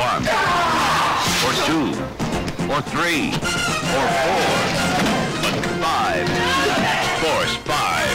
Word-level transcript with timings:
one, 0.00 0.24
or 1.44 1.52
two, 1.68 1.92
or 2.72 2.80
three, 2.88 3.28
or 3.28 4.08
four, 4.16 4.40
but 5.42 5.52
five. 5.76 6.24
Force 7.20 7.54
five. 7.66 8.08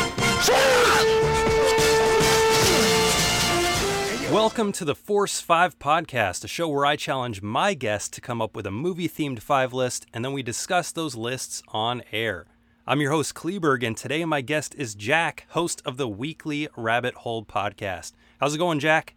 Welcome 4.31 4.71
to 4.71 4.83
the 4.83 4.95
Force 4.95 5.39
5 5.39 5.77
podcast, 5.77 6.43
a 6.43 6.47
show 6.47 6.67
where 6.67 6.87
I 6.87 6.95
challenge 6.95 7.43
my 7.43 7.75
guests 7.75 8.09
to 8.09 8.21
come 8.21 8.41
up 8.41 8.55
with 8.55 8.65
a 8.65 8.71
movie 8.71 9.07
themed 9.07 9.39
five 9.39 9.71
list 9.71 10.07
and 10.11 10.25
then 10.25 10.33
we 10.33 10.41
discuss 10.41 10.91
those 10.91 11.13
lists 11.13 11.61
on 11.67 12.01
air. 12.11 12.47
I'm 12.87 12.99
your 12.99 13.11
host, 13.11 13.35
Kleberg, 13.35 13.85
and 13.85 13.95
today 13.95 14.25
my 14.25 14.41
guest 14.41 14.73
is 14.75 14.95
Jack, 14.95 15.45
host 15.49 15.83
of 15.85 15.97
the 15.97 16.07
weekly 16.07 16.67
Rabbit 16.75 17.13
Hole 17.13 17.45
podcast. 17.45 18.13
How's 18.39 18.55
it 18.55 18.59
going, 18.59 18.79
Jack? 18.79 19.13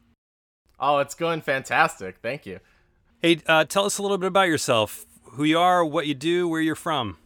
Oh, 0.80 0.98
it's 0.98 1.14
going 1.14 1.40
fantastic. 1.40 2.18
Thank 2.22 2.46
you. 2.46 2.60
Hey, 3.20 3.40
uh, 3.46 3.64
tell 3.64 3.84
us 3.84 3.98
a 3.98 4.02
little 4.02 4.18
bit 4.18 4.28
about 4.28 4.48
yourself 4.48 5.06
who 5.32 5.44
you 5.44 5.58
are, 5.58 5.84
what 5.84 6.06
you 6.06 6.14
do, 6.14 6.48
where 6.48 6.60
you're 6.60 6.74
from. 6.74 7.18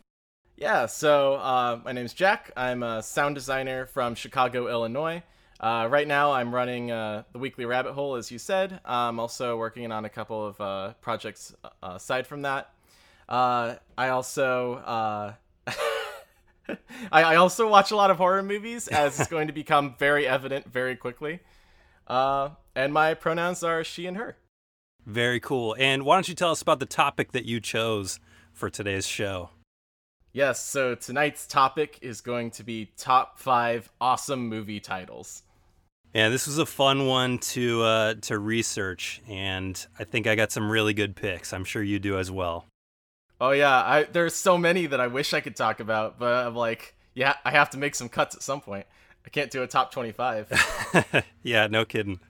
Yeah, 0.57 0.87
so 0.87 1.35
uh, 1.35 1.81
my 1.85 1.93
name's 1.93 2.15
Jack. 2.15 2.53
I'm 2.57 2.83
a 2.83 3.03
sound 3.03 3.35
designer 3.35 3.87
from 3.87 4.15
Chicago, 4.15 4.69
Illinois. 4.69 5.23
Uh, 5.61 5.87
right 5.91 6.07
now, 6.07 6.33
I'm 6.33 6.55
running 6.55 6.91
uh, 6.91 7.23
the 7.33 7.39
Weekly 7.39 7.65
Rabbit 7.65 7.93
Hole, 7.93 8.17
as 8.17 8.31
you 8.31 8.39
said. 8.39 8.81
I'm 8.85 9.21
also 9.21 9.57
working 9.57 9.91
on 9.93 10.05
a 10.05 10.09
couple 10.09 10.47
of 10.47 10.61
uh, 10.61 10.93
projects 11.01 11.55
uh, 11.65 11.69
aside 11.83 12.27
from 12.27 12.43
that. 12.43 12.73
Uh, 13.29 13.77
I 13.97 14.09
also 14.09 14.75
uh, 14.75 15.33
I, 17.13 17.23
I, 17.23 17.37
also 17.37 17.69
watch 17.69 17.91
a 17.91 17.97
lot 17.97 18.11
of 18.11 18.19
horror 18.19 18.43
movies, 18.43 18.89
as 18.89 19.19
is 19.19 19.27
going 19.29 19.47
to 19.47 19.53
become 19.53 19.95
very 19.99 20.27
evident 20.27 20.71
very 20.71 20.97
quickly. 20.97 21.41
And 22.75 22.93
my 22.93 23.15
pronouns 23.15 23.63
are 23.63 23.85
she 23.85 24.07
and 24.07 24.17
her. 24.17 24.37
Very 25.07 25.41
cool. 25.41 25.75
And 25.79 26.05
why 26.05 26.17
don't 26.17 26.29
you 26.29 26.35
tell 26.35 26.51
us 26.51 26.63
about 26.63 26.81
the 26.81 26.87
topic 26.87 27.33
that 27.33 27.45
you 27.45 27.61
chose 27.61 28.21
for 28.53 28.71
today's 28.71 29.07
show? 29.07 29.51
Yes, 30.33 30.65
so 30.65 30.95
tonight's 30.95 31.47
topic 31.47 31.99
is 32.01 32.21
going 32.23 32.53
to 32.53 32.65
be 32.65 32.91
top 32.97 33.39
five 33.39 33.91
awesome 34.01 34.49
movie 34.49 34.81
titles. 34.81 35.43
Yeah, 36.15 36.29
this 36.29 36.47
was 36.47 36.59
a 36.59 36.67
fun 36.67 37.07
one 37.07 37.39
to 37.39 37.83
uh, 37.83 38.15
to 38.23 38.39
research, 38.39 39.23
and 39.29 39.87
I 39.99 40.05
think 40.05 40.27
I 40.27 40.35
got 40.35 40.53
some 40.53 40.71
really 40.71 40.95
good 40.95 41.17
picks. 41.17 41.53
I'm 41.53 41.65
sure 41.65 41.83
you 41.83 41.99
do 41.99 42.19
as 42.19 42.31
well. 42.31 42.67
Oh 43.41 43.51
yeah, 43.51 43.83
I 43.83 44.05
there's 44.05 44.35
so 44.35 44.57
many 44.57 44.87
that 44.87 45.01
I 45.01 45.07
wish 45.07 45.35
I 45.35 45.41
could 45.41 45.57
talk 45.57 45.81
about, 45.81 46.19
but 46.19 46.47
I'm 46.47 46.55
like, 46.55 46.95
yeah, 47.15 47.35
I 47.45 47.51
have 47.51 47.71
to 47.71 47.79
make 47.79 47.95
some 47.95 48.09
cuts 48.09 48.35
at 48.35 48.43
some 48.43 48.61
point. 48.61 48.87
I 49.27 49.31
can't 49.31 49.51
do 49.51 49.63
a 49.63 49.67
top 49.67 49.93
25. 49.93 51.25
yeah, 51.43 51.67
no 51.67 51.85
kidding. 51.85 52.21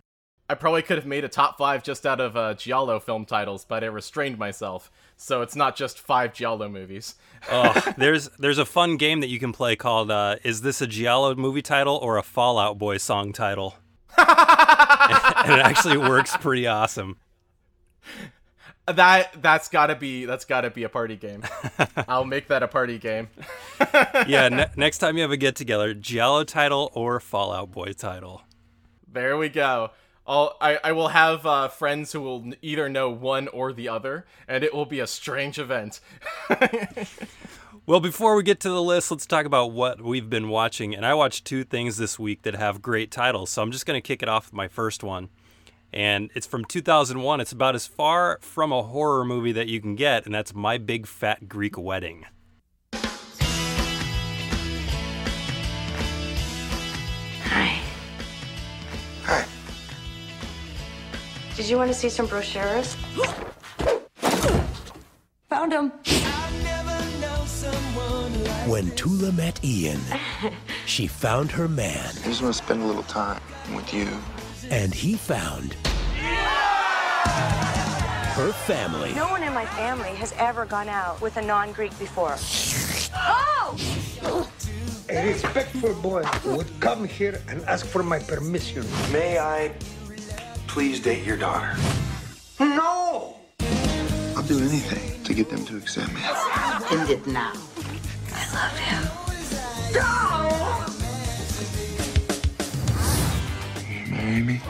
I 0.48 0.54
probably 0.54 0.82
could 0.82 0.98
have 0.98 1.06
made 1.06 1.24
a 1.24 1.28
top 1.28 1.56
five 1.56 1.82
just 1.82 2.04
out 2.04 2.20
of 2.20 2.36
uh, 2.36 2.54
Giallo 2.54 3.00
film 3.00 3.24
titles, 3.24 3.64
but 3.64 3.82
I 3.82 3.86
restrained 3.86 4.38
myself, 4.38 4.90
so 5.16 5.40
it's 5.40 5.56
not 5.56 5.76
just 5.76 5.98
five 5.98 6.34
Giallo 6.34 6.68
movies. 6.68 7.14
oh, 7.50 7.94
there's 7.96 8.28
there's 8.38 8.58
a 8.58 8.66
fun 8.66 8.96
game 8.96 9.20
that 9.20 9.28
you 9.28 9.38
can 9.38 9.52
play 9.52 9.76
called 9.76 10.10
uh, 10.10 10.36
"Is 10.44 10.62
this 10.62 10.82
a 10.82 10.86
Giallo 10.86 11.34
movie 11.34 11.62
title 11.62 11.96
or 11.96 12.18
a 12.18 12.22
Fall 12.22 12.58
Out 12.58 12.78
Boy 12.78 12.98
song 12.98 13.32
title?" 13.32 13.76
and 14.18 15.52
it 15.52 15.60
actually 15.60 15.96
works 15.96 16.36
pretty 16.36 16.66
awesome. 16.66 17.16
That 18.86 19.40
that's 19.40 19.68
gotta 19.68 19.94
be 19.94 20.24
that's 20.24 20.44
gotta 20.44 20.70
be 20.70 20.82
a 20.82 20.88
party 20.88 21.16
game. 21.16 21.44
I'll 22.08 22.24
make 22.24 22.48
that 22.48 22.62
a 22.62 22.68
party 22.68 22.98
game. 22.98 23.28
yeah, 24.26 24.48
ne- 24.48 24.70
next 24.76 24.98
time 24.98 25.16
you 25.16 25.22
have 25.22 25.30
a 25.30 25.36
get 25.36 25.54
together, 25.56 25.94
Giallo 25.94 26.44
title 26.44 26.90
or 26.94 27.20
Fall 27.20 27.52
Out 27.52 27.70
Boy 27.70 27.92
title. 27.92 28.42
There 29.10 29.36
we 29.36 29.48
go. 29.48 29.90
I'll, 30.26 30.56
I, 30.60 30.78
I 30.84 30.92
will 30.92 31.08
have 31.08 31.44
uh, 31.44 31.68
friends 31.68 32.12
who 32.12 32.20
will 32.20 32.52
either 32.62 32.88
know 32.88 33.10
one 33.10 33.48
or 33.48 33.72
the 33.72 33.88
other, 33.88 34.24
and 34.46 34.62
it 34.62 34.72
will 34.72 34.86
be 34.86 35.00
a 35.00 35.06
strange 35.06 35.58
event. 35.58 36.00
well, 37.86 37.98
before 37.98 38.36
we 38.36 38.44
get 38.44 38.60
to 38.60 38.68
the 38.68 38.82
list, 38.82 39.10
let's 39.10 39.26
talk 39.26 39.46
about 39.46 39.72
what 39.72 40.00
we've 40.00 40.30
been 40.30 40.48
watching. 40.48 40.94
And 40.94 41.04
I 41.04 41.14
watched 41.14 41.44
two 41.44 41.64
things 41.64 41.96
this 41.96 42.18
week 42.18 42.42
that 42.42 42.54
have 42.54 42.80
great 42.80 43.10
titles, 43.10 43.50
so 43.50 43.62
I'm 43.62 43.72
just 43.72 43.84
going 43.84 44.00
to 44.00 44.06
kick 44.06 44.22
it 44.22 44.28
off 44.28 44.46
with 44.46 44.54
my 44.54 44.68
first 44.68 45.02
one. 45.02 45.28
And 45.92 46.30
it's 46.34 46.46
from 46.46 46.64
2001. 46.64 47.40
It's 47.40 47.52
about 47.52 47.74
as 47.74 47.86
far 47.86 48.38
from 48.40 48.72
a 48.72 48.82
horror 48.82 49.24
movie 49.24 49.52
that 49.52 49.68
you 49.68 49.80
can 49.80 49.96
get, 49.96 50.24
and 50.24 50.34
that's 50.34 50.54
My 50.54 50.78
Big 50.78 51.06
Fat 51.06 51.48
Greek 51.48 51.76
Wedding. 51.76 52.26
Did 61.56 61.68
you 61.68 61.76
want 61.76 61.90
to 61.90 61.94
see 61.94 62.08
some 62.08 62.26
brochures? 62.26 62.96
Found 65.50 65.72
them. 65.72 65.90
When 68.66 68.90
Tula 68.92 69.32
met 69.32 69.62
Ian, 69.62 70.00
she 70.86 71.06
found 71.06 71.50
her 71.50 71.68
man. 71.68 72.08
I 72.08 72.28
just 72.28 72.40
want 72.40 72.54
to 72.54 72.62
spend 72.62 72.80
a 72.82 72.86
little 72.86 73.02
time 73.02 73.42
with 73.74 73.92
you. 73.92 74.08
And 74.70 74.94
he 74.94 75.14
found 75.14 75.74
her 78.32 78.52
family. 78.52 79.12
No 79.12 79.28
one 79.28 79.42
in 79.42 79.52
my 79.52 79.66
family 79.66 80.14
has 80.14 80.32
ever 80.38 80.64
gone 80.64 80.88
out 80.88 81.20
with 81.20 81.36
a 81.36 81.42
non-Greek 81.42 81.96
before. 81.98 82.36
Oh! 83.14 84.48
A 85.10 85.26
respectful 85.26 85.94
boy 85.96 86.24
would 86.44 86.68
come 86.80 87.04
here 87.04 87.40
and 87.48 87.62
ask 87.64 87.84
for 87.84 88.02
my 88.02 88.18
permission. 88.18 88.86
May 89.12 89.38
I 89.38 89.72
please 90.72 91.00
date 91.00 91.22
your 91.22 91.36
daughter? 91.36 91.76
No! 92.58 93.36
I'll 94.34 94.42
do 94.42 94.58
anything 94.58 95.22
to 95.22 95.34
get 95.34 95.50
them 95.50 95.66
to 95.66 95.76
accept 95.76 96.10
me. 96.14 96.22
End 96.90 97.10
it 97.10 97.26
now. 97.26 97.52
I 98.32 98.42
love 98.56 98.76
you. 98.88 99.00
You 103.92 104.06
marry 104.12 104.42
me? 104.42 104.62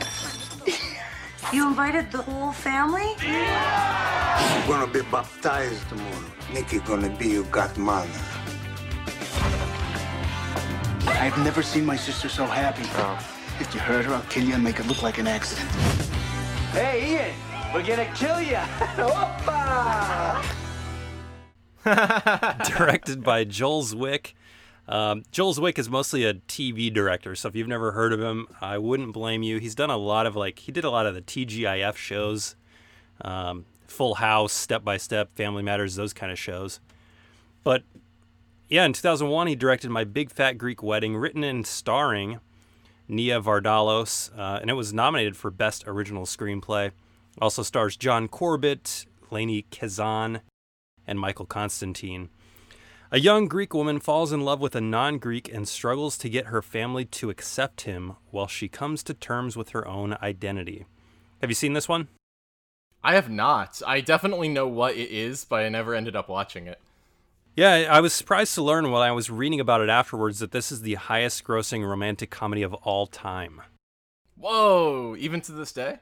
You 1.53 1.69
invited 1.69 2.11
the 2.11 2.23
whole 2.23 2.51
family? 2.51 3.15
You're 3.23 4.67
gonna 4.67 4.93
be 4.93 5.03
baptized 5.03 5.89
tomorrow. 5.89 6.33
Nikki 6.53 6.81
gonna 6.81 7.17
be 7.17 7.29
your 7.29 7.45
godmother. 7.45 8.11
I've 11.07 11.39
never 11.45 11.63
seen 11.63 11.87
my 11.87 11.95
sister 11.95 12.29
so 12.29 12.45
happy. 12.45 12.83
Oh. 12.95 13.42
If 13.63 13.73
you 13.77 13.81
hurt 13.81 14.05
her, 14.07 14.13
I'll 14.13 14.23
kill 14.23 14.43
you 14.43 14.55
and 14.55 14.65
make 14.65 14.81
it 14.81 14.89
look 14.89 15.05
like 15.05 15.19
an 15.19 15.29
accident. 15.29 15.71
Hey, 16.73 17.13
Ian, 17.13 17.35
we're 17.73 17.87
gonna 17.87 18.13
kill 18.13 18.41
you. 18.41 18.59
Directed 22.77 23.23
by 23.23 23.45
Joel 23.45 23.85
Zwick. 23.85 24.33
Um, 24.89 25.23
Joel 25.31 25.55
Zwick 25.55 25.79
is 25.79 25.89
mostly 25.89 26.25
a 26.25 26.35
TV 26.35 26.93
director, 26.93 27.37
so 27.37 27.47
if 27.47 27.55
you've 27.55 27.69
never 27.69 27.93
heard 27.93 28.13
of 28.13 28.21
him, 28.21 28.49
I 28.61 28.79
wouldn't 28.79 29.13
blame 29.13 29.45
you. 29.45 29.59
He's 29.59 29.77
done 29.77 29.91
a 29.91 29.97
lot 29.97 30.27
of 30.27 30.35
like 30.35 30.59
he 30.59 30.73
did 30.73 30.83
a 30.83 30.91
lot 30.91 31.07
of 31.07 31.15
the 31.15 31.23
TGIF 31.23 31.95
shows, 31.95 32.57
um, 33.21 33.65
Full 33.87 34.17
House, 34.17 34.53
Step 34.53 34.83
by 34.83 34.97
Step, 34.97 35.37
Family 35.37 35.63
Matters, 35.63 35.95
those 35.95 36.13
kind 36.13 36.33
of 36.33 36.39
shows. 36.39 36.81
But 37.63 37.85
yeah, 38.69 38.85
in 38.85 38.93
2001, 38.93 39.47
he 39.47 39.55
directed 39.55 39.89
My 39.93 40.03
Big 40.03 40.33
Fat 40.33 40.59
Greek 40.59 40.83
Wedding, 40.83 41.17
written 41.17 41.45
and 41.45 41.65
starring 41.65 42.41
Nia 43.09 43.41
Vardalos, 43.41 44.31
uh, 44.37 44.59
and 44.61 44.71
it 44.71 44.75
was 44.75 44.93
nominated 44.93 45.37
for 45.37 45.51
Best 45.51 45.85
Original 45.87 46.25
Screenplay. 46.25 46.93
Also 47.41 47.63
stars 47.63 47.97
John 47.97 48.29
Corbett, 48.29 49.07
Lainie 49.31 49.65
Kazan, 49.71 50.41
and 51.07 51.19
Michael 51.19 51.47
Constantine. 51.47 52.29
A 53.11 53.21
young 53.21 53.47
Greek 53.47 53.75
woman 53.75 54.01
falls 54.01 54.33
in 54.33 54.41
love 54.41 54.61
with 54.61 54.75
a 54.75 54.81
non 54.81 55.19
Greek 55.19 55.53
and 55.53 55.69
struggles 55.69 56.17
to 56.19 56.31
get 56.31 56.47
her 56.47 56.63
family 56.63 57.05
to 57.07 57.29
accept 57.29 57.83
him 57.83 58.15
while 58.31 58.47
she 58.47 58.69
comes 58.69 59.03
to 59.03 59.15
terms 59.15 59.57
with 59.57 59.71
her 59.71 59.87
own 59.87 60.17
identity. 60.23 60.87
Have 61.43 61.51
you 61.51 61.55
seen 61.55 61.75
this 61.75 61.89
one? 61.89 62.09
I 63.05 63.15
have 63.15 63.29
not. 63.29 63.83
I 63.87 64.01
definitely 64.01 64.49
know 64.49 64.69
what 64.69 64.95
it 64.95 65.11
is, 65.11 65.45
but 65.45 65.57
I 65.57 65.69
never 65.69 65.95
ended 65.95 66.17
up 66.17 66.29
watching 66.29 66.67
it. 66.67 66.81
Yeah, 67.55 67.87
I 67.91 68.01
was 68.01 68.15
surprised 68.15 68.55
to 68.55 68.63
learn 68.63 68.91
while 68.91 69.03
I 69.03 69.11
was 69.11 69.29
reading 69.29 69.61
about 69.61 69.83
it 69.83 69.91
afterwards 69.91 70.39
that 70.39 70.53
this 70.53 70.73
is 70.73 70.83
the 70.83 70.95
highest 70.95 71.45
grossing 71.45 71.87
romantic 71.87 72.31
comedy 72.31 72.63
of 72.63 72.73
all 72.75 73.07
time. 73.07 73.61
Whoa, 74.37 75.15
even 75.19 75.43
to 75.43 75.53
this 75.53 75.73
day? 75.73 75.99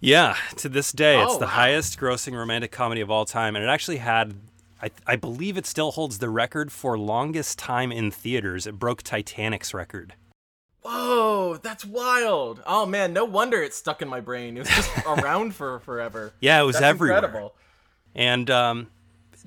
Yeah, 0.00 0.36
to 0.56 0.68
this 0.68 0.90
day, 0.90 1.16
oh, 1.16 1.24
it's 1.24 1.36
the 1.36 1.44
wow. 1.44 1.52
highest 1.52 1.98
grossing 2.00 2.34
romantic 2.34 2.72
comedy 2.72 3.00
of 3.00 3.10
all 3.10 3.24
time. 3.24 3.54
And 3.54 3.64
it 3.64 3.68
actually 3.68 3.98
had, 3.98 4.34
I, 4.82 4.90
I 5.06 5.14
believe 5.14 5.56
it 5.56 5.66
still 5.66 5.92
holds 5.92 6.18
the 6.18 6.30
record 6.30 6.72
for 6.72 6.98
longest 6.98 7.58
time 7.60 7.92
in 7.92 8.10
theaters. 8.10 8.66
It 8.66 8.78
broke 8.78 9.04
Titanic's 9.04 9.72
record. 9.72 10.14
Whoa, 10.82 11.58
that's 11.62 11.84
wild. 11.84 12.60
Oh 12.66 12.86
man, 12.86 13.12
no 13.12 13.24
wonder 13.24 13.62
it's 13.62 13.76
stuck 13.76 14.02
in 14.02 14.08
my 14.08 14.20
brain. 14.20 14.56
It 14.56 14.60
was 14.60 14.68
just 14.68 14.90
around 15.06 15.54
for 15.54 15.78
forever. 15.80 16.32
Yeah, 16.40 16.60
it 16.60 16.64
was 16.64 16.76
that's 16.76 16.84
everywhere. 16.84 17.18
Incredible. 17.18 17.54
And 18.14 18.50
um, 18.50 18.86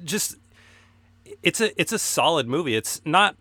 just 0.04 0.36
it's 1.44 1.62
a 1.62 1.80
it's 1.80 1.92
a 1.92 2.00
solid 2.00 2.48
movie. 2.48 2.76
It's 2.76 3.02
not 3.06 3.36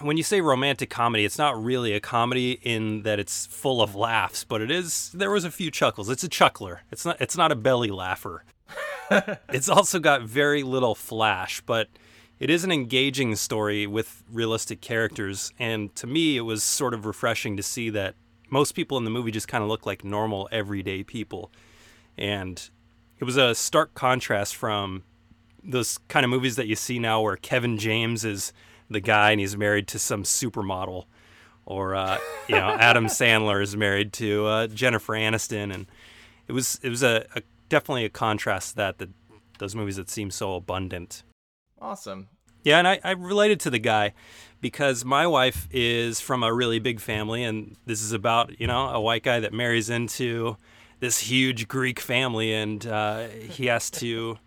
when 0.00 0.16
you 0.16 0.22
say 0.22 0.40
romantic 0.40 0.90
comedy, 0.90 1.24
it's 1.24 1.38
not 1.38 1.62
really 1.62 1.92
a 1.92 2.00
comedy 2.00 2.58
in 2.62 3.02
that 3.02 3.18
it's 3.18 3.46
full 3.46 3.82
of 3.82 3.94
laughs, 3.94 4.44
but 4.44 4.60
it 4.60 4.70
is. 4.70 5.10
There 5.12 5.30
was 5.30 5.44
a 5.44 5.50
few 5.50 5.70
chuckles. 5.70 6.08
It's 6.08 6.24
a 6.24 6.28
chuckler. 6.28 6.82
It's 6.90 7.04
not. 7.04 7.20
It's 7.20 7.36
not 7.36 7.52
a 7.52 7.56
belly 7.56 7.90
laugher. 7.90 8.44
it's 9.50 9.68
also 9.68 9.98
got 9.98 10.22
very 10.22 10.62
little 10.62 10.94
flash, 10.94 11.60
but 11.62 11.88
it 12.38 12.50
is 12.50 12.64
an 12.64 12.72
engaging 12.72 13.36
story 13.36 13.86
with 13.86 14.22
realistic 14.30 14.80
characters. 14.80 15.52
And 15.58 15.94
to 15.96 16.06
me, 16.06 16.36
it 16.36 16.42
was 16.42 16.62
sort 16.62 16.94
of 16.94 17.06
refreshing 17.06 17.56
to 17.56 17.62
see 17.62 17.90
that 17.90 18.14
most 18.50 18.72
people 18.72 18.98
in 18.98 19.04
the 19.04 19.10
movie 19.10 19.30
just 19.30 19.48
kind 19.48 19.62
of 19.62 19.68
look 19.68 19.86
like 19.86 20.04
normal, 20.04 20.48
everyday 20.50 21.02
people. 21.02 21.50
And 22.16 22.68
it 23.18 23.24
was 23.24 23.36
a 23.36 23.54
stark 23.54 23.94
contrast 23.94 24.56
from 24.56 25.04
those 25.64 25.98
kind 26.08 26.24
of 26.24 26.30
movies 26.30 26.56
that 26.56 26.66
you 26.66 26.76
see 26.76 26.98
now 26.98 27.20
where 27.20 27.36
Kevin 27.36 27.78
James 27.78 28.24
is 28.24 28.52
the 28.90 29.00
guy 29.00 29.30
and 29.30 29.40
he's 29.40 29.56
married 29.56 29.88
to 29.88 29.98
some 29.98 30.22
supermodel. 30.22 31.06
Or 31.64 31.94
uh, 31.94 32.18
you 32.48 32.56
know, 32.56 32.68
Adam 32.80 33.06
Sandler 33.06 33.62
is 33.62 33.76
married 33.76 34.12
to 34.14 34.46
uh, 34.46 34.66
Jennifer 34.66 35.14
Aniston, 35.14 35.72
and 35.72 35.86
it 36.48 36.52
was 36.52 36.80
it 36.82 36.88
was 36.88 37.02
a, 37.02 37.24
a 37.36 37.42
definitely 37.68 38.04
a 38.04 38.10
contrast 38.10 38.70
to 38.70 38.76
that 38.76 38.98
that 38.98 39.10
those 39.58 39.74
movies 39.74 39.96
that 39.96 40.10
seem 40.10 40.30
so 40.30 40.54
abundant. 40.56 41.22
Awesome. 41.80 42.28
Yeah, 42.64 42.78
and 42.78 42.86
I, 42.86 43.00
I 43.02 43.12
related 43.12 43.58
to 43.60 43.70
the 43.70 43.78
guy 43.78 44.12
because 44.60 45.04
my 45.04 45.26
wife 45.26 45.68
is 45.72 46.20
from 46.20 46.42
a 46.42 46.52
really 46.52 46.78
big 46.78 47.00
family, 47.00 47.42
and 47.44 47.76
this 47.86 48.02
is 48.02 48.12
about 48.12 48.58
you 48.60 48.66
know 48.66 48.88
a 48.88 49.00
white 49.00 49.22
guy 49.22 49.40
that 49.40 49.52
marries 49.52 49.88
into 49.88 50.56
this 51.00 51.18
huge 51.18 51.68
Greek 51.68 52.00
family, 52.00 52.52
and 52.52 52.86
uh, 52.86 53.28
he 53.28 53.66
has 53.66 53.90
to 53.90 54.38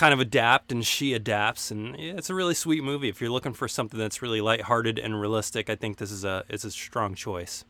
kind 0.00 0.14
of 0.14 0.18
adapt, 0.20 0.72
and 0.72 0.86
she 0.86 1.12
adapts, 1.12 1.70
and 1.70 1.94
yeah, 1.98 2.14
it's 2.16 2.30
a 2.30 2.34
really 2.34 2.54
sweet 2.54 2.82
movie. 2.82 3.10
If 3.10 3.20
you're 3.20 3.28
looking 3.28 3.52
for 3.52 3.68
something 3.68 4.00
that's 4.00 4.22
really 4.22 4.40
lighthearted 4.40 4.98
and 4.98 5.20
realistic, 5.20 5.68
I 5.68 5.76
think 5.76 5.98
this 5.98 6.10
is 6.10 6.24
a 6.24 6.42
it's 6.48 6.64
a 6.64 6.70
strong 6.70 7.14
choice. 7.14 7.66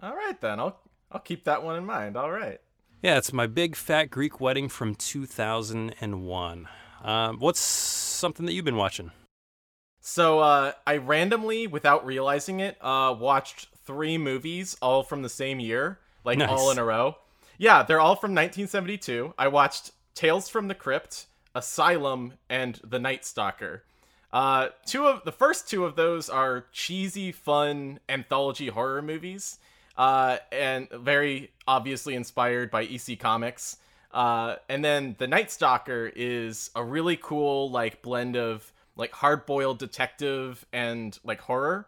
All 0.00 0.14
right 0.14 0.40
then, 0.40 0.60
I'll 0.60 0.78
I'll 1.10 1.20
keep 1.20 1.42
that 1.44 1.64
one 1.64 1.74
in 1.76 1.84
mind. 1.84 2.16
All 2.16 2.30
right. 2.30 2.60
Yeah, 3.02 3.18
it's 3.18 3.32
my 3.32 3.48
big 3.48 3.74
fat 3.74 4.10
Greek 4.10 4.40
wedding 4.40 4.68
from 4.68 4.94
2001. 4.94 6.68
Um, 7.02 7.38
what's 7.40 7.58
something 7.58 8.46
that 8.46 8.52
you've 8.52 8.64
been 8.64 8.76
watching? 8.76 9.10
So 10.00 10.38
uh, 10.38 10.72
I 10.86 10.98
randomly, 10.98 11.66
without 11.66 12.06
realizing 12.06 12.60
it, 12.60 12.76
uh, 12.80 13.14
watched 13.18 13.68
three 13.84 14.18
movies 14.18 14.76
all 14.80 15.02
from 15.02 15.22
the 15.22 15.28
same 15.28 15.58
year, 15.58 15.98
like 16.24 16.38
Nice. 16.38 16.50
all 16.50 16.70
in 16.70 16.78
a 16.78 16.84
row. 16.84 17.16
Yeah, 17.58 17.82
they're 17.82 18.00
all 18.00 18.14
from 18.14 18.30
1972. 18.30 19.34
I 19.36 19.48
watched 19.48 19.90
Tales 20.14 20.48
from 20.48 20.68
the 20.68 20.74
Crypt, 20.74 21.26
Asylum, 21.54 22.34
and 22.48 22.80
The 22.84 22.98
Night 22.98 23.24
Stalker. 23.24 23.84
Uh, 24.32 24.68
two 24.86 25.06
of 25.06 25.24
the 25.24 25.32
first 25.32 25.68
two 25.68 25.84
of 25.84 25.96
those 25.96 26.28
are 26.28 26.66
cheesy, 26.72 27.32
fun 27.32 27.98
anthology 28.08 28.68
horror 28.68 29.02
movies, 29.02 29.58
uh, 29.96 30.38
and 30.52 30.88
very 30.90 31.50
obviously 31.66 32.14
inspired 32.14 32.70
by 32.70 32.84
EC 32.84 33.18
Comics. 33.18 33.78
Uh, 34.12 34.56
and 34.68 34.84
then 34.84 35.16
The 35.18 35.26
Night 35.26 35.50
Stalker 35.50 36.12
is 36.14 36.70
a 36.74 36.84
really 36.84 37.16
cool 37.16 37.70
like 37.70 38.02
blend 38.02 38.36
of 38.36 38.72
like 38.96 39.12
hard-boiled 39.12 39.78
detective 39.78 40.64
and 40.72 41.18
like 41.24 41.40
horror, 41.40 41.86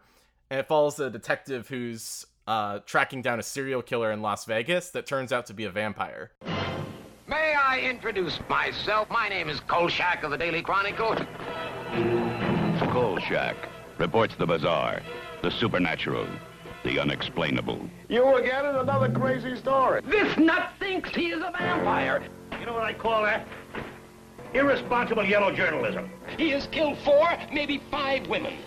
and 0.49 0.59
it 0.59 0.67
follows 0.67 0.99
a 0.99 1.09
detective 1.09 1.67
who's 1.67 2.25
uh, 2.47 2.79
tracking 2.85 3.21
down 3.21 3.39
a 3.39 3.43
serial 3.43 3.81
killer 3.81 4.11
in 4.11 4.21
Las 4.21 4.45
Vegas 4.45 4.89
that 4.91 5.05
turns 5.05 5.31
out 5.31 5.45
to 5.45 5.53
be 5.53 5.65
a 5.65 5.69
vampire. 5.69 6.31
May 7.93 7.97
I 7.97 8.09
introduce 8.09 8.39
myself? 8.49 9.07
My 9.11 9.29
name 9.29 9.49
is 9.49 9.59
Kolchak 9.59 10.23
of 10.23 10.31
the 10.31 10.37
Daily 10.37 10.63
Chronicle. 10.63 11.15
Kolchak 12.91 13.55
reports 13.99 14.33
the 14.35 14.47
bizarre, 14.47 15.03
the 15.43 15.51
supernatural, 15.51 16.25
the 16.83 16.99
unexplainable. 16.99 17.87
You 18.09 18.35
again 18.37 18.65
in 18.65 18.77
another 18.77 19.11
crazy 19.11 19.55
story. 19.57 20.01
This 20.05 20.35
nut 20.39 20.71
thinks 20.79 21.11
he 21.11 21.27
is 21.27 21.43
a 21.43 21.51
vampire. 21.55 22.23
You 22.59 22.65
know 22.65 22.73
what 22.73 22.83
I 22.83 22.93
call 22.93 23.25
that? 23.25 23.47
Irresponsible 24.55 25.25
yellow 25.25 25.55
journalism. 25.55 26.09
He 26.35 26.49
has 26.49 26.65
killed 26.65 26.97
four, 26.99 27.29
maybe 27.51 27.79
five 27.91 28.25
women. 28.27 28.57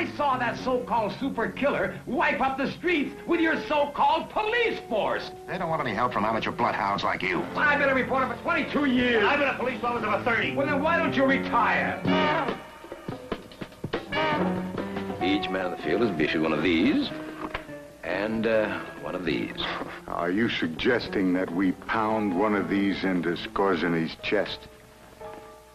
I 0.00 0.06
saw 0.16 0.38
that 0.38 0.56
so-called 0.56 1.12
super 1.20 1.50
killer 1.50 2.00
wipe 2.06 2.40
up 2.40 2.56
the 2.56 2.72
streets 2.72 3.14
with 3.26 3.38
your 3.38 3.60
so-called 3.66 4.30
police 4.30 4.80
force. 4.88 5.30
They 5.46 5.58
don't 5.58 5.68
want 5.68 5.86
any 5.86 5.94
help 5.94 6.14
from 6.14 6.24
amateur 6.24 6.52
bloodhounds 6.52 7.04
like 7.04 7.20
you. 7.20 7.42
I've 7.54 7.78
been 7.78 7.90
a 7.90 7.94
reporter 7.94 8.34
for 8.34 8.42
22 8.42 8.86
years. 8.86 9.22
I've 9.26 9.38
been 9.38 9.48
a 9.48 9.58
police 9.58 9.84
officer 9.84 10.10
for 10.10 10.24
30. 10.24 10.56
Well, 10.56 10.66
then 10.66 10.82
why 10.82 10.96
don't 10.96 11.14
you 11.14 11.26
retire? 11.26 12.00
Each 15.22 15.50
man 15.50 15.66
in 15.66 15.72
the 15.72 15.82
field 15.84 16.00
is 16.00 16.18
issued 16.18 16.40
one 16.40 16.54
of 16.54 16.62
these 16.62 17.10
and 18.02 18.46
uh, 18.46 18.80
one 19.02 19.14
of 19.14 19.26
these. 19.26 19.62
Are 20.06 20.30
you 20.30 20.48
suggesting 20.48 21.34
that 21.34 21.54
we 21.54 21.72
pound 21.72 22.38
one 22.38 22.54
of 22.54 22.70
these 22.70 23.04
into 23.04 23.36
Skorzeny's 23.36 24.16
chest? 24.22 24.60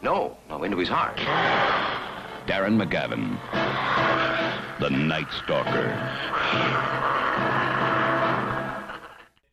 No, 0.02 0.36
no, 0.50 0.64
into 0.64 0.78
his 0.78 0.90
heart. 0.90 1.20
Darren 2.48 2.82
McGavin, 2.82 3.40
the 4.80 4.90
Night 4.90 5.28
Stalker. 5.44 5.92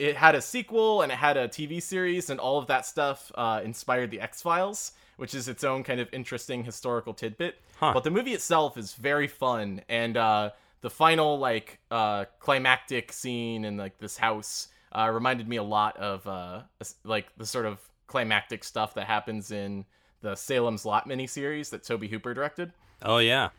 it 0.03 0.17
had 0.17 0.35
a 0.35 0.43
sequel 0.43 1.03
and 1.03 1.13
it 1.13 1.15
had 1.17 1.37
a 1.37 1.47
TV 1.47 1.81
series, 1.81 2.29
and 2.29 2.41
all 2.41 2.59
of 2.59 2.67
that 2.67 2.85
stuff 2.85 3.31
uh, 3.37 3.61
inspired 3.65 4.11
the 4.11 4.21
X 4.21 4.43
Files, 4.43 4.93
which 5.17 5.33
is 5.33 5.47
its 5.47 5.63
own 5.63 5.85
kind 5.85 6.01
of 6.01 6.09
interesting 6.13 6.65
historical 6.65 7.15
tidbit. 7.15 7.61
Huh. 7.79 7.93
But 7.95 8.03
the 8.03 8.11
movie 8.11 8.33
itself 8.35 8.77
is 8.77 8.95
very 8.95 9.29
fun, 9.29 9.81
and 9.89 10.17
uh, 10.17 10.51
the 10.81 10.91
final 10.91 11.39
like 11.39 11.79
uh, 11.91 12.25
climactic 12.41 13.13
scene 13.13 13.65
in 13.65 13.77
like 13.77 13.99
this 13.99 14.17
house 14.17 14.69
uh, 14.91 15.09
reminded 15.09 15.49
me 15.49 15.57
a 15.57 15.63
lot 15.63 15.97
of 15.99 16.27
uh, 16.27 16.63
like 17.05 17.29
the 17.37 17.47
sort 17.47 17.67
of 17.67 17.79
climactic 18.09 18.65
stuff 18.65 18.95
that 18.95 19.07
happens 19.07 19.53
in 19.53 19.85
the 20.23 20.35
Salem's 20.35 20.85
Lot 20.85 21.09
miniseries 21.09 21.71
that 21.71 21.85
Tobe 21.85 22.05
Hooper 22.05 22.35
directed. 22.35 22.73
Oh 23.03 23.19
yeah, 23.19 23.51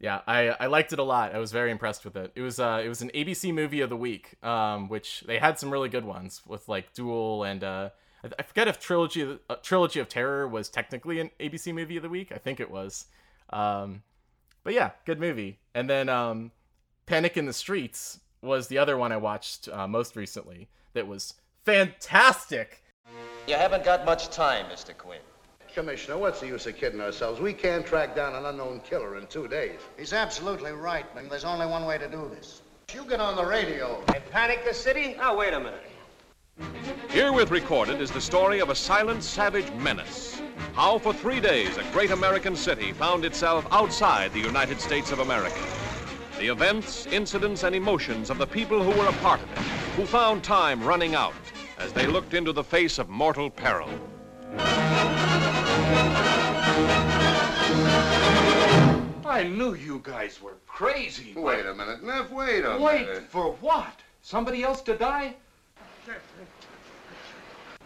Yeah, 0.00 0.20
I, 0.26 0.48
I 0.48 0.66
liked 0.66 0.92
it 0.92 0.98
a 0.98 1.04
lot. 1.04 1.34
I 1.34 1.38
was 1.38 1.52
very 1.52 1.70
impressed 1.70 2.04
with 2.04 2.16
it. 2.16 2.32
It 2.34 2.42
was 2.42 2.60
uh 2.60 2.82
it 2.84 2.88
was 2.88 3.02
an 3.02 3.10
ABC 3.14 3.54
movie 3.54 3.80
of 3.80 3.90
the 3.90 3.96
week, 3.96 4.42
um, 4.44 4.88
which 4.88 5.22
they 5.26 5.38
had 5.38 5.58
some 5.58 5.70
really 5.70 5.88
good 5.88 6.04
ones 6.04 6.42
with 6.46 6.68
like 6.68 6.92
Duel 6.92 7.44
and 7.44 7.64
uh 7.64 7.90
I, 8.24 8.28
I 8.38 8.42
forget 8.42 8.68
if 8.68 8.78
Trilogy 8.78 9.22
of, 9.22 9.38
uh, 9.48 9.56
Trilogy 9.62 10.00
of 10.00 10.08
Terror 10.08 10.46
was 10.46 10.68
technically 10.68 11.20
an 11.20 11.30
ABC 11.40 11.72
movie 11.74 11.96
of 11.96 12.02
the 12.02 12.08
week. 12.08 12.32
I 12.32 12.38
think 12.38 12.60
it 12.60 12.70
was. 12.70 13.06
Um, 13.50 14.02
but 14.64 14.74
yeah, 14.74 14.90
good 15.04 15.20
movie. 15.20 15.58
And 15.74 15.88
then 15.88 16.08
um, 16.08 16.52
Panic 17.06 17.36
in 17.36 17.46
the 17.46 17.52
Streets 17.52 18.20
was 18.40 18.68
the 18.68 18.78
other 18.78 18.96
one 18.96 19.12
I 19.12 19.16
watched 19.16 19.68
uh, 19.68 19.86
most 19.86 20.16
recently. 20.16 20.68
That 20.94 21.06
was 21.06 21.34
fantastic. 21.64 22.82
You 23.46 23.54
haven't 23.54 23.84
got 23.84 24.04
much 24.04 24.30
time, 24.30 24.66
Mr. 24.66 24.96
Quinn. 24.96 25.20
Commissioner, 25.74 26.18
what's 26.18 26.40
the 26.40 26.46
use 26.46 26.66
of 26.66 26.76
kidding 26.76 27.00
ourselves? 27.00 27.40
We 27.40 27.52
can't 27.52 27.86
track 27.86 28.14
down 28.14 28.34
an 28.34 28.44
unknown 28.44 28.80
killer 28.80 29.16
in 29.16 29.26
two 29.26 29.48
days. 29.48 29.80
He's 29.96 30.12
absolutely 30.12 30.72
right, 30.72 31.06
but 31.14 31.30
there's 31.30 31.44
only 31.44 31.66
one 31.66 31.86
way 31.86 31.98
to 31.98 32.08
do 32.08 32.30
this. 32.34 32.62
You 32.94 33.04
get 33.04 33.20
on 33.20 33.36
the 33.36 33.44
radio. 33.44 34.02
And 34.14 34.22
panic 34.30 34.64
the 34.68 34.74
city? 34.74 35.14
Now, 35.16 35.36
wait 35.36 35.54
a 35.54 35.58
minute. 35.58 35.82
Herewith 37.08 37.50
recorded 37.50 38.00
is 38.00 38.10
the 38.10 38.20
story 38.20 38.60
of 38.60 38.68
a 38.68 38.74
silent, 38.74 39.24
savage 39.24 39.70
menace. 39.72 40.42
How, 40.74 40.98
for 40.98 41.14
three 41.14 41.40
days, 41.40 41.78
a 41.78 41.84
great 41.92 42.10
American 42.10 42.54
city 42.54 42.92
found 42.92 43.24
itself 43.24 43.66
outside 43.70 44.32
the 44.32 44.40
United 44.40 44.80
States 44.80 45.10
of 45.10 45.20
America. 45.20 45.60
The 46.38 46.48
events, 46.48 47.06
incidents, 47.06 47.62
and 47.62 47.74
emotions 47.74 48.28
of 48.28 48.36
the 48.36 48.46
people 48.46 48.82
who 48.82 48.98
were 48.98 49.08
a 49.08 49.12
part 49.14 49.42
of 49.42 49.50
it, 49.52 49.58
who 49.96 50.04
found 50.04 50.44
time 50.44 50.82
running 50.84 51.14
out 51.14 51.34
as 51.78 51.92
they 51.92 52.06
looked 52.06 52.34
into 52.34 52.52
the 52.52 52.64
face 52.64 52.98
of 52.98 53.08
mortal 53.08 53.48
peril. 53.48 53.88
I 59.32 59.44
knew 59.44 59.72
you 59.72 59.98
guys 60.02 60.42
were 60.42 60.56
crazy. 60.66 61.32
Wait 61.34 61.64
a 61.64 61.72
minute, 61.72 62.04
Neff, 62.04 62.30
wait 62.30 62.66
a 62.66 62.76
Wait, 62.78 63.06
minute. 63.06 63.22
for 63.30 63.52
what? 63.62 63.98
Somebody 64.20 64.62
else 64.62 64.82
to 64.82 64.94
die? 64.94 65.34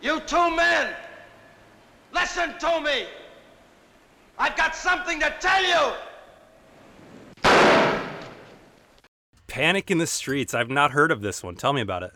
You 0.03 0.19
two 0.27 0.57
men! 0.57 0.93
Listen 2.13 2.59
to 2.59 2.81
me! 2.81 3.07
I've 4.37 4.57
got 4.57 4.75
something 4.75 5.21
to 5.21 5.33
tell 5.39 5.95
you! 7.45 7.53
Panic 9.47 9.89
in 9.89 9.99
the 9.99 10.07
Streets. 10.09 10.53
I've 10.53 10.69
not 10.69 10.91
heard 10.91 11.13
of 11.13 11.21
this 11.23 11.45
one. 11.45 11.55
Tell 11.55 11.73
me 11.73 11.81
about 11.81 12.03
it. 12.03 12.11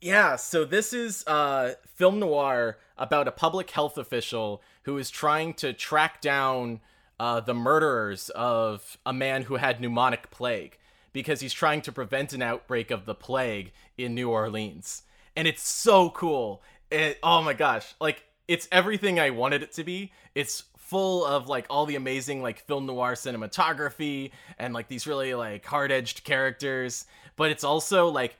Yeah, 0.00 0.34
so 0.34 0.64
this 0.64 0.92
is 0.92 1.24
uh, 1.28 1.74
film 1.94 2.18
noir 2.18 2.78
about 2.98 3.28
a 3.28 3.32
public 3.32 3.70
health 3.70 3.96
official 3.96 4.60
who 4.82 4.98
is 4.98 5.08
trying 5.08 5.54
to 5.54 5.72
track 5.72 6.20
down 6.20 6.80
uh, 7.18 7.40
the 7.40 7.54
murderers 7.54 8.30
of 8.30 8.98
a 9.06 9.12
man 9.12 9.42
who 9.42 9.56
had 9.56 9.80
pneumonic 9.80 10.30
plague 10.30 10.78
because 11.12 11.40
he's 11.40 11.52
trying 11.52 11.80
to 11.82 11.92
prevent 11.92 12.32
an 12.32 12.42
outbreak 12.42 12.90
of 12.90 13.06
the 13.06 13.14
plague 13.14 13.72
in 13.96 14.14
New 14.14 14.30
Orleans. 14.30 15.02
And 15.34 15.48
it's 15.48 15.66
so 15.66 16.10
cool. 16.10 16.62
It, 16.90 17.18
oh 17.22 17.42
my 17.42 17.54
gosh. 17.54 17.94
Like, 18.00 18.24
it's 18.48 18.68
everything 18.70 19.18
I 19.18 19.30
wanted 19.30 19.62
it 19.62 19.72
to 19.72 19.84
be. 19.84 20.12
It's 20.34 20.64
full 20.76 21.24
of 21.24 21.48
like 21.48 21.66
all 21.68 21.84
the 21.84 21.96
amazing 21.96 22.42
like 22.42 22.60
film 22.60 22.86
noir 22.86 23.14
cinematography 23.14 24.30
and 24.56 24.72
like 24.72 24.86
these 24.86 25.04
really 25.06 25.34
like 25.34 25.64
hard-edged 25.64 26.22
characters, 26.22 27.06
but 27.34 27.50
it's 27.50 27.64
also 27.64 28.08
like 28.08 28.36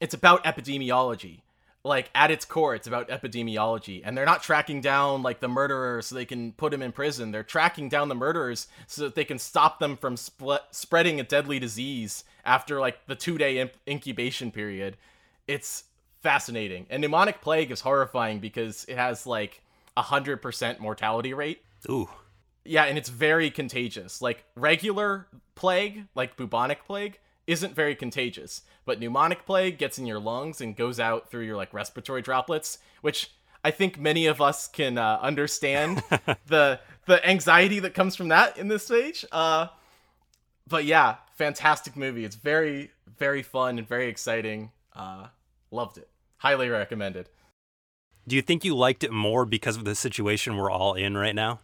it's 0.00 0.14
about 0.14 0.42
epidemiology. 0.44 1.41
Like 1.84 2.10
at 2.14 2.30
its 2.30 2.44
core, 2.44 2.76
it's 2.76 2.86
about 2.86 3.08
epidemiology, 3.08 4.02
and 4.04 4.16
they're 4.16 4.24
not 4.24 4.42
tracking 4.42 4.80
down 4.80 5.22
like 5.22 5.40
the 5.40 5.48
murderer 5.48 6.00
so 6.00 6.14
they 6.14 6.24
can 6.24 6.52
put 6.52 6.72
him 6.72 6.80
in 6.80 6.92
prison. 6.92 7.32
They're 7.32 7.42
tracking 7.42 7.88
down 7.88 8.08
the 8.08 8.14
murderers 8.14 8.68
so 8.86 9.02
that 9.02 9.16
they 9.16 9.24
can 9.24 9.40
stop 9.40 9.80
them 9.80 9.96
from 9.96 10.14
spl- 10.14 10.60
spreading 10.70 11.18
a 11.18 11.24
deadly 11.24 11.58
disease 11.58 12.22
after 12.44 12.78
like 12.78 13.04
the 13.06 13.16
two-day 13.16 13.58
imp- 13.58 13.76
incubation 13.88 14.52
period. 14.52 14.96
It's 15.48 15.84
fascinating, 16.20 16.86
and 16.88 17.02
pneumonic 17.02 17.40
plague 17.40 17.72
is 17.72 17.80
horrifying 17.80 18.38
because 18.38 18.84
it 18.88 18.96
has 18.96 19.26
like 19.26 19.60
a 19.96 20.02
hundred 20.02 20.40
percent 20.40 20.78
mortality 20.78 21.34
rate. 21.34 21.64
Ooh. 21.90 22.08
Yeah, 22.64 22.84
and 22.84 22.96
it's 22.96 23.08
very 23.08 23.50
contagious. 23.50 24.22
Like 24.22 24.44
regular 24.54 25.26
plague, 25.56 26.06
like 26.14 26.36
bubonic 26.36 26.84
plague, 26.86 27.18
isn't 27.46 27.74
very 27.74 27.94
contagious, 27.94 28.62
but 28.84 29.00
pneumonic 29.00 29.44
plague 29.44 29.78
gets 29.78 29.98
in 29.98 30.06
your 30.06 30.18
lungs 30.20 30.60
and 30.60 30.76
goes 30.76 31.00
out 31.00 31.30
through 31.30 31.42
your 31.42 31.56
like 31.56 31.74
respiratory 31.74 32.22
droplets, 32.22 32.78
which 33.00 33.30
I 33.64 33.70
think 33.70 33.98
many 33.98 34.26
of 34.26 34.40
us 34.40 34.68
can 34.68 34.98
uh, 34.98 35.18
understand 35.20 36.02
the 36.46 36.80
the 37.06 37.28
anxiety 37.28 37.80
that 37.80 37.94
comes 37.94 38.14
from 38.16 38.28
that 38.28 38.58
in 38.58 38.68
this 38.68 38.84
stage. 38.84 39.24
Uh, 39.32 39.68
but 40.68 40.84
yeah, 40.84 41.16
fantastic 41.36 41.96
movie. 41.96 42.24
It's 42.24 42.36
very 42.36 42.90
very 43.18 43.42
fun 43.42 43.78
and 43.78 43.86
very 43.86 44.08
exciting. 44.08 44.70
Uh, 44.94 45.28
loved 45.70 45.98
it. 45.98 46.08
Highly 46.38 46.68
recommended. 46.68 47.28
Do 48.26 48.36
you 48.36 48.42
think 48.42 48.64
you 48.64 48.76
liked 48.76 49.02
it 49.04 49.12
more 49.12 49.44
because 49.44 49.76
of 49.76 49.84
the 49.84 49.94
situation 49.94 50.56
we're 50.56 50.70
all 50.70 50.94
in 50.94 51.16
right 51.16 51.34
now? 51.34 51.60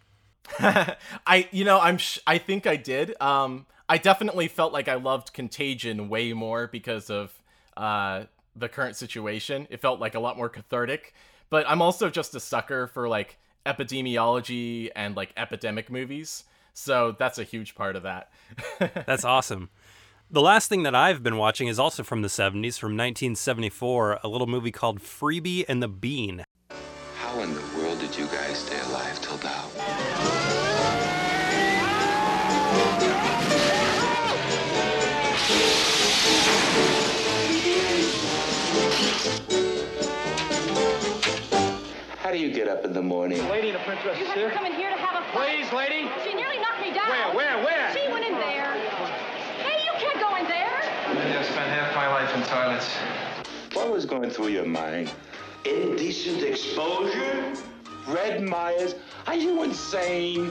I 0.58 1.48
you 1.50 1.64
know 1.64 1.78
I'm 1.78 1.98
sh- 1.98 2.18
I 2.26 2.38
think 2.38 2.66
I 2.66 2.76
did. 2.76 3.20
Um 3.20 3.66
I 3.88 3.98
definitely 3.98 4.48
felt 4.48 4.72
like 4.72 4.88
I 4.88 4.94
loved 4.94 5.32
Contagion 5.32 6.08
way 6.08 6.32
more 6.32 6.66
because 6.66 7.10
of 7.10 7.32
uh 7.76 8.24
the 8.56 8.68
current 8.68 8.96
situation. 8.96 9.66
It 9.70 9.80
felt 9.80 10.00
like 10.00 10.14
a 10.14 10.20
lot 10.20 10.36
more 10.36 10.48
cathartic. 10.48 11.14
But 11.50 11.68
I'm 11.68 11.80
also 11.80 12.10
just 12.10 12.34
a 12.34 12.40
sucker 12.40 12.86
for 12.86 13.08
like 13.08 13.38
epidemiology 13.64 14.90
and 14.94 15.16
like 15.16 15.32
epidemic 15.36 15.90
movies. 15.90 16.44
So 16.74 17.16
that's 17.18 17.38
a 17.38 17.44
huge 17.44 17.74
part 17.74 17.96
of 17.96 18.04
that. 18.04 18.30
That's 18.78 19.24
awesome. 19.24 19.68
The 20.30 20.40
last 20.40 20.68
thing 20.68 20.84
that 20.84 20.94
I've 20.94 21.24
been 21.24 21.36
watching 21.36 21.66
is 21.66 21.78
also 21.78 22.04
from 22.04 22.22
the 22.22 22.28
70s, 22.28 22.78
from 22.78 22.92
1974, 22.92 24.20
a 24.22 24.28
little 24.28 24.46
movie 24.46 24.70
called 24.70 25.00
Freebie 25.00 25.64
and 25.68 25.82
the 25.82 25.88
Bean. 25.88 26.44
How 27.16 27.40
in 27.40 27.52
the 27.52 27.62
world 27.76 27.98
did 27.98 28.16
you 28.16 28.26
guys 28.26 28.58
stay 28.58 28.78
alive 28.80 29.20
till 29.20 29.38
now? 29.38 30.37
How 42.28 42.34
do 42.34 42.40
you 42.40 42.52
get 42.52 42.68
up 42.68 42.84
in 42.84 42.92
the 42.92 43.00
morning? 43.00 43.38
Lady, 43.48 43.70
the 43.70 43.78
princess 43.78 44.18
You 44.18 44.26
is 44.26 44.32
have 44.32 44.50
to 44.50 44.54
come 44.54 44.66
in 44.66 44.74
here 44.74 44.90
to 44.90 44.98
have 44.98 45.22
a 45.22 45.32
fight. 45.32 45.48
Please, 45.48 45.72
lady. 45.72 46.10
She 46.22 46.34
nearly 46.34 46.58
knocked 46.58 46.82
me 46.82 46.92
down. 46.92 47.08
Where, 47.08 47.34
where, 47.34 47.64
where? 47.64 47.90
She 47.96 48.06
went 48.12 48.26
in 48.26 48.34
there. 48.34 48.70
Hey, 49.64 49.82
you 49.82 49.92
can't 49.96 50.20
go 50.20 50.36
in 50.36 50.44
there. 50.44 50.78
I 51.08 51.32
just 51.32 51.52
spent 51.52 51.70
half 51.70 51.96
my 51.96 52.06
life 52.06 52.36
in 52.36 52.42
toilets. 52.42 52.94
What 53.72 53.90
was 53.90 54.04
going 54.04 54.28
through 54.28 54.48
your 54.48 54.66
mind? 54.66 55.10
Indecent 55.64 56.42
exposure? 56.42 57.54
Red 58.06 58.42
Myers? 58.42 58.94
Are 59.26 59.34
you 59.34 59.62
insane? 59.62 60.50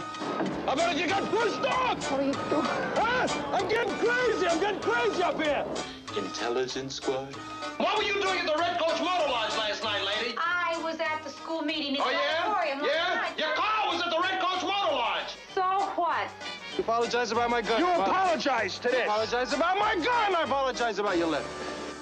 How 0.66 0.74
about 0.74 0.96
it? 0.96 1.00
You 1.00 1.08
got 1.08 1.30
pushed 1.30 1.64
off. 1.64 2.12
What 2.12 2.22
are 2.22 2.24
you 2.24 2.34
doing? 2.34 2.66
Huh? 2.96 3.28
I'm 3.54 3.70
getting 3.70 3.94
crazy. 3.94 4.48
I'm 4.48 4.60
getting 4.60 4.80
crazy 4.80 5.22
up 5.22 5.40
here. 5.40 5.64
Intelligence 6.18 6.96
squad? 6.96 7.36
What 7.78 8.00
were 8.00 8.04
you 8.04 8.16
doing 8.16 8.40
at 8.40 8.48
the 8.48 8.58
Red 8.58 8.80
Coach 8.80 9.00
Motor 9.00 9.30
Lodge 9.30 9.56
last 9.58 9.84
night, 9.84 10.02
lady? 10.04 10.36
I 10.40 10.42
was 10.42 10.48
at 10.48 10.54
the 10.54 10.57
school 11.48 11.62
meeting 11.62 11.96
in 11.96 12.02
Oh, 12.02 12.06
the 12.06 12.12
yeah? 12.12 12.86
Yeah? 12.86 13.38
Your 13.38 13.56
car 13.56 13.94
was 13.94 14.02
at 14.02 14.10
the 14.10 14.20
Red 14.20 14.42
Coach 14.42 14.64
Motor 14.64 14.96
Lodge. 14.96 15.38
So 15.56 15.62
what? 15.96 16.28
You 16.76 16.84
apologize 16.84 17.32
about 17.32 17.50
my 17.50 17.62
gun. 17.62 17.80
You 17.80 17.88
apologize 17.88 18.78
to 18.80 18.90
this. 18.90 19.06
Apologize 19.06 19.54
about 19.54 19.80
my 19.80 19.96
gun. 19.96 20.36
I 20.36 20.42
apologize 20.44 21.00
about 21.00 21.18
your 21.18 21.28
lip. 21.28 21.44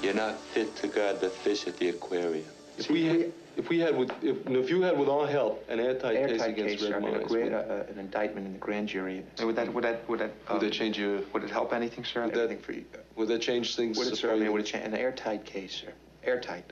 You're 0.02 0.16
not 0.16 0.40
fit 0.40 0.76
to 0.78 0.88
guard 0.88 1.22
the 1.22 1.30
fish 1.30 1.68
at 1.68 1.78
the 1.78 1.90
aquarium. 1.90 2.44
If 2.80 2.90
we 2.90 3.06
had, 3.06 3.32
if 3.56 3.70
we 3.70 3.80
had, 3.80 3.96
with, 3.96 4.12
if, 4.24 4.48
if 4.48 4.70
you 4.72 4.82
had 4.82 4.98
with 4.98 5.08
all 5.10 5.28
help 5.28 5.64
an 5.70 5.80
airtight, 5.80 6.28
case 6.28 6.42
against 6.42 6.80
case, 6.80 6.92
Red 6.92 7.02
sir, 7.04 7.08
and 7.08 7.28
gra- 7.28 7.86
uh, 7.88 7.92
an 7.92 8.00
indictment 8.00 8.48
in 8.48 8.54
the 8.54 8.60
grand 8.60 8.90
jury. 8.90 9.24
Would 9.44 9.56
that, 9.56 9.72
would 9.72 9.84
that, 9.84 10.10
would 10.10 10.20
that, 10.20 10.32
would 10.50 10.56
um, 10.56 10.60
that 10.60 10.74
change 10.74 10.98
your? 10.98 11.22
would 11.34 11.44
it 11.44 11.52
help 11.52 11.72
anything, 11.72 12.04
sir? 12.04 12.26
Would 12.26 12.34
Everything 12.34 12.58
that, 12.58 12.66
for 12.66 12.72
you. 12.74 12.86
would 13.16 13.28
that 13.28 13.42
change 13.42 13.76
things? 13.76 13.98
Would 14.00 14.08
it, 14.08 14.18
sir? 14.18 14.30
I 14.30 14.34
for 14.34 14.44
mean, 14.44 14.52
would 14.54 14.62
it 14.62 14.66
change 14.66 14.86
an 14.86 14.96
airtight 14.96 15.46
case, 15.46 15.84
sir? 15.86 15.94
Airtight. 16.24 16.66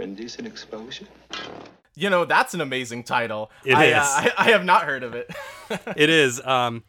For 0.00 0.04
indecent 0.04 0.46
exposure? 0.48 1.04
You 1.94 2.08
know, 2.08 2.24
that's 2.24 2.54
an 2.54 2.62
amazing 2.62 3.04
title. 3.04 3.50
It 3.66 3.74
I, 3.74 3.84
is. 3.84 3.94
Uh, 3.96 3.98
I, 3.98 4.32
I 4.38 4.50
have 4.52 4.64
not 4.64 4.84
heard 4.84 5.02
of 5.02 5.14
it. 5.14 5.30
it 5.94 6.08
is. 6.08 6.40
Um, 6.40 6.84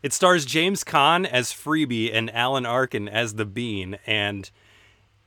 it 0.00 0.12
stars 0.12 0.44
James 0.44 0.84
Caan 0.84 1.26
as 1.26 1.52
Freebie 1.52 2.14
and 2.14 2.32
Alan 2.32 2.64
Arkin 2.64 3.08
as 3.08 3.34
the 3.34 3.44
Bean. 3.44 3.98
And 4.06 4.48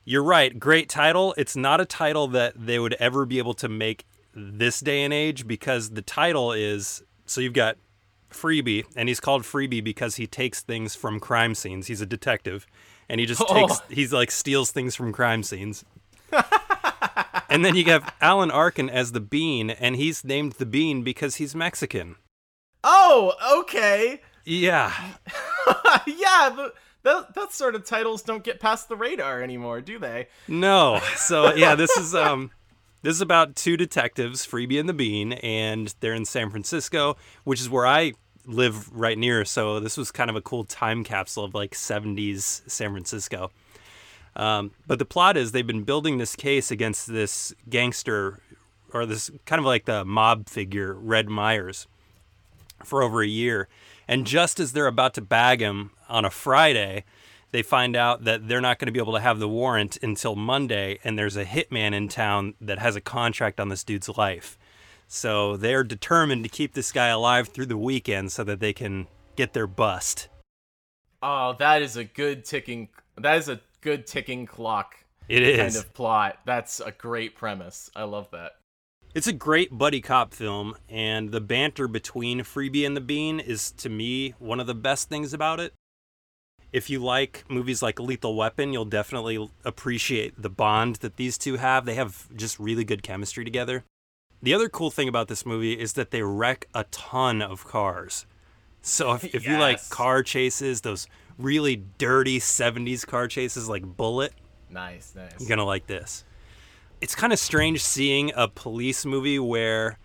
you're 0.06 0.22
right, 0.22 0.58
great 0.58 0.88
title. 0.88 1.34
It's 1.36 1.54
not 1.54 1.78
a 1.78 1.84
title 1.84 2.26
that 2.28 2.54
they 2.56 2.78
would 2.78 2.94
ever 2.94 3.26
be 3.26 3.36
able 3.36 3.52
to 3.54 3.68
make 3.68 4.06
this 4.34 4.80
day 4.80 5.02
and 5.02 5.12
age 5.12 5.46
because 5.46 5.90
the 5.90 6.00
title 6.02 6.52
is 6.52 7.02
so 7.26 7.42
you've 7.42 7.52
got 7.52 7.76
Freebie, 8.30 8.84
and 8.96 9.10
he's 9.10 9.20
called 9.20 9.42
Freebie 9.42 9.84
because 9.84 10.16
he 10.16 10.26
takes 10.26 10.62
things 10.62 10.94
from 10.94 11.20
crime 11.20 11.54
scenes. 11.54 11.88
He's 11.88 12.00
a 12.00 12.06
detective, 12.06 12.66
and 13.10 13.20
he 13.20 13.26
just 13.26 13.46
takes 13.48 13.78
Oh. 13.78 13.84
he's 13.90 14.14
like 14.14 14.30
steals 14.30 14.70
things 14.70 14.94
from 14.94 15.12
crime 15.12 15.42
scenes. 15.42 15.84
and 17.48 17.64
then 17.64 17.74
you 17.74 17.84
have 17.84 18.14
Alan 18.20 18.50
Arkin 18.50 18.90
as 18.90 19.12
the 19.12 19.20
Bean, 19.20 19.70
and 19.70 19.96
he's 19.96 20.24
named 20.24 20.52
the 20.52 20.66
Bean 20.66 21.02
because 21.02 21.36
he's 21.36 21.54
Mexican. 21.54 22.16
oh, 22.84 23.34
okay. 23.60 24.20
Yeah. 24.44 24.92
yeah, 26.06 26.50
the, 26.50 26.72
that, 27.02 27.34
that 27.34 27.52
sort 27.52 27.74
of 27.74 27.84
titles 27.84 28.22
don't 28.22 28.44
get 28.44 28.60
past 28.60 28.88
the 28.88 28.96
radar 28.96 29.42
anymore, 29.42 29.80
do 29.80 29.98
they? 29.98 30.28
No. 30.48 31.00
So 31.16 31.54
yeah, 31.54 31.74
this 31.74 31.96
is 31.96 32.14
um 32.14 32.50
this 33.02 33.14
is 33.14 33.20
about 33.20 33.54
two 33.54 33.76
detectives, 33.76 34.46
Freebie 34.46 34.80
and 34.80 34.88
the 34.88 34.94
Bean, 34.94 35.34
and 35.34 35.94
they're 36.00 36.14
in 36.14 36.24
San 36.24 36.50
Francisco, 36.50 37.16
which 37.44 37.60
is 37.60 37.70
where 37.70 37.86
I 37.86 38.14
live 38.46 38.92
right 38.92 39.16
near. 39.18 39.44
So 39.44 39.80
this 39.80 39.96
was 39.96 40.10
kind 40.10 40.30
of 40.30 40.36
a 40.36 40.40
cool 40.40 40.64
time 40.64 41.04
capsule 41.04 41.44
of 41.44 41.54
like 41.54 41.72
70s 41.72 42.68
San 42.68 42.90
Francisco. 42.90 43.50
Um, 44.36 44.72
but 44.86 44.98
the 44.98 45.04
plot 45.04 45.36
is 45.36 45.52
they've 45.52 45.66
been 45.66 45.82
building 45.82 46.18
this 46.18 46.36
case 46.36 46.70
against 46.70 47.06
this 47.06 47.54
gangster 47.68 48.40
or 48.92 49.06
this 49.06 49.30
kind 49.46 49.58
of 49.58 49.66
like 49.66 49.86
the 49.86 50.04
mob 50.04 50.48
figure, 50.48 50.94
Red 50.94 51.28
Myers, 51.28 51.86
for 52.84 53.02
over 53.02 53.22
a 53.22 53.26
year. 53.26 53.68
And 54.06 54.26
just 54.26 54.60
as 54.60 54.72
they're 54.72 54.86
about 54.86 55.14
to 55.14 55.20
bag 55.22 55.60
him 55.60 55.90
on 56.08 56.24
a 56.24 56.30
Friday, 56.30 57.04
they 57.50 57.62
find 57.62 57.96
out 57.96 58.24
that 58.24 58.48
they're 58.48 58.60
not 58.60 58.78
going 58.78 58.86
to 58.86 58.92
be 58.92 59.00
able 59.00 59.14
to 59.14 59.20
have 59.20 59.38
the 59.38 59.48
warrant 59.48 59.96
until 60.02 60.36
Monday, 60.36 60.98
and 61.02 61.18
there's 61.18 61.36
a 61.36 61.44
hitman 61.44 61.94
in 61.94 62.08
town 62.08 62.54
that 62.60 62.78
has 62.78 62.96
a 62.96 63.00
contract 63.00 63.58
on 63.58 63.68
this 63.68 63.82
dude's 63.82 64.08
life. 64.10 64.58
So 65.08 65.56
they're 65.56 65.84
determined 65.84 66.44
to 66.44 66.50
keep 66.50 66.74
this 66.74 66.92
guy 66.92 67.08
alive 67.08 67.48
through 67.48 67.66
the 67.66 67.78
weekend 67.78 68.32
so 68.32 68.44
that 68.44 68.60
they 68.60 68.72
can 68.72 69.06
get 69.36 69.52
their 69.52 69.66
bust. 69.66 70.28
Oh, 71.22 71.54
that 71.58 71.82
is 71.82 71.96
a 71.96 72.04
good 72.04 72.44
ticking. 72.44 72.88
That 73.16 73.38
is 73.38 73.48
a 73.48 73.60
good 73.86 74.04
ticking 74.04 74.46
clock. 74.46 74.96
it 75.28 75.44
is 75.44 75.74
kind 75.74 75.76
of 75.76 75.94
plot. 75.94 76.40
That's 76.44 76.80
a 76.80 76.90
great 76.90 77.36
premise. 77.36 77.88
I 77.94 78.02
love 78.02 78.28
that. 78.32 78.56
It's 79.14 79.28
a 79.28 79.32
great 79.32 79.78
buddy 79.78 80.00
cop 80.00 80.34
film, 80.34 80.74
and 80.88 81.30
the 81.30 81.40
banter 81.40 81.86
between 81.86 82.40
Freebie 82.40 82.84
and 82.84 82.96
the 82.96 83.00
Bean 83.00 83.38
is, 83.38 83.70
to 83.72 83.88
me, 83.88 84.34
one 84.40 84.58
of 84.58 84.66
the 84.66 84.74
best 84.74 85.08
things 85.08 85.32
about 85.32 85.60
it. 85.60 85.72
If 86.72 86.90
you 86.90 86.98
like 86.98 87.44
movies 87.48 87.80
like 87.80 88.00
Lethal 88.00 88.34
Weapon, 88.34 88.72
you'll 88.72 88.84
definitely 88.84 89.48
appreciate 89.64 90.34
the 90.36 90.50
bond 90.50 90.96
that 90.96 91.16
these 91.16 91.38
two 91.38 91.56
have. 91.56 91.86
They 91.86 91.94
have 91.94 92.28
just 92.36 92.58
really 92.58 92.84
good 92.84 93.04
chemistry 93.04 93.44
together. 93.44 93.84
The 94.42 94.52
other 94.52 94.68
cool 94.68 94.90
thing 94.90 95.08
about 95.08 95.28
this 95.28 95.46
movie 95.46 95.78
is 95.78 95.92
that 95.92 96.10
they 96.10 96.22
wreck 96.22 96.66
a 96.74 96.84
ton 96.90 97.40
of 97.40 97.64
cars. 97.64 98.26
So 98.82 99.12
if, 99.12 99.32
if 99.32 99.46
you 99.46 99.58
like 99.58 99.88
car 99.90 100.24
chases, 100.24 100.80
those 100.80 101.06
really 101.38 101.76
dirty 101.98 102.38
70s 102.40 103.06
car 103.06 103.28
chases 103.28 103.68
like 103.68 103.84
Bullitt, 103.84 104.32
Nice, 104.70 105.12
nice. 105.14 105.32
you're 105.38 105.48
going 105.48 105.58
to 105.58 105.64
like 105.64 105.86
this. 105.86 106.24
It's 107.00 107.14
kind 107.14 107.32
of 107.32 107.38
strange 107.38 107.82
seeing 107.82 108.32
a 108.34 108.48
police 108.48 109.04
movie 109.04 109.38
where, 109.38 109.98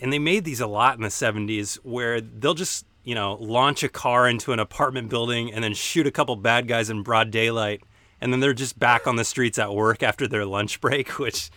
and 0.00 0.12
they 0.12 0.18
made 0.18 0.44
these 0.44 0.60
a 0.60 0.66
lot 0.66 0.96
in 0.96 1.02
the 1.02 1.08
70s, 1.08 1.76
where 1.82 2.20
they'll 2.20 2.54
just, 2.54 2.86
you 3.04 3.14
know, 3.14 3.34
launch 3.34 3.82
a 3.82 3.88
car 3.88 4.26
into 4.28 4.52
an 4.52 4.58
apartment 4.58 5.08
building 5.10 5.52
and 5.52 5.62
then 5.62 5.74
shoot 5.74 6.06
a 6.06 6.10
couple 6.10 6.34
bad 6.36 6.66
guys 6.68 6.88
in 6.90 7.02
broad 7.02 7.30
daylight. 7.30 7.82
And 8.20 8.32
then 8.32 8.40
they're 8.40 8.54
just 8.54 8.78
back 8.78 9.06
on 9.06 9.16
the 9.16 9.24
streets 9.24 9.58
at 9.58 9.74
work 9.74 10.02
after 10.02 10.26
their 10.26 10.46
lunch 10.46 10.80
break, 10.80 11.18
which, 11.18 11.50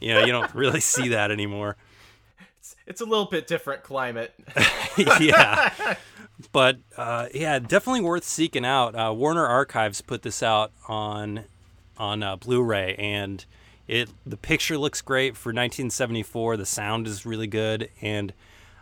you 0.00 0.14
know, 0.14 0.20
you 0.20 0.30
don't 0.32 0.54
really 0.54 0.80
see 0.80 1.08
that 1.08 1.32
anymore. 1.32 1.76
it's 2.86 3.00
a 3.00 3.04
little 3.04 3.26
bit 3.26 3.48
different 3.48 3.82
climate. 3.82 4.32
yeah. 5.20 5.96
But 6.52 6.78
uh, 6.96 7.28
yeah, 7.34 7.58
definitely 7.58 8.00
worth 8.00 8.24
seeking 8.24 8.64
out. 8.64 8.94
Uh, 8.94 9.12
Warner 9.12 9.46
Archives 9.46 10.00
put 10.00 10.22
this 10.22 10.42
out 10.42 10.72
on 10.86 11.44
on 11.96 12.22
uh, 12.22 12.36
Blu-ray, 12.36 12.94
and 12.96 13.44
it 13.88 14.08
the 14.24 14.36
picture 14.36 14.78
looks 14.78 15.00
great 15.00 15.36
for 15.36 15.50
1974. 15.50 16.56
The 16.56 16.66
sound 16.66 17.06
is 17.06 17.26
really 17.26 17.48
good, 17.48 17.90
and 18.00 18.32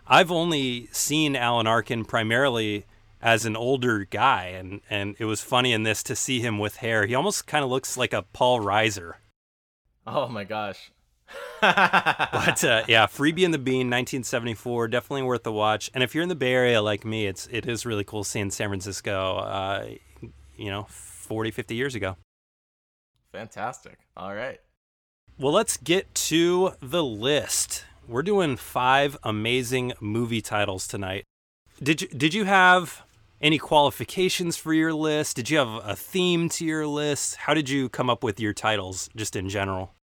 I've 0.06 0.30
only 0.30 0.88
seen 0.92 1.34
Alan 1.34 1.66
Arkin 1.66 2.04
primarily 2.04 2.84
as 3.22 3.46
an 3.46 3.56
older 3.56 4.04
guy, 4.04 4.46
and 4.48 4.82
and 4.90 5.16
it 5.18 5.24
was 5.24 5.40
funny 5.40 5.72
in 5.72 5.82
this 5.82 6.02
to 6.04 6.16
see 6.16 6.40
him 6.40 6.58
with 6.58 6.76
hair. 6.76 7.06
He 7.06 7.14
almost 7.14 7.46
kind 7.46 7.64
of 7.64 7.70
looks 7.70 7.96
like 7.96 8.12
a 8.12 8.22
Paul 8.22 8.60
Reiser. 8.60 9.14
Oh 10.06 10.28
my 10.28 10.44
gosh. 10.44 10.90
but 11.60 12.64
uh, 12.64 12.84
yeah, 12.86 13.06
Freebie 13.06 13.44
and 13.44 13.52
the 13.52 13.58
Bean, 13.58 13.88
1974, 13.88 14.88
definitely 14.88 15.22
worth 15.22 15.42
the 15.42 15.52
watch. 15.52 15.90
And 15.94 16.02
if 16.02 16.14
you're 16.14 16.22
in 16.22 16.28
the 16.28 16.34
Bay 16.34 16.52
Area 16.52 16.82
like 16.82 17.04
me, 17.04 17.26
it's 17.26 17.48
it 17.50 17.66
is 17.66 17.84
really 17.84 18.04
cool 18.04 18.24
seeing 18.24 18.50
San 18.50 18.68
Francisco. 18.68 19.38
Uh, 19.38 19.86
you 20.56 20.70
know, 20.70 20.86
40, 20.88 21.50
50 21.50 21.74
years 21.74 21.94
ago. 21.94 22.16
Fantastic. 23.32 23.98
All 24.16 24.34
right. 24.34 24.60
Well, 25.38 25.52
let's 25.52 25.76
get 25.76 26.14
to 26.14 26.72
the 26.80 27.04
list. 27.04 27.84
We're 28.08 28.22
doing 28.22 28.56
five 28.56 29.18
amazing 29.22 29.92
movie 30.00 30.40
titles 30.40 30.86
tonight. 30.86 31.24
Did 31.82 32.00
you 32.00 32.08
did 32.08 32.32
you 32.32 32.44
have 32.44 33.02
any 33.40 33.58
qualifications 33.58 34.56
for 34.56 34.72
your 34.72 34.94
list? 34.94 35.36
Did 35.36 35.50
you 35.50 35.58
have 35.58 35.82
a 35.84 35.94
theme 35.94 36.48
to 36.50 36.64
your 36.64 36.86
list? 36.86 37.36
How 37.36 37.52
did 37.52 37.68
you 37.68 37.90
come 37.90 38.08
up 38.08 38.24
with 38.24 38.40
your 38.40 38.54
titles 38.54 39.10
just 39.14 39.36
in 39.36 39.50
general? 39.50 39.95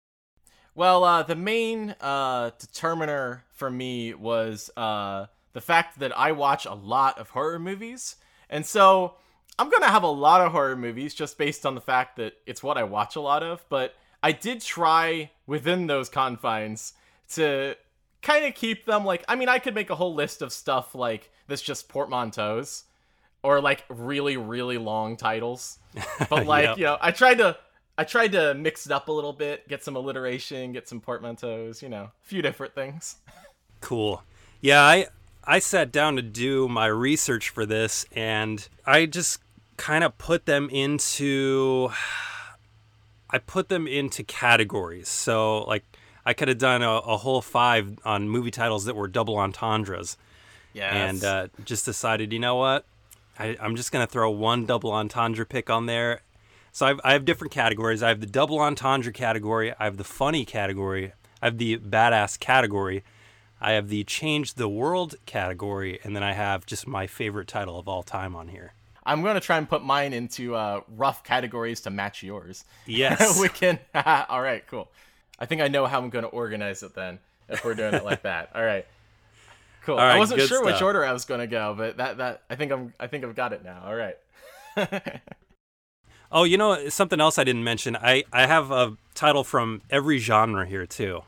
Well, 0.75 1.05
uh, 1.05 1.23
the 1.23 1.37
main 1.37 1.95
uh, 2.00 2.50
determiner 2.59 3.45
for 3.52 3.71
me 3.71 4.14
was 4.14 4.71
uh, 4.76 5.26
the 5.52 5.61
fact 5.61 5.99
that 5.99 6.17
I 6.19 6.33
watch 6.33 6.64
a 6.64 6.75
lot 6.75 7.19
of 7.19 7.31
horror 7.31 7.59
movies. 7.59 8.17
And 8.49 8.64
so 8.64 9.14
I'm 9.59 9.69
going 9.69 9.83
to 9.83 9.88
have 9.91 10.02
a 10.02 10.07
lot 10.09 10.41
of 10.41 10.52
horror 10.52 10.76
movies 10.76 11.14
just 11.14 11.37
based 11.37 11.67
on 11.67 11.75
the 11.75 11.81
fact 11.81 12.17
that 12.17 12.35
it's 12.47 12.62
what 12.62 12.79
I 12.79 12.85
watch 12.85 13.17
a 13.17 13.21
lot 13.21 13.43
of. 13.43 13.64
But 13.69 13.95
I 14.23 14.33
did 14.33 14.62
try 14.62 15.31
within 15.47 15.87
those 15.88 16.09
confines 16.09 16.95
to 17.35 17.76
kind 18.23 18.47
of 18.47 18.55
keep 18.55 18.87
them 18.87 19.05
like, 19.05 19.25
I 19.29 19.35
mean, 19.37 19.49
I 19.49 19.59
could 19.59 19.75
make 19.75 19.91
a 19.91 19.95
whole 19.95 20.14
list 20.14 20.41
of 20.41 20.52
stuff 20.52 20.95
like 20.95 21.31
that's 21.49 21.61
just 21.62 21.88
portmanteaus 21.88 22.85
or 23.43 23.61
like 23.61 23.85
really, 23.91 24.37
really 24.38 24.79
long 24.79 25.17
titles. 25.19 25.79
But 26.31 26.47
like, 26.47 26.64
Yep. 26.64 26.79
you 26.79 26.85
know, 26.85 26.97
I 27.00 27.11
tried 27.11 27.38
to. 27.38 27.59
I 28.02 28.04
tried 28.04 28.32
to 28.32 28.52
mix 28.54 28.85
it 28.85 28.90
up 28.90 29.06
a 29.06 29.12
little 29.12 29.32
bit, 29.32 29.68
get 29.68 29.85
some 29.85 29.94
alliteration, 29.94 30.73
get 30.73 30.88
some 30.88 31.00
portmanteaus, 31.00 31.82
you 31.82 31.88
know, 31.88 32.02
a 32.02 32.12
few 32.25 32.42
different 32.42 32.75
things. 32.75 33.14
Cool. 33.80 34.25
Yeah, 34.61 34.82
I 34.82 35.06
I 35.44 35.61
sat 35.61 35.92
down 35.92 36.16
to 36.16 36.23
do 36.23 36.66
my 36.66 36.87
research 36.87 37.49
for 37.49 37.64
this 37.64 38.04
and 38.11 38.68
I 38.85 39.06
just 39.06 39.38
kind 39.76 40.02
of 40.02 40.18
put 40.18 40.47
them 40.47 40.68
into 40.71 41.90
I 43.30 43.38
put 43.38 43.68
them 43.68 43.87
into 43.87 44.25
categories. 44.25 45.09
So 45.09 45.62
like 45.62 45.85
I 46.26 46.32
could 46.32 46.49
have 46.49 46.59
done 46.59 46.82
a, 46.82 46.90
a 46.90 47.16
whole 47.18 47.40
five 47.40 48.00
on 48.04 48.28
movie 48.28 48.50
titles 48.50 48.85
that 48.87 48.97
were 48.97 49.06
double 49.06 49.37
entendres. 49.37 50.16
Yeah. 50.73 50.92
And 50.92 51.23
uh, 51.23 51.49
just 51.64 51.85
decided, 51.85 52.32
you 52.32 52.40
know 52.40 52.56
what? 52.56 52.85
I, 53.38 53.56
I'm 53.61 53.76
just 53.76 53.92
gonna 53.92 54.09
throw 54.09 54.28
one 54.28 54.66
double 54.66 54.90
entendre 54.90 55.47
pick 55.47 55.71
on 55.71 55.87
there. 55.87 56.23
So 56.73 56.87
I've, 56.87 57.00
I 57.05 57.12
have 57.12 57.26
different 57.26 57.52
categories. 57.52 58.02
I 58.02 58.09
have 58.09 58.21
the 58.21 58.26
double 58.26 58.59
entendre 58.59 59.12
category. 59.12 59.75
I 59.79 59.85
have 59.85 59.99
the 59.99 60.05
funny 60.05 60.47
category. 60.47 61.12
I 61.43 61.47
have 61.47 61.59
the 61.59 61.76
badass 61.79 62.41
category. 62.41 63.05
I 63.61 63.73
have 63.73 63.88
the 63.88 64.02
change 64.05 64.55
the 64.55 64.69
world 64.69 65.14
category, 65.26 66.00
and 66.02 66.17
then 66.17 66.23
I 66.23 66.33
have 66.33 66.67
just 66.67 66.87
my 66.88 67.07
favorite 67.07 67.47
title 67.47 67.79
of 67.79 67.88
all 67.88 68.02
time 68.02 68.35
on 68.35 68.49
here. 68.49 68.73
I'm 69.05 69.23
going 69.23 69.35
to 69.35 69.41
try 69.41 69.59
and 69.59 69.69
put 69.69 69.85
mine 69.85 70.12
into 70.12 70.55
uh, 70.55 70.81
rough 70.97 71.23
categories 71.25 71.81
to 71.83 71.91
match 71.91 72.23
yours. 72.23 72.64
Yes. 72.87 73.40
we 73.40 73.49
can. 73.49 73.79
All 73.94 74.40
right, 74.40 74.64
cool. 74.68 74.88
I 75.38 75.46
think 75.46 75.61
I 75.61 75.68
know 75.68 75.87
how 75.87 75.99
I'm 75.99 76.11
going 76.11 76.25
to 76.25 76.29
organize 76.29 76.83
it 76.85 76.94
then 76.94 77.18
if 77.49 77.64
we're 77.64 77.75
doing 77.75 77.94
it 77.94 78.05
like 78.05 78.23
that. 78.23 78.51
All 78.55 78.64
right. 78.64 78.87
Cool. 79.85 79.96
All 79.96 80.07
right, 80.07 80.14
I 80.14 80.18
wasn't 80.18 80.40
sure 80.42 80.64
which 80.64 80.81
order 80.81 81.05
I 81.05 81.12
was 81.12 81.25
going 81.25 81.40
to 81.40 81.49
go, 81.49 81.75
but 81.77 81.96
that 81.96 82.18
that 82.18 82.42
I 82.49 82.55
think 82.55 82.70
I'm 82.70 82.94
I 83.01 83.09
think 83.09 83.25
I've 83.25 83.35
got 83.35 83.53
it 83.53 83.64
now. 83.64 83.83
All 83.85 83.94
right. 83.96 84.16
Oh, 86.33 86.45
you 86.45 86.57
know 86.57 86.88
something 86.88 87.21
else 87.21 87.38
I 87.38 87.45
didn't 87.45 87.64
mention. 87.64 87.95
I 87.97 88.25
I 88.33 88.47
have 88.47 88.71
a 88.71 88.97
title 89.14 89.45
from 89.45 89.83
every 89.90 90.18
genre 90.18 90.66
here 90.66 90.87
too. 90.87 91.23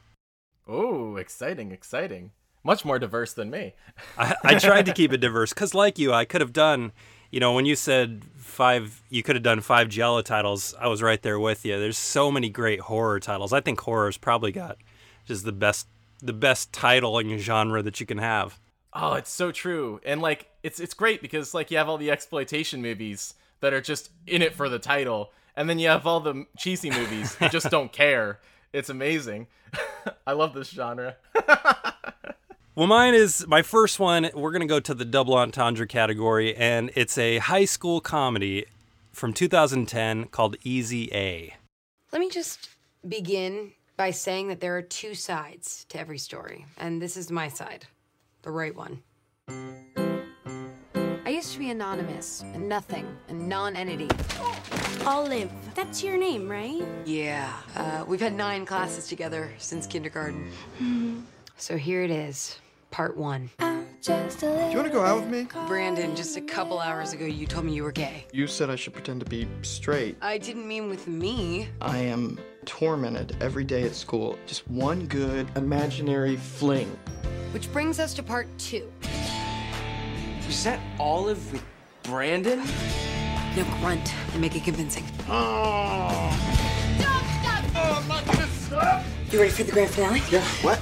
Oh, 0.66 1.16
exciting, 1.16 1.72
exciting. 1.72 2.30
Much 2.62 2.84
more 2.84 2.98
diverse 2.98 3.34
than 3.34 3.50
me. 3.50 3.74
I, 4.18 4.34
I 4.42 4.54
tried 4.58 4.86
to 4.86 4.94
keep 4.94 5.12
it 5.12 5.18
diverse 5.18 5.52
because, 5.52 5.74
like 5.74 5.98
you, 5.98 6.12
I 6.12 6.24
could 6.24 6.40
have 6.40 6.54
done. 6.54 6.92
You 7.30 7.40
know, 7.40 7.52
when 7.52 7.66
you 7.66 7.76
said 7.76 8.22
five, 8.36 9.02
you 9.10 9.22
could 9.22 9.36
have 9.36 9.42
done 9.42 9.60
five 9.60 9.88
Giallo 9.88 10.22
titles. 10.22 10.74
I 10.80 10.86
was 10.86 11.02
right 11.02 11.20
there 11.20 11.38
with 11.38 11.66
you. 11.66 11.78
There's 11.78 11.98
so 11.98 12.30
many 12.30 12.48
great 12.48 12.80
horror 12.80 13.20
titles. 13.20 13.52
I 13.52 13.60
think 13.60 13.80
horror's 13.80 14.16
probably 14.16 14.52
got 14.52 14.78
just 15.26 15.44
the 15.44 15.52
best, 15.52 15.88
the 16.22 16.32
best 16.32 16.72
titling 16.72 17.36
genre 17.38 17.82
that 17.82 18.00
you 18.00 18.06
can 18.06 18.18
have. 18.18 18.58
Oh, 18.94 19.14
it's 19.14 19.32
so 19.32 19.50
true. 19.52 20.00
And 20.06 20.22
like 20.22 20.46
it's 20.62 20.80
it's 20.80 20.94
great 20.94 21.20
because 21.20 21.52
like 21.52 21.70
you 21.70 21.76
have 21.76 21.88
all 21.88 21.98
the 21.98 22.10
exploitation 22.10 22.80
movies 22.80 23.34
that 23.64 23.72
are 23.72 23.80
just 23.80 24.10
in 24.26 24.42
it 24.42 24.54
for 24.54 24.68
the 24.68 24.78
title, 24.78 25.32
and 25.56 25.68
then 25.68 25.78
you 25.78 25.88
have 25.88 26.06
all 26.06 26.20
the 26.20 26.46
cheesy 26.56 26.90
movies 26.90 27.34
that 27.36 27.50
just 27.50 27.70
don't 27.70 27.92
care. 28.04 28.38
It's 28.72 28.90
amazing. 28.90 29.46
I 30.26 30.32
love 30.32 30.54
this 30.54 30.68
genre. 30.68 31.16
Well, 32.76 32.88
mine 32.88 33.14
is 33.14 33.46
my 33.46 33.62
first 33.62 34.00
one. 34.00 34.30
We're 34.34 34.50
going 34.50 34.60
to 34.62 34.66
go 34.66 34.80
to 34.80 34.94
the 34.94 35.04
double 35.04 35.34
entendre 35.36 35.86
category, 35.86 36.56
and 36.56 36.90
it's 36.96 37.16
a 37.16 37.38
high 37.38 37.66
school 37.66 38.00
comedy 38.00 38.66
from 39.12 39.32
2010 39.32 40.24
called 40.24 40.56
Easy 40.64 41.08
A. 41.12 41.54
Let 42.10 42.18
me 42.18 42.28
just 42.28 42.70
begin 43.06 43.70
by 43.96 44.10
saying 44.10 44.48
that 44.48 44.58
there 44.58 44.76
are 44.76 44.82
two 44.82 45.14
sides 45.14 45.86
to 45.90 46.00
every 46.00 46.18
story, 46.18 46.66
and 46.76 47.00
this 47.00 47.16
is 47.16 47.30
my 47.30 47.46
side, 47.46 47.86
the 48.42 48.50
right 48.50 48.74
one. 48.74 49.04
I 51.26 51.30
used 51.30 51.54
to 51.54 51.58
be 51.58 51.70
anonymous, 51.70 52.44
and 52.52 52.68
nothing, 52.68 53.06
a 53.28 53.32
non 53.32 53.76
entity. 53.76 54.08
Olive. 55.06 55.50
That's 55.74 56.02
your 56.04 56.18
name, 56.18 56.50
right? 56.50 56.82
Yeah, 57.06 57.50
uh, 57.74 58.04
we've 58.06 58.20
had 58.20 58.34
nine 58.34 58.66
classes 58.66 59.08
together 59.08 59.50
since 59.56 59.86
kindergarten. 59.86 60.52
So 61.56 61.78
here 61.78 62.02
it 62.02 62.10
is, 62.10 62.58
part 62.90 63.16
one. 63.16 63.48
Do 63.58 64.12
you 64.12 64.76
want 64.76 64.86
to 64.86 64.90
go 64.92 65.02
out 65.02 65.20
with 65.20 65.30
me? 65.30 65.48
Brandon, 65.66 66.14
just 66.14 66.36
a 66.36 66.42
couple 66.42 66.78
hours 66.78 67.14
ago, 67.14 67.24
you 67.24 67.46
told 67.46 67.64
me 67.64 67.72
you 67.72 67.84
were 67.84 67.92
gay. 67.92 68.26
You 68.32 68.46
said 68.46 68.68
I 68.68 68.76
should 68.76 68.92
pretend 68.92 69.20
to 69.20 69.26
be 69.26 69.48
straight. 69.62 70.18
I 70.20 70.36
didn't 70.36 70.68
mean 70.68 70.90
with 70.90 71.08
me. 71.08 71.70
I 71.80 71.98
am 71.98 72.38
tormented 72.66 73.34
every 73.40 73.64
day 73.64 73.84
at 73.84 73.94
school. 73.94 74.38
Just 74.44 74.68
one 74.68 75.06
good 75.06 75.48
imaginary 75.56 76.36
fling. 76.36 76.98
Which 77.52 77.72
brings 77.72 77.98
us 77.98 78.12
to 78.14 78.22
part 78.22 78.46
two. 78.58 78.92
Was 80.54 80.62
that 80.62 80.78
Olive 81.00 81.52
with 81.52 81.64
Brandon? 82.04 82.60
No 83.56 83.64
grunt 83.80 84.14
and 84.32 84.40
make 84.40 84.54
it 84.54 84.62
convincing. 84.62 85.02
You 89.32 89.40
ready 89.40 89.50
for 89.50 89.64
the 89.64 89.72
grand 89.72 89.90
finale? 89.90 90.22
Yeah, 90.30 90.44
what? 90.62 90.78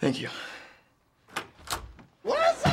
Thank 0.00 0.22
you. 0.22 0.30
What's 2.22 2.62
that? 2.62 2.72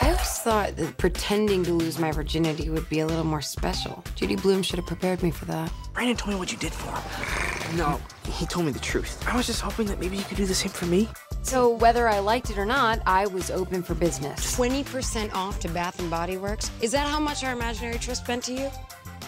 I 0.00 0.06
always 0.06 0.38
thought 0.38 0.76
that 0.76 0.96
pretending 0.98 1.64
to 1.64 1.72
lose 1.72 1.98
my 1.98 2.12
virginity 2.12 2.70
would 2.70 2.88
be 2.88 3.00
a 3.00 3.06
little 3.06 3.24
more 3.24 3.42
special. 3.42 4.04
Judy 4.14 4.36
Blume 4.36 4.62
should 4.62 4.78
have 4.78 4.86
prepared 4.86 5.20
me 5.20 5.32
for 5.32 5.46
that. 5.46 5.72
Brandon 5.92 6.16
told 6.16 6.32
me 6.32 6.38
what 6.38 6.52
you 6.52 6.58
did 6.58 6.72
for 6.72 6.92
him. 6.92 7.76
No, 7.76 8.00
he 8.24 8.46
told 8.46 8.66
me 8.66 8.72
the 8.72 8.78
truth. 8.78 9.20
I 9.26 9.36
was 9.36 9.46
just 9.48 9.60
hoping 9.60 9.86
that 9.86 9.98
maybe 9.98 10.16
you 10.16 10.22
could 10.22 10.36
do 10.36 10.46
the 10.46 10.54
same 10.54 10.70
for 10.70 10.86
me. 10.86 11.08
So 11.42 11.70
whether 11.70 12.08
I 12.08 12.20
liked 12.20 12.50
it 12.50 12.58
or 12.58 12.64
not, 12.64 13.00
I 13.06 13.26
was 13.26 13.50
open 13.50 13.82
for 13.82 13.94
business. 13.94 14.56
20% 14.56 15.34
off 15.34 15.58
to 15.60 15.68
Bath 15.68 15.98
and 15.98 16.10
Body 16.10 16.38
Works. 16.38 16.70
Is 16.80 16.92
that 16.92 17.08
how 17.08 17.20
much 17.20 17.44
our 17.44 17.52
imaginary 17.52 17.98
trust 17.98 18.26
meant 18.28 18.44
to 18.44 18.52
you? 18.52 18.70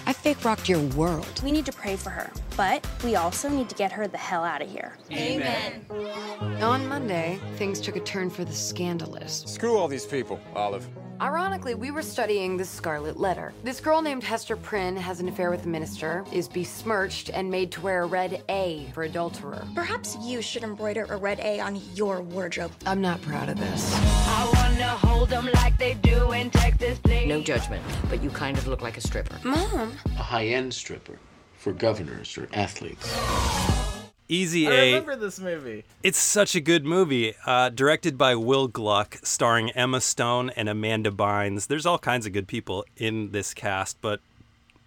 I 0.06 0.12
fake 0.12 0.44
rocked 0.44 0.68
your 0.68 0.80
world. 0.96 1.40
We 1.42 1.50
need 1.50 1.66
to 1.66 1.72
pray 1.72 1.96
for 1.96 2.10
her, 2.10 2.30
but 2.56 2.86
we 3.02 3.16
also 3.16 3.48
need 3.48 3.68
to 3.70 3.74
get 3.74 3.90
her 3.92 4.06
the 4.06 4.18
hell 4.18 4.44
out 4.44 4.60
of 4.60 4.70
here. 4.70 4.96
Amen. 5.10 5.84
On 6.62 6.86
Monday, 6.86 7.38
things 7.56 7.80
took 7.80 7.96
a 7.96 8.00
turn 8.00 8.30
for 8.30 8.44
the 8.44 8.52
scandalous. 8.52 9.44
Screw 9.46 9.76
all 9.76 9.88
these 9.88 10.06
people, 10.06 10.38
Olive. 10.54 10.86
Ironically, 11.20 11.74
we 11.74 11.92
were 11.92 12.02
studying 12.02 12.56
the 12.56 12.64
Scarlet 12.64 13.18
Letter. 13.18 13.54
This 13.62 13.80
girl 13.80 14.02
named 14.02 14.24
Hester 14.24 14.56
Prynne 14.56 14.96
has 14.96 15.20
an 15.20 15.28
affair 15.28 15.50
with 15.50 15.62
the 15.62 15.68
minister, 15.68 16.24
is 16.32 16.48
besmirched, 16.48 17.30
and 17.30 17.48
made 17.48 17.70
to 17.72 17.80
wear 17.80 18.02
a 18.02 18.06
red 18.06 18.42
A 18.48 18.90
for 18.92 19.04
adulterer. 19.04 19.64
Perhaps 19.76 20.16
you 20.20 20.42
should 20.42 20.64
embroider 20.64 21.06
a 21.08 21.16
red 21.16 21.38
A 21.40 21.60
on 21.60 21.80
your 21.94 22.20
wardrobe. 22.20 22.72
I'm 22.84 23.00
not 23.00 23.22
proud 23.22 23.48
of 23.48 23.58
this. 23.58 23.94
I 23.94 24.50
wanna 24.54 24.88
hold 24.88 25.30
them 25.30 25.48
like 25.54 25.78
they 25.78 25.94
do 25.94 26.32
in 26.32 26.50
Texas, 26.50 26.98
please. 26.98 27.28
No 27.28 27.40
judgment, 27.40 27.82
but 28.10 28.20
you 28.22 28.30
kind 28.30 28.58
of 28.58 28.66
look 28.66 28.82
like 28.82 28.96
a 28.96 29.00
stripper. 29.00 29.38
Mom. 29.44 29.93
A 30.06 30.22
high 30.22 30.46
end 30.46 30.74
stripper 30.74 31.18
for 31.56 31.72
governors 31.72 32.36
or 32.36 32.48
athletes. 32.52 33.12
Easy 34.28 34.66
I 34.66 34.70
A. 34.70 34.86
remember 34.94 35.16
this 35.16 35.38
movie. 35.38 35.84
It's 36.02 36.18
such 36.18 36.54
a 36.54 36.60
good 36.60 36.84
movie. 36.84 37.34
Uh, 37.44 37.68
directed 37.68 38.16
by 38.16 38.34
Will 38.34 38.68
Gluck, 38.68 39.18
starring 39.22 39.70
Emma 39.72 40.00
Stone 40.00 40.50
and 40.50 40.68
Amanda 40.68 41.10
Bynes. 41.10 41.66
There's 41.66 41.84
all 41.84 41.98
kinds 41.98 42.24
of 42.24 42.32
good 42.32 42.48
people 42.48 42.86
in 42.96 43.32
this 43.32 43.52
cast, 43.52 44.00
but 44.00 44.20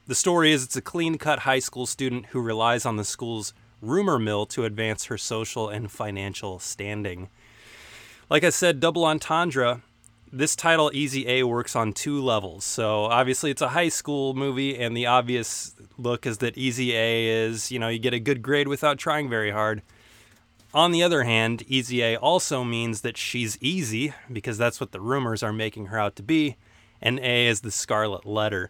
the 0.08 0.16
story 0.16 0.52
is 0.52 0.64
it's 0.64 0.76
a 0.76 0.82
clean 0.82 1.18
cut 1.18 1.40
high 1.40 1.60
school 1.60 1.86
student 1.86 2.28
who 2.28 2.42
relies 2.42 2.86
on 2.86 2.96
the 2.96 3.04
school's 3.04 3.54
rumor 3.82 4.18
mill 4.18 4.46
to 4.48 4.66
advance 4.66 5.06
her 5.06 5.18
social 5.18 5.70
and 5.70 5.92
financial 5.92 6.58
standing. 6.58 7.30
Like 8.30 8.44
I 8.44 8.50
said, 8.50 8.80
double 8.80 9.06
entendre. 9.06 9.84
This 10.32 10.58
title, 10.58 10.92
Easy 10.94 11.26
A, 11.28 11.44
works 11.44 11.74
on 11.74 11.94
two 11.94 12.22
levels. 12.22 12.66
So 12.66 13.06
obviously, 13.06 13.50
it's 13.50 13.62
a 13.62 13.70
high 13.70 13.88
school 13.88 14.34
movie, 14.34 14.78
and 14.78 14.96
the 14.96 15.06
obvious 15.06 15.74
look 15.98 16.26
is 16.26 16.40
that 16.40 16.58
Easy 16.58 16.94
A 16.94 17.28
is, 17.28 17.72
you 17.72 17.80
know, 17.80 17.88
you 17.88 17.98
get 17.98 18.14
a 18.14 18.20
good 18.20 18.42
grade 18.42 18.68
without 18.68 18.98
trying 18.98 19.30
very 19.30 19.52
hard. 19.52 19.82
On 20.74 20.92
the 20.92 21.02
other 21.02 21.24
hand, 21.24 21.64
Easy 21.68 22.04
A 22.04 22.18
also 22.18 22.66
means 22.66 23.02
that 23.02 23.16
she's 23.16 23.58
easy, 23.62 24.14
because 24.32 24.58
that's 24.58 24.82
what 24.82 24.92
the 24.92 25.00
rumors 25.00 25.44
are 25.44 25.54
making 25.54 25.88
her 25.88 25.98
out 25.98 26.18
to 26.18 26.24
be, 26.24 26.58
and 27.02 27.20
A 27.20 27.48
is 27.48 27.62
the 27.62 27.72
scarlet 27.72 28.26
letter. 28.26 28.70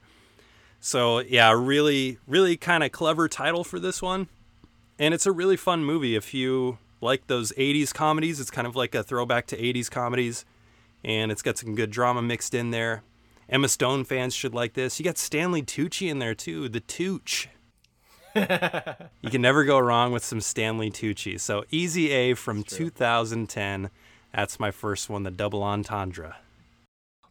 So, 0.79 1.19
yeah, 1.19 1.51
really, 1.51 2.19
really 2.27 2.55
kind 2.55 2.83
of 2.83 2.91
clever 2.91 3.27
title 3.27 3.63
for 3.63 3.79
this 3.79 3.99
one. 3.99 4.27
And 4.99 5.11
it's 5.13 5.25
a 5.25 5.31
really 5.31 5.57
fun 5.57 5.83
movie 5.83 6.15
if 6.15 6.35
you 6.35 6.77
like 7.01 7.25
those 7.25 7.51
80s 7.53 7.93
comedies. 7.93 8.39
It's 8.39 8.51
kind 8.51 8.67
of 8.67 8.75
like 8.75 8.93
a 8.93 9.01
throwback 9.01 9.47
to 9.47 9.57
80s 9.57 9.89
comedies 9.89 10.45
and 11.03 11.31
it's 11.31 11.41
got 11.41 11.57
some 11.57 11.75
good 11.75 11.91
drama 11.91 12.21
mixed 12.21 12.53
in 12.53 12.71
there. 12.71 13.03
Emma 13.49 13.69
Stone 13.69 14.05
fans 14.05 14.33
should 14.33 14.53
like 14.53 14.73
this. 14.73 14.99
You 14.99 15.05
got 15.05 15.17
Stanley 15.17 15.61
Tucci 15.61 16.09
in 16.09 16.19
there 16.19 16.35
too, 16.35 16.67
the 16.67 16.81
Tooch. 16.81 17.47
you 18.35 19.29
can 19.29 19.41
never 19.41 19.63
go 19.63 19.79
wrong 19.79 20.11
with 20.11 20.23
some 20.23 20.41
Stanley 20.41 20.91
Tucci. 20.91 21.39
So 21.39 21.63
Easy 21.71 22.11
A 22.11 22.33
from 22.33 22.63
2010. 22.63 23.89
That's 24.33 24.59
my 24.59 24.71
first 24.71 25.09
one, 25.09 25.23
the 25.23 25.31
double 25.31 25.63
entendre. 25.63 26.35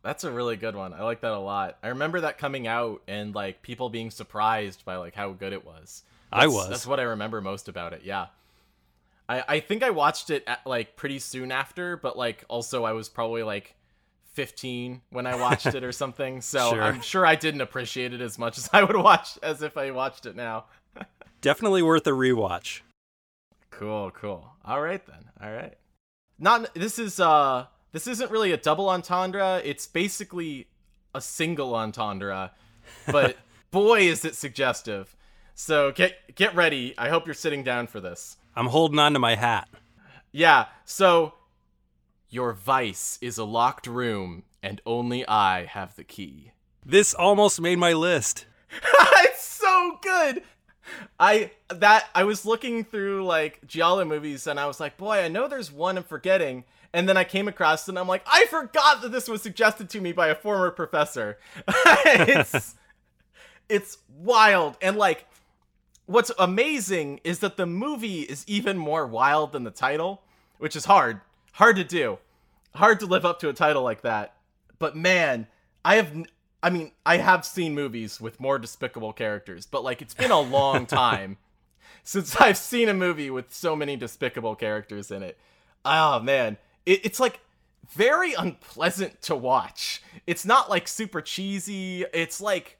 That's 0.02 0.24
a 0.24 0.30
really 0.30 0.56
good 0.56 0.74
one. 0.74 0.94
I 0.94 1.02
like 1.02 1.20
that 1.20 1.32
a 1.32 1.38
lot. 1.38 1.78
I 1.82 1.88
remember 1.88 2.20
that 2.20 2.38
coming 2.38 2.66
out 2.66 3.02
and 3.06 3.34
like 3.34 3.62
people 3.62 3.90
being 3.90 4.10
surprised 4.10 4.84
by 4.84 4.96
like 4.96 5.14
how 5.14 5.32
good 5.32 5.52
it 5.52 5.64
was. 5.64 6.04
I 6.32 6.46
was. 6.46 6.68
That's 6.68 6.86
what 6.86 7.00
I 7.00 7.04
remember 7.04 7.40
most 7.40 7.68
about 7.68 7.92
it. 7.92 8.02
Yeah. 8.04 8.26
I 9.28 9.44
I 9.48 9.60
think 9.60 9.82
I 9.82 9.90
watched 9.90 10.30
it 10.30 10.44
at, 10.46 10.66
like 10.66 10.96
pretty 10.96 11.18
soon 11.18 11.52
after, 11.52 11.96
but 11.96 12.16
like 12.16 12.44
also 12.48 12.84
I 12.84 12.92
was 12.92 13.08
probably 13.08 13.42
like 13.42 13.74
15 14.34 15.00
when 15.10 15.26
I 15.26 15.36
watched 15.36 15.66
it 15.66 15.82
or 15.82 15.92
something. 16.02 16.40
So 16.40 16.70
Sure. 16.70 16.82
I'm 16.82 17.00
sure 17.00 17.24
I 17.26 17.34
didn't 17.34 17.60
appreciate 17.62 18.12
it 18.12 18.20
as 18.20 18.38
much 18.38 18.58
as 18.58 18.68
I 18.72 18.82
would 18.82 18.96
watch 18.96 19.38
as 19.42 19.62
if 19.62 19.76
I 19.76 19.90
watched 19.90 20.26
it 20.26 20.36
now. 20.36 20.66
Definitely 21.40 21.82
worth 21.82 22.06
a 22.06 22.10
rewatch. 22.10 22.80
Cool, 23.70 24.10
cool. 24.12 24.46
All 24.64 24.80
right 24.80 25.04
then. 25.06 25.24
All 25.42 25.52
right. 25.52 25.74
Not 26.38 26.74
this 26.74 26.98
is 26.98 27.18
uh 27.20 27.66
this 27.92 28.06
isn't 28.06 28.30
really 28.30 28.52
a 28.52 28.56
double 28.56 28.88
entendre. 28.90 29.60
It's 29.64 29.86
basically 29.86 30.68
a 31.14 31.20
single 31.20 31.74
entendre, 31.74 32.52
but 33.06 33.36
boy 33.70 34.00
is 34.02 34.24
it 34.24 34.34
suggestive. 34.34 35.16
So 35.54 35.92
get 35.92 36.34
get 36.34 36.54
ready. 36.54 36.94
I 36.98 37.08
hope 37.08 37.26
you're 37.26 37.34
sitting 37.34 37.64
down 37.64 37.86
for 37.86 38.00
this. 38.00 38.36
I'm 38.56 38.66
holding 38.68 38.98
on 38.98 39.12
to 39.12 39.18
my 39.18 39.36
hat. 39.36 39.68
Yeah. 40.32 40.66
So 40.84 41.34
your 42.28 42.52
vice 42.52 43.18
is 43.20 43.38
a 43.38 43.44
locked 43.44 43.86
room 43.86 44.44
and 44.62 44.80
only 44.86 45.26
I 45.28 45.64
have 45.64 45.94
the 45.94 46.04
key. 46.04 46.52
This 46.84 47.14
almost 47.14 47.60
made 47.60 47.78
my 47.78 47.92
list. 47.92 48.46
it's 48.82 49.44
so 49.44 49.98
good. 50.02 50.42
I 51.18 51.50
that 51.68 52.08
I 52.14 52.24
was 52.24 52.46
looking 52.46 52.84
through 52.84 53.24
like 53.24 53.66
Giallo 53.66 54.04
movies 54.04 54.46
and 54.46 54.58
I 54.58 54.66
was 54.66 54.80
like, 54.80 54.96
boy, 54.96 55.18
I 55.18 55.28
know 55.28 55.48
there's 55.48 55.72
one 55.72 55.98
I'm 55.98 56.04
forgetting. 56.04 56.64
And 56.92 57.08
then 57.08 57.16
I 57.16 57.24
came 57.24 57.48
across 57.48 57.86
it 57.86 57.90
and 57.90 57.98
I'm 57.98 58.08
like, 58.08 58.22
I 58.26 58.46
forgot 58.46 59.02
that 59.02 59.12
this 59.12 59.28
was 59.28 59.42
suggested 59.42 59.90
to 59.90 60.00
me 60.00 60.12
by 60.12 60.28
a 60.28 60.34
former 60.34 60.70
professor. 60.70 61.38
it's 61.66 62.76
it's 63.68 63.98
wild. 64.18 64.76
And 64.80 64.96
like 64.96 65.26
what's 66.06 66.30
amazing 66.38 67.20
is 67.24 67.40
that 67.40 67.56
the 67.56 67.66
movie 67.66 68.22
is 68.22 68.44
even 68.46 68.78
more 68.78 69.06
wild 69.06 69.52
than 69.52 69.64
the 69.64 69.70
title, 69.70 70.22
which 70.58 70.76
is 70.76 70.86
hard. 70.86 71.20
Hard 71.52 71.76
to 71.76 71.84
do. 71.84 72.18
Hard 72.74 73.00
to 73.00 73.06
live 73.06 73.24
up 73.24 73.40
to 73.40 73.48
a 73.48 73.52
title 73.52 73.82
like 73.82 74.02
that. 74.02 74.34
But 74.78 74.96
man, 74.96 75.46
I 75.84 75.96
have, 75.96 76.26
I 76.62 76.70
mean, 76.70 76.92
I 77.04 77.18
have 77.18 77.44
seen 77.44 77.74
movies 77.74 78.20
with 78.20 78.40
more 78.40 78.58
despicable 78.58 79.12
characters, 79.12 79.66
but 79.66 79.84
like 79.84 80.02
it's 80.02 80.14
been 80.14 80.30
a 80.30 80.40
long 80.40 80.86
time 80.86 81.38
since 82.02 82.36
I've 82.36 82.58
seen 82.58 82.88
a 82.88 82.94
movie 82.94 83.30
with 83.30 83.52
so 83.52 83.74
many 83.74 83.96
despicable 83.96 84.54
characters 84.54 85.10
in 85.10 85.22
it. 85.22 85.38
Oh 85.84 86.20
man, 86.20 86.58
it, 86.84 87.04
it's 87.04 87.20
like 87.20 87.40
very 87.88 88.34
unpleasant 88.34 89.22
to 89.22 89.36
watch. 89.36 90.02
It's 90.26 90.44
not 90.44 90.68
like 90.68 90.88
super 90.88 91.20
cheesy. 91.20 92.04
It's 92.12 92.40
like 92.40 92.78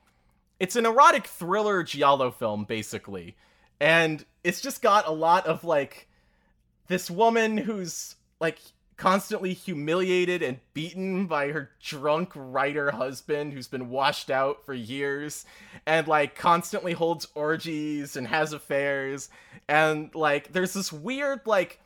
it's 0.58 0.76
an 0.76 0.86
erotic 0.86 1.26
thriller 1.26 1.82
giallo 1.82 2.30
film 2.30 2.64
basically, 2.64 3.36
and 3.80 4.24
it's 4.44 4.60
just 4.60 4.82
got 4.82 5.06
a 5.06 5.12
lot 5.12 5.46
of 5.46 5.64
like 5.64 6.08
this 6.88 7.10
woman 7.10 7.56
who's 7.56 8.16
like 8.40 8.58
constantly 8.96 9.52
humiliated 9.52 10.42
and 10.42 10.58
beaten 10.72 11.26
by 11.26 11.48
her 11.48 11.70
drunk 11.82 12.32
writer 12.34 12.90
husband 12.92 13.52
who's 13.52 13.68
been 13.68 13.90
washed 13.90 14.30
out 14.30 14.64
for 14.64 14.72
years 14.72 15.44
and 15.84 16.08
like 16.08 16.34
constantly 16.34 16.94
holds 16.94 17.28
orgies 17.34 18.16
and 18.16 18.26
has 18.28 18.52
affairs. 18.52 19.28
And 19.68 20.14
like 20.14 20.52
there's 20.52 20.72
this 20.72 20.92
weird 20.92 21.40
like 21.44 21.80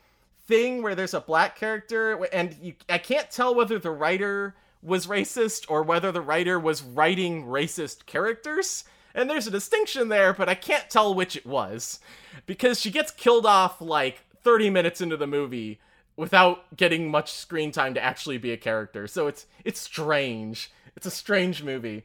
thing 0.47 0.81
where 0.81 0.95
there's 0.95 1.13
a 1.13 1.21
black 1.21 1.57
character 1.57 2.13
and 2.31 2.55
you 2.61 2.73
I 2.89 2.97
can't 2.97 3.29
tell 3.29 3.53
whether 3.53 3.77
the 3.77 3.91
writer 3.91 4.55
was 4.81 5.07
racist 5.07 5.65
or 5.69 5.83
whether 5.83 6.11
the 6.11 6.21
writer 6.21 6.59
was 6.59 6.81
writing 6.81 7.45
racist 7.45 8.05
characters 8.05 8.83
and 9.13 9.29
there's 9.29 9.47
a 9.47 9.51
distinction 9.51 10.09
there 10.09 10.33
but 10.33 10.49
I 10.49 10.55
can't 10.55 10.89
tell 10.89 11.13
which 11.13 11.35
it 11.35 11.45
was 11.45 11.99
because 12.45 12.79
she 12.79 12.91
gets 12.91 13.11
killed 13.11 13.45
off 13.45 13.81
like 13.81 14.23
30 14.43 14.69
minutes 14.69 15.01
into 15.01 15.17
the 15.17 15.27
movie 15.27 15.79
without 16.15 16.75
getting 16.75 17.09
much 17.09 17.31
screen 17.31 17.71
time 17.71 17.93
to 17.93 18.03
actually 18.03 18.37
be 18.37 18.51
a 18.51 18.57
character. 18.57 19.07
So 19.07 19.27
it's 19.27 19.45
it's 19.63 19.79
strange. 19.79 20.71
It's 20.95 21.05
a 21.05 21.11
strange 21.11 21.63
movie. 21.63 22.03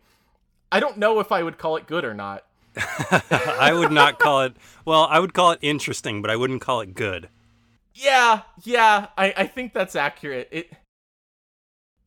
I 0.71 0.81
don't 0.81 0.99
know 0.99 1.21
if 1.21 1.33
I 1.33 1.43
would 1.43 1.59
call 1.59 1.77
it 1.77 1.87
good 1.87 2.05
or 2.05 2.15
not. 2.15 2.45
I 2.77 3.73
would 3.75 3.93
not 3.93 4.19
call 4.19 4.43
it, 4.43 4.55
well, 4.85 5.07
I 5.09 5.19
would 5.19 5.33
call 5.33 5.53
it 5.53 5.59
interesting, 5.63 6.21
but 6.21 6.31
I 6.31 6.37
wouldn't 6.37 6.61
call 6.61 6.81
it 6.83 6.95
good. 6.95 7.29
Yeah, 7.95 8.43
yeah, 8.65 9.07
I, 9.17 9.33
I 9.37 9.47
think 9.47 9.73
that's 9.73 9.97
accurate. 9.97 10.49
It 10.51 10.73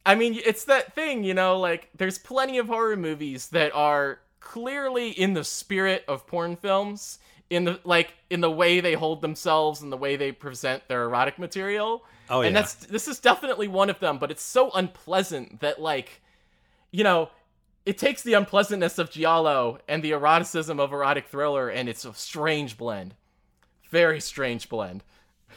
I 0.10 0.16
mean, 0.16 0.40
it's 0.44 0.64
that 0.64 0.96
thing, 0.96 1.24
you 1.24 1.36
know, 1.36 1.60
like 1.60 1.88
there's 1.96 2.18
plenty 2.18 2.58
of 2.58 2.66
horror 2.66 2.96
movies 2.96 3.50
that 3.50 3.72
are 3.76 4.18
clearly 4.40 5.12
in 5.12 5.34
the 5.34 5.44
spirit 5.44 6.04
of 6.08 6.26
porn 6.26 6.56
films, 6.56 7.20
in 7.52 7.66
the 7.66 7.80
like 7.84 8.16
in 8.32 8.42
the 8.42 8.50
way 8.50 8.80
they 8.80 8.94
hold 8.94 9.22
themselves 9.22 9.84
and 9.84 9.92
the 9.92 9.98
way 9.98 10.16
they 10.16 10.32
present 10.32 10.88
their 10.88 11.04
erotic 11.04 11.38
material. 11.38 12.04
Oh, 12.28 12.42
yeah. 12.42 12.48
And 12.48 12.56
that's 12.56 12.74
this 12.74 13.08
is 13.08 13.20
definitely 13.20 13.68
one 13.68 13.92
of 13.92 14.00
them, 14.00 14.18
but 14.18 14.32
it's 14.32 14.42
so 14.42 14.72
unpleasant 14.72 15.60
that 15.60 15.80
like 15.80 16.24
you 16.90 17.04
know, 17.04 17.30
it 17.86 18.00
takes 18.00 18.24
the 18.24 18.34
unpleasantness 18.34 18.98
of 18.98 19.12
giallo 19.12 19.78
and 19.88 20.02
the 20.02 20.14
eroticism 20.14 20.80
of 20.80 20.92
erotic 20.92 21.28
thriller 21.28 21.70
and 21.70 21.88
it's 21.88 22.04
a 22.04 22.16
strange 22.16 22.80
blend. 22.80 23.14
Very 23.92 24.20
strange 24.20 24.70
blend. 24.70 25.04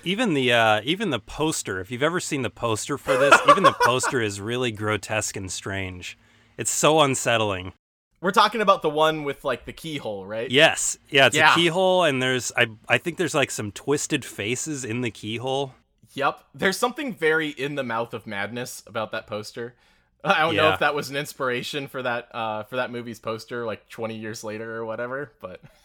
Even 0.04 0.34
the 0.34 0.52
uh, 0.52 0.80
even 0.84 1.10
the 1.10 1.18
poster, 1.18 1.80
if 1.80 1.90
you've 1.90 2.02
ever 2.02 2.20
seen 2.20 2.42
the 2.42 2.50
poster 2.50 2.98
for 2.98 3.16
this, 3.16 3.38
even 3.48 3.62
the 3.62 3.74
poster 3.84 4.20
is 4.20 4.40
really 4.40 4.70
grotesque 4.72 5.36
and 5.36 5.50
strange. 5.50 6.18
It's 6.58 6.70
so 6.70 7.00
unsettling. 7.00 7.72
We're 8.20 8.30
talking 8.30 8.60
about 8.60 8.82
the 8.82 8.90
one 8.90 9.24
with 9.24 9.44
like 9.44 9.64
the 9.64 9.72
keyhole, 9.72 10.26
right? 10.26 10.50
Yes, 10.50 10.96
yeah, 11.10 11.26
it's 11.26 11.36
Yeah. 11.36 11.52
a 11.52 11.54
keyhole, 11.56 12.04
and 12.04 12.22
there's 12.22 12.52
I 12.56 12.68
I 12.88 12.98
think 12.98 13.16
there's 13.16 13.34
like 13.34 13.50
some 13.50 13.72
twisted 13.72 14.24
faces 14.24 14.84
in 14.84 15.00
the 15.00 15.10
keyhole. 15.10 15.74
Yep. 16.14 16.40
There's 16.54 16.76
something 16.76 17.14
very 17.14 17.48
in 17.48 17.74
the 17.74 17.82
mouth 17.82 18.12
of 18.14 18.26
madness 18.26 18.82
about 18.86 19.12
that 19.12 19.26
poster. 19.26 19.74
I 20.24 20.40
don't 20.40 20.54
know 20.54 20.70
if 20.72 20.78
that 20.80 20.94
was 20.94 21.10
an 21.10 21.16
inspiration 21.16 21.88
for 21.88 22.02
that 22.02 22.28
uh 22.34 22.62
for 22.64 22.76
that 22.76 22.90
movie's 22.92 23.18
poster 23.18 23.64
like 23.66 23.88
20 23.88 24.16
years 24.16 24.44
later 24.44 24.76
or 24.76 24.84
whatever, 24.84 25.32
but 25.40 25.60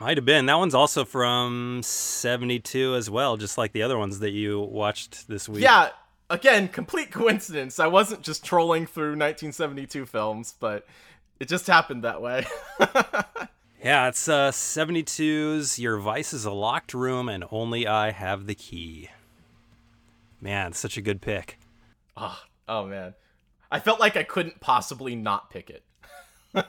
Might 0.00 0.16
have 0.16 0.24
been. 0.26 0.46
That 0.46 0.58
one's 0.58 0.74
also 0.74 1.04
from 1.04 1.80
'72 1.84 2.94
as 2.94 3.08
well, 3.08 3.36
just 3.36 3.56
like 3.56 3.72
the 3.72 3.82
other 3.82 3.96
ones 3.98 4.18
that 4.18 4.30
you 4.30 4.60
watched 4.60 5.28
this 5.28 5.48
week. 5.48 5.62
yeah, 5.62 5.90
again, 6.28 6.68
complete 6.68 7.10
coincidence. 7.12 7.78
I 7.78 7.86
wasn't 7.86 8.22
just 8.22 8.44
trolling 8.44 8.86
through 8.86 9.10
1972 9.10 10.06
films, 10.06 10.54
but 10.58 10.86
it 11.38 11.48
just 11.48 11.66
happened 11.66 12.02
that 12.04 12.20
way. 12.20 12.46
Yeah, 13.84 14.06
it's 14.06 14.28
uh 14.28 14.52
72's 14.52 15.76
Your 15.76 15.98
Vice 15.98 16.32
is 16.32 16.44
a 16.44 16.52
Locked 16.52 16.94
Room 16.94 17.28
and 17.28 17.42
Only 17.50 17.84
I 17.84 18.12
Have 18.12 18.46
the 18.46 18.54
Key. 18.54 19.10
Man, 20.40 20.72
such 20.72 20.96
a 20.96 21.02
good 21.02 21.20
pick. 21.20 21.58
oh, 22.16 22.40
oh 22.68 22.86
man. 22.86 23.14
I 23.72 23.80
felt 23.80 23.98
like 23.98 24.16
I 24.16 24.22
couldn't 24.22 24.60
possibly 24.60 25.16
not 25.16 25.50
pick 25.50 25.68
it. 25.68 25.82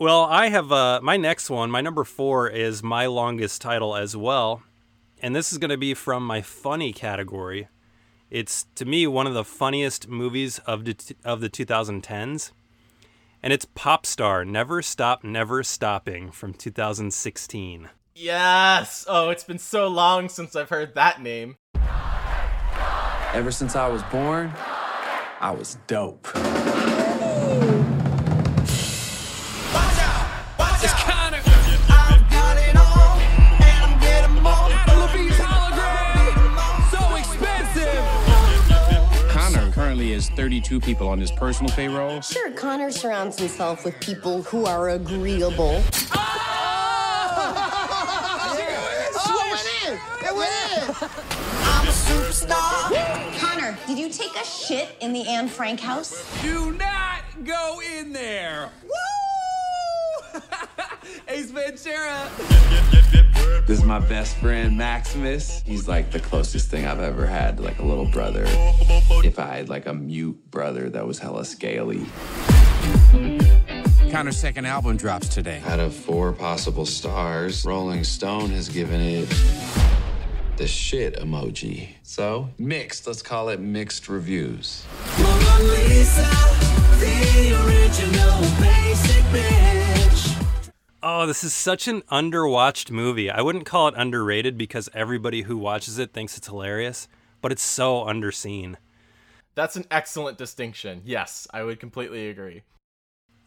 Well, 0.00 0.26
I 0.26 0.48
have 0.50 0.70
uh, 0.70 1.00
my 1.02 1.16
next 1.16 1.50
one. 1.50 1.72
My 1.72 1.80
number 1.80 2.04
four 2.04 2.48
is 2.48 2.84
my 2.84 3.06
longest 3.06 3.60
title 3.60 3.96
as 3.96 4.16
well, 4.16 4.62
and 5.20 5.34
this 5.34 5.50
is 5.50 5.58
going 5.58 5.72
to 5.72 5.76
be 5.76 5.92
from 5.92 6.24
my 6.24 6.40
funny 6.40 6.92
category. 6.92 7.66
It's 8.30 8.66
to 8.76 8.84
me 8.84 9.08
one 9.08 9.26
of 9.26 9.34
the 9.34 9.42
funniest 9.42 10.06
movies 10.06 10.60
of 10.60 10.84
the 10.84 10.96
of 11.24 11.40
the 11.40 11.50
2010s, 11.50 12.52
and 13.42 13.52
it's 13.52 13.64
Pop 13.64 14.06
Star 14.06 14.44
Never 14.44 14.82
Stop 14.82 15.24
Never 15.24 15.64
Stopping 15.64 16.30
from 16.30 16.54
2016. 16.54 17.88
Yes. 18.14 19.04
Oh, 19.08 19.30
it's 19.30 19.42
been 19.42 19.58
so 19.58 19.88
long 19.88 20.28
since 20.28 20.54
I've 20.54 20.68
heard 20.68 20.94
that 20.94 21.20
name. 21.20 21.56
Ever 23.34 23.50
since 23.50 23.74
I 23.74 23.88
was 23.88 24.04
born, 24.04 24.52
I 25.40 25.50
was 25.50 25.76
dope. 25.88 26.28
Conner 40.08 40.14
currently 40.14 40.14
has 40.14 40.28
32 40.30 40.80
people 40.80 41.08
on 41.08 41.18
his 41.20 41.30
personal 41.30 41.70
payroll. 41.72 42.20
Sure, 42.22 42.50
Conner 42.52 42.90
surrounds 42.90 43.38
himself 43.38 43.84
with 43.84 43.98
people 44.00 44.42
who 44.42 44.64
are 44.64 44.90
agreeable. 44.90 45.82
Oh! 46.14 46.38
oh 49.16 49.44
it 49.44 49.52
went 49.52 49.68
in! 49.84 49.92
It 50.26 50.34
went 50.34 50.52
in! 50.72 50.82
I'm 51.62 51.86
a 51.86 51.92
superstar. 51.92 53.38
Conner, 53.38 53.78
did 53.86 53.98
you 53.98 54.08
take 54.08 54.34
a 54.36 54.44
shit 54.44 54.96
in 55.00 55.12
the 55.12 55.26
Anne 55.28 55.48
Frank 55.48 55.80
house? 55.80 56.24
Do 56.42 56.72
not 56.72 57.22
go 57.44 57.80
in 57.98 58.12
there. 58.12 58.70
Woo! 58.82 59.17
Ace 61.38 61.52
Ventura. 61.52 62.28
This 63.64 63.78
is 63.78 63.84
my 63.84 64.00
best 64.00 64.36
friend 64.38 64.76
Maximus. 64.76 65.62
He's 65.64 65.86
like 65.86 66.10
the 66.10 66.18
closest 66.18 66.68
thing 66.68 66.84
I've 66.84 66.98
ever 66.98 67.26
had 67.26 67.58
to 67.58 67.62
like 67.62 67.78
a 67.78 67.84
little 67.84 68.06
brother. 68.06 68.42
If 69.22 69.38
I 69.38 69.58
had 69.58 69.68
like 69.68 69.86
a 69.86 69.94
mute 69.94 70.50
brother 70.50 70.90
that 70.90 71.06
was 71.06 71.20
hella 71.20 71.44
scaly. 71.44 72.06
Conner's 74.10 74.36
second 74.36 74.66
album 74.66 74.96
drops 74.96 75.28
today. 75.28 75.62
Out 75.66 75.78
of 75.78 75.94
four 75.94 76.32
possible 76.32 76.86
stars, 76.86 77.64
Rolling 77.64 78.02
Stone 78.02 78.50
has 78.50 78.68
given 78.68 79.00
it 79.00 79.28
the 80.56 80.66
shit 80.66 81.20
emoji. 81.20 81.90
So, 82.02 82.48
mixed. 82.58 83.06
Let's 83.06 83.22
call 83.22 83.50
it 83.50 83.60
mixed 83.60 84.08
reviews. 84.08 84.84
Oh, 91.20 91.26
this 91.26 91.42
is 91.42 91.52
such 91.52 91.88
an 91.88 92.02
underwatched 92.02 92.92
movie. 92.92 93.28
I 93.28 93.42
wouldn't 93.42 93.66
call 93.66 93.88
it 93.88 93.94
underrated 93.96 94.56
because 94.56 94.88
everybody 94.94 95.42
who 95.42 95.58
watches 95.58 95.98
it 95.98 96.12
thinks 96.12 96.38
it's 96.38 96.46
hilarious, 96.46 97.08
but 97.40 97.50
it's 97.50 97.60
so 97.60 98.04
underseen. 98.04 98.76
That's 99.56 99.74
an 99.74 99.84
excellent 99.90 100.38
distinction. 100.38 101.02
Yes, 101.04 101.48
I 101.52 101.64
would 101.64 101.80
completely 101.80 102.28
agree. 102.28 102.62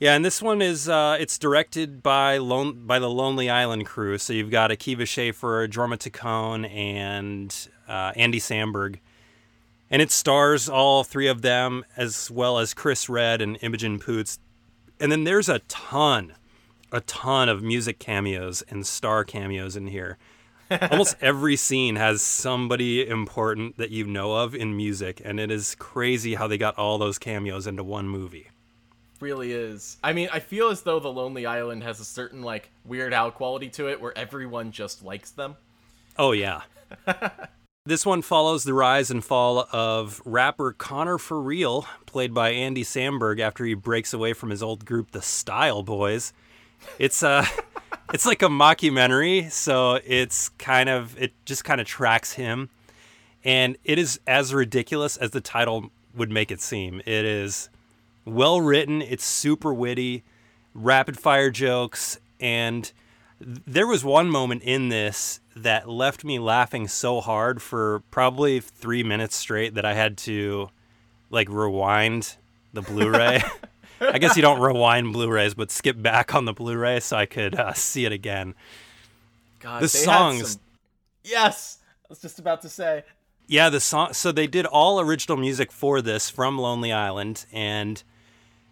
Yeah, 0.02 0.16
and 0.16 0.26
this 0.26 0.42
one 0.42 0.62
is 0.62 0.90
uh, 0.90 1.16
it's 1.18 1.40
directed 1.40 2.04
by 2.04 2.40
Lone, 2.40 2.86
by 2.86 3.00
the 3.00 3.10
Lonely 3.10 3.50
Island 3.50 3.86
crew. 3.86 4.18
So 4.18 4.34
you've 4.34 4.52
got 4.52 4.70
Akiva 4.70 5.08
Schaffer, 5.08 5.66
Jorma 5.70 5.98
Taccone, 5.98 6.70
and 6.76 7.70
uh, 7.88 8.12
Andy 8.18 8.42
Samberg, 8.42 9.00
and 9.90 10.02
it 10.02 10.12
stars 10.12 10.68
all 10.68 11.06
three 11.06 11.28
of 11.28 11.42
them 11.42 11.86
as 11.96 12.30
well 12.30 12.60
as 12.60 12.74
Chris 12.74 13.08
Redd 13.08 13.42
and 13.42 13.58
Imogen 13.62 13.98
Poots. 13.98 14.40
And 15.00 15.10
then 15.10 15.24
there's 15.24 15.48
a 15.48 15.60
ton, 15.70 16.34
a 16.92 17.02
ton 17.02 17.50
of 17.50 17.64
music 17.64 18.00
cameos 18.00 18.62
and 18.64 18.86
star 18.86 19.24
cameos 19.24 19.76
in 19.76 19.88
here. 19.88 20.18
Almost 20.90 21.18
every 21.22 21.56
scene 21.56 21.96
has 21.96 22.22
somebody 22.22 23.08
important 23.08 23.78
that 23.78 23.92
you 23.92 24.06
know 24.06 24.34
of 24.34 24.56
in 24.56 24.76
music, 24.76 25.22
and 25.24 25.40
it 25.40 25.52
is 25.52 25.76
crazy 25.76 26.36
how 26.36 26.48
they 26.48 26.58
got 26.58 26.78
all 26.78 26.98
those 26.98 27.18
cameos 27.18 27.68
into 27.68 27.84
one 27.84 28.08
movie 28.08 28.50
really 29.22 29.52
is. 29.52 29.98
I 30.04 30.14
mean, 30.14 30.30
I 30.34 30.40
feel 30.40 30.70
as 30.70 30.82
though 30.82 31.00
The 31.00 31.12
Lonely 31.12 31.46
Island 31.46 31.84
has 31.84 32.00
a 32.00 32.06
certain 32.06 32.42
like 32.42 32.72
Weird 32.84 33.14
Al 33.14 33.32
quality 33.32 33.70
to 33.70 33.88
it 33.88 34.02
where 34.02 34.18
everyone 34.18 34.72
just 34.72 35.04
likes 35.04 35.32
them. 35.32 35.56
Oh 36.18 36.32
yeah. 36.32 36.64
this 37.86 38.06
one 38.06 38.22
follows 38.22 38.64
the 38.64 38.74
rise 38.74 39.12
and 39.12 39.24
fall 39.24 39.68
of 39.72 40.22
rapper 40.26 40.74
Conner 40.74 41.18
For 41.18 41.40
Real, 41.40 41.86
played 42.06 42.34
by 42.34 42.50
Andy 42.50 42.84
Samberg 42.84 43.40
after 43.40 43.64
he 43.64 43.74
breaks 43.76 44.14
away 44.14 44.34
from 44.34 44.50
his 44.50 44.64
old 44.64 44.86
group 44.86 45.12
the 45.12 45.22
Style 45.22 45.84
Boyz. 45.84 46.34
It's 47.00 47.24
uh 47.24 47.46
it's 48.14 48.26
like 48.26 48.42
a 48.42 48.48
mockumentary, 48.48 49.52
so 49.52 50.00
it's 50.06 50.50
kind 50.50 50.90
of 50.90 51.18
it 51.22 51.34
just 51.46 51.64
kind 51.64 51.82
of 51.82 51.88
tracks 51.88 52.34
him 52.34 52.70
and 53.44 53.78
it 53.84 53.98
is 53.98 54.20
as 54.28 54.54
ridiculous 54.54 55.18
as 55.18 55.32
the 55.32 55.42
title 55.42 55.90
would 56.16 56.30
make 56.30 56.52
it 56.52 56.62
seem. 56.62 57.00
It 57.06 57.26
is 57.26 57.70
well 58.26 58.62
written. 58.62 59.02
It's 59.02 59.26
super 59.26 59.74
witty, 59.74 60.24
rapid 60.74 61.18
fire 61.18 61.50
jokes, 61.50 62.20
and 62.40 62.92
there 63.40 63.88
was 63.88 64.04
one 64.04 64.30
moment 64.30 64.62
in 64.64 64.90
this 64.90 65.40
that 65.56 65.90
left 65.90 66.24
me 66.24 66.38
laughing 66.38 66.88
so 66.88 67.20
hard 67.20 67.62
for 67.62 68.04
probably 68.12 68.60
three 68.60 69.04
minutes 69.04 69.36
straight 69.36 69.74
that 69.74 69.86
I 69.86 69.94
had 69.94 70.18
to 70.20 70.70
like 71.30 71.50
rewind 71.50 72.38
the 72.74 72.82
Blu-ray. 72.82 73.42
I 74.02 74.18
guess 74.18 74.36
you 74.36 74.42
don't 74.42 74.60
rewind 74.60 75.14
Blu-rays, 75.14 75.54
but 75.54 75.72
skip 75.72 76.02
back 76.02 76.34
on 76.36 76.46
the 76.46 76.54
Blu-ray 76.54 77.00
so 77.00 77.16
I 77.18 77.26
could 77.26 77.56
uh, 77.56 77.74
see 77.74 78.06
it 78.06 78.12
again. 78.12 78.56
God, 79.60 79.82
the 79.84 79.88
songs. 79.88 80.52
some- 80.54 80.62
Yes, 81.24 81.78
I 82.04 82.08
was 82.10 82.20
just 82.20 82.40
about 82.40 82.62
to 82.64 82.70
say. 82.70 83.04
Yeah, 83.48 83.70
the 83.70 83.80
song. 83.80 84.14
So 84.14 84.32
they 84.32 84.48
did 84.48 84.66
all 84.66 85.00
original 85.00 85.38
music 85.38 85.72
for 85.72 86.02
this 86.02 86.30
from 86.30 86.58
Lonely 86.58 86.92
Island, 86.92 87.46
and 87.52 88.02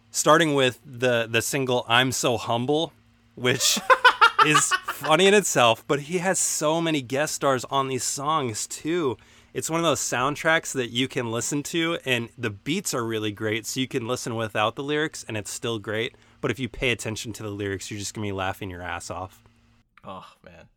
starting 0.09 0.55
with 0.55 0.79
the 0.85 1.27
the 1.29 1.41
single 1.41 1.85
"I'm 1.87 2.11
So 2.11 2.37
Humble," 2.37 2.93
which 3.35 3.77
is 4.47 4.71
funny 4.87 5.27
in 5.27 5.33
itself, 5.35 5.83
but 5.87 6.01
he 6.01 6.17
has 6.19 6.39
so 6.39 6.81
many 6.81 7.01
guest 7.01 7.35
stars 7.35 7.65
on 7.65 7.87
these 7.87 8.03
songs 8.03 8.65
too. 8.65 9.17
It's 9.53 9.69
one 9.69 9.79
of 9.79 9.83
those 9.83 9.99
soundtracks 9.99 10.73
that 10.73 10.91
you 10.91 11.07
can 11.07 11.31
listen 11.31 11.63
to, 11.63 11.97
and 12.05 12.29
the 12.37 12.49
beats 12.51 12.93
are 12.93 13.03
really 13.03 13.31
great, 13.31 13.65
so 13.65 13.79
you 13.79 13.87
can 13.87 14.07
listen 14.07 14.35
without 14.35 14.75
the 14.75 14.83
lyrics, 14.83 15.25
and 15.27 15.35
it's 15.35 15.51
still 15.51 15.79
great. 15.79 16.15
But 16.41 16.51
if 16.51 16.59
you 16.59 16.69
pay 16.69 16.91
attention 16.91 17.33
to 17.33 17.43
the 17.43 17.49
lyrics, 17.49 17.89
you're 17.89 17.99
just 17.99 18.13
gonna 18.13 18.27
be 18.27 18.31
laughing 18.31 18.69
your 18.69 18.81
ass 18.81 19.09
off. 19.09 19.43
Oh 20.03 20.27
man, 20.43 20.67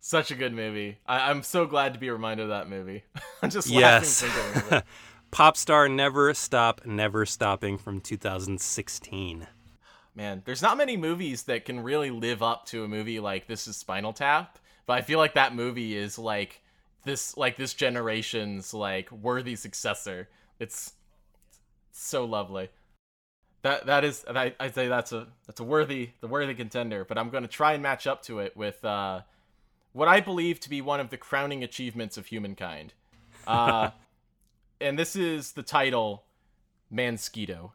such 0.00 0.30
a 0.30 0.34
good 0.34 0.52
movie. 0.52 0.98
I- 1.06 1.30
I'm 1.30 1.42
so 1.42 1.64
glad 1.66 1.94
to 1.94 2.00
be 2.00 2.10
reminded 2.10 2.44
of 2.44 2.48
that 2.50 2.68
movie. 2.68 3.04
I'm 3.42 3.50
just 3.50 3.68
yes. 3.68 4.22
laughing 4.22 4.42
thinking 4.42 4.62
of 4.62 4.72
it. 4.78 4.84
Pop 5.30 5.56
star 5.56 5.88
never 5.88 6.32
stop, 6.34 6.86
never 6.86 7.26
stopping 7.26 7.76
from 7.76 8.00
2016. 8.00 9.46
Man, 10.14 10.42
there's 10.44 10.62
not 10.62 10.78
many 10.78 10.96
movies 10.96 11.44
that 11.44 11.64
can 11.64 11.80
really 11.80 12.10
live 12.10 12.42
up 12.42 12.66
to 12.66 12.82
a 12.82 12.88
movie 12.88 13.20
like 13.20 13.46
This 13.46 13.68
is 13.68 13.76
Spinal 13.76 14.12
Tap, 14.12 14.58
but 14.86 14.94
I 14.94 15.02
feel 15.02 15.18
like 15.18 15.34
that 15.34 15.54
movie 15.54 15.96
is 15.96 16.18
like 16.18 16.62
this 17.04 17.36
like 17.36 17.56
this 17.56 17.74
generation's 17.74 18.74
like 18.74 19.10
worthy 19.10 19.56
successor. 19.56 20.28
It's 20.58 20.92
so 21.92 22.24
lovely. 22.24 22.70
That 23.62 23.86
that 23.86 24.04
is 24.04 24.24
I 24.28 24.54
I 24.60 24.70
say 24.70 24.88
that's 24.88 25.12
a 25.12 25.28
that's 25.46 25.60
a 25.60 25.64
worthy 25.64 26.10
the 26.20 26.28
worthy 26.28 26.54
contender, 26.54 27.04
but 27.04 27.18
I'm 27.18 27.30
going 27.30 27.42
to 27.42 27.48
try 27.48 27.72
and 27.72 27.82
match 27.82 28.06
up 28.06 28.22
to 28.24 28.38
it 28.40 28.56
with 28.56 28.84
uh 28.84 29.22
what 29.92 30.08
I 30.08 30.20
believe 30.20 30.60
to 30.60 30.70
be 30.70 30.80
one 30.80 31.00
of 31.00 31.10
the 31.10 31.16
crowning 31.16 31.64
achievements 31.64 32.16
of 32.16 32.26
humankind. 32.26 32.94
Uh 33.46 33.90
and 34.80 34.98
this 34.98 35.16
is 35.16 35.52
the 35.52 35.62
title 35.62 36.24
Mansquito. 36.92 37.72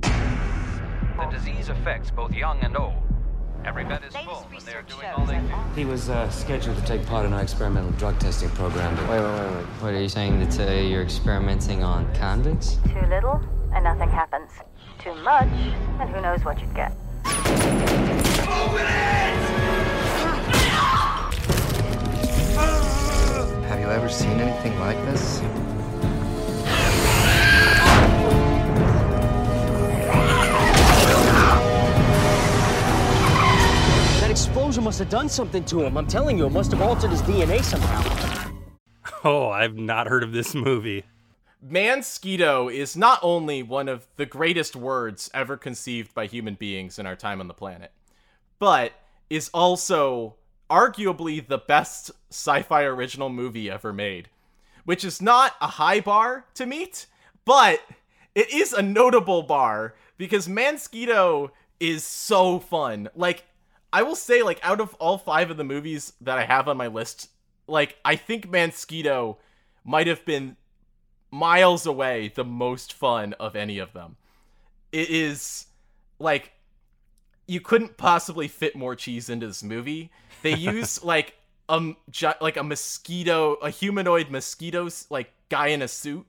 The 0.00 1.28
disease 1.30 1.68
affects 1.68 2.10
both 2.10 2.32
young 2.32 2.60
and 2.60 2.76
old. 2.76 3.05
Every 3.66 3.84
bed 3.84 4.04
is 4.06 4.14
full, 4.14 4.46
and 4.52 4.62
they're 4.62 4.82
doing 4.82 5.06
all 5.06 5.26
they 5.26 5.34
can. 5.34 5.74
He 5.74 5.84
was 5.84 6.08
uh, 6.08 6.30
scheduled 6.30 6.76
to 6.76 6.84
take 6.84 7.04
part 7.04 7.26
in 7.26 7.32
our 7.32 7.42
experimental 7.42 7.90
drug 7.92 8.16
testing 8.20 8.48
program. 8.50 8.94
But... 8.94 9.08
Wait, 9.10 9.20
wait, 9.20 9.32
wait, 9.32 9.56
wait. 9.56 9.66
What 9.82 9.92
are 9.92 10.00
you 10.00 10.08
saying 10.08 10.38
that 10.38 10.60
uh, 10.60 10.72
you're 10.72 11.02
experimenting 11.02 11.82
on 11.82 12.06
convicts? 12.14 12.78
Too 12.84 13.04
little, 13.08 13.40
and 13.74 13.82
nothing 13.82 14.08
happens. 14.08 14.52
Too 15.00 15.14
much, 15.16 15.48
and 16.00 16.08
who 16.08 16.20
knows 16.20 16.44
what 16.44 16.60
you'd 16.60 16.74
get. 16.76 16.92
Have 23.66 23.80
you 23.80 23.88
ever 23.88 24.08
seen 24.08 24.38
anything 24.38 24.78
like 24.78 24.96
this? 25.06 25.40
That 34.76 34.82
must 34.82 34.98
have 34.98 35.08
done 35.08 35.30
something 35.30 35.64
to 35.64 35.84
him. 35.84 35.96
I'm 35.96 36.06
telling 36.06 36.36
you, 36.36 36.44
it 36.44 36.52
must 36.52 36.70
have 36.70 36.82
altered 36.82 37.10
his 37.10 37.22
DNA 37.22 37.62
somehow. 37.62 38.52
Oh, 39.24 39.48
I've 39.48 39.74
not 39.74 40.06
heard 40.06 40.22
of 40.22 40.32
this 40.32 40.54
movie. 40.54 41.04
Mansquito 41.66 42.70
is 42.70 42.94
not 42.94 43.18
only 43.22 43.62
one 43.62 43.88
of 43.88 44.06
the 44.16 44.26
greatest 44.26 44.76
words 44.76 45.30
ever 45.32 45.56
conceived 45.56 46.12
by 46.12 46.26
human 46.26 46.56
beings 46.56 46.98
in 46.98 47.06
our 47.06 47.16
time 47.16 47.40
on 47.40 47.48
the 47.48 47.54
planet, 47.54 47.90
but 48.58 48.92
is 49.30 49.48
also 49.54 50.34
arguably 50.68 51.44
the 51.44 51.56
best 51.56 52.10
sci-fi 52.28 52.82
original 52.82 53.30
movie 53.30 53.70
ever 53.70 53.94
made, 53.94 54.28
which 54.84 55.06
is 55.06 55.22
not 55.22 55.54
a 55.62 55.68
high 55.68 56.00
bar 56.00 56.44
to 56.52 56.66
meet, 56.66 57.06
but 57.46 57.80
it 58.34 58.52
is 58.52 58.74
a 58.74 58.82
notable 58.82 59.42
bar 59.42 59.94
because 60.18 60.46
Mansquito 60.46 61.48
is 61.80 62.04
so 62.04 62.58
fun. 62.58 63.08
Like 63.16 63.46
I 63.96 64.02
will 64.02 64.14
say 64.14 64.42
like 64.42 64.60
out 64.62 64.78
of 64.82 64.92
all 64.96 65.16
5 65.16 65.52
of 65.52 65.56
the 65.56 65.64
movies 65.64 66.12
that 66.20 66.36
I 66.36 66.44
have 66.44 66.68
on 66.68 66.76
my 66.76 66.86
list, 66.86 67.30
like 67.66 67.96
I 68.04 68.14
think 68.14 68.46
Mansquito 68.46 69.38
might 69.86 70.06
have 70.06 70.22
been 70.26 70.58
miles 71.30 71.86
away 71.86 72.30
the 72.34 72.44
most 72.44 72.92
fun 72.92 73.32
of 73.40 73.56
any 73.56 73.78
of 73.78 73.94
them. 73.94 74.16
It 74.92 75.08
is 75.08 75.68
like 76.18 76.52
you 77.46 77.58
couldn't 77.62 77.96
possibly 77.96 78.48
fit 78.48 78.76
more 78.76 78.94
cheese 78.94 79.30
into 79.30 79.46
this 79.46 79.62
movie. 79.62 80.10
They 80.42 80.54
use 80.74 81.02
like 81.02 81.32
um 81.70 81.96
like 82.42 82.58
a 82.58 82.62
mosquito, 82.62 83.54
a 83.54 83.70
humanoid 83.70 84.28
mosquito 84.28 84.90
like 85.08 85.32
guy 85.48 85.68
in 85.68 85.80
a 85.80 85.88
suit, 85.88 86.26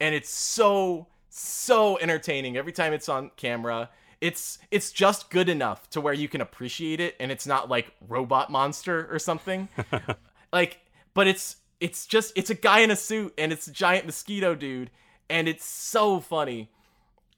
and 0.00 0.14
it's 0.14 0.28
so 0.28 1.06
so 1.30 1.98
entertaining 1.98 2.58
every 2.58 2.72
time 2.72 2.92
it's 2.92 3.08
on 3.08 3.30
camera. 3.36 3.88
It's 4.20 4.58
it's 4.70 4.92
just 4.92 5.30
good 5.30 5.48
enough 5.48 5.90
to 5.90 6.00
where 6.00 6.14
you 6.14 6.28
can 6.28 6.40
appreciate 6.40 7.00
it, 7.00 7.16
and 7.20 7.30
it's 7.30 7.46
not 7.46 7.68
like 7.68 7.92
robot 8.08 8.50
monster 8.50 9.08
or 9.10 9.18
something. 9.18 9.68
like, 10.52 10.80
but 11.14 11.26
it's 11.26 11.56
it's 11.80 12.06
just 12.06 12.32
it's 12.36 12.50
a 12.50 12.54
guy 12.54 12.80
in 12.80 12.90
a 12.90 12.96
suit, 12.96 13.34
and 13.36 13.52
it's 13.52 13.66
a 13.66 13.72
giant 13.72 14.06
mosquito 14.06 14.54
dude, 14.54 14.90
and 15.28 15.48
it's 15.48 15.64
so 15.64 16.20
funny. 16.20 16.70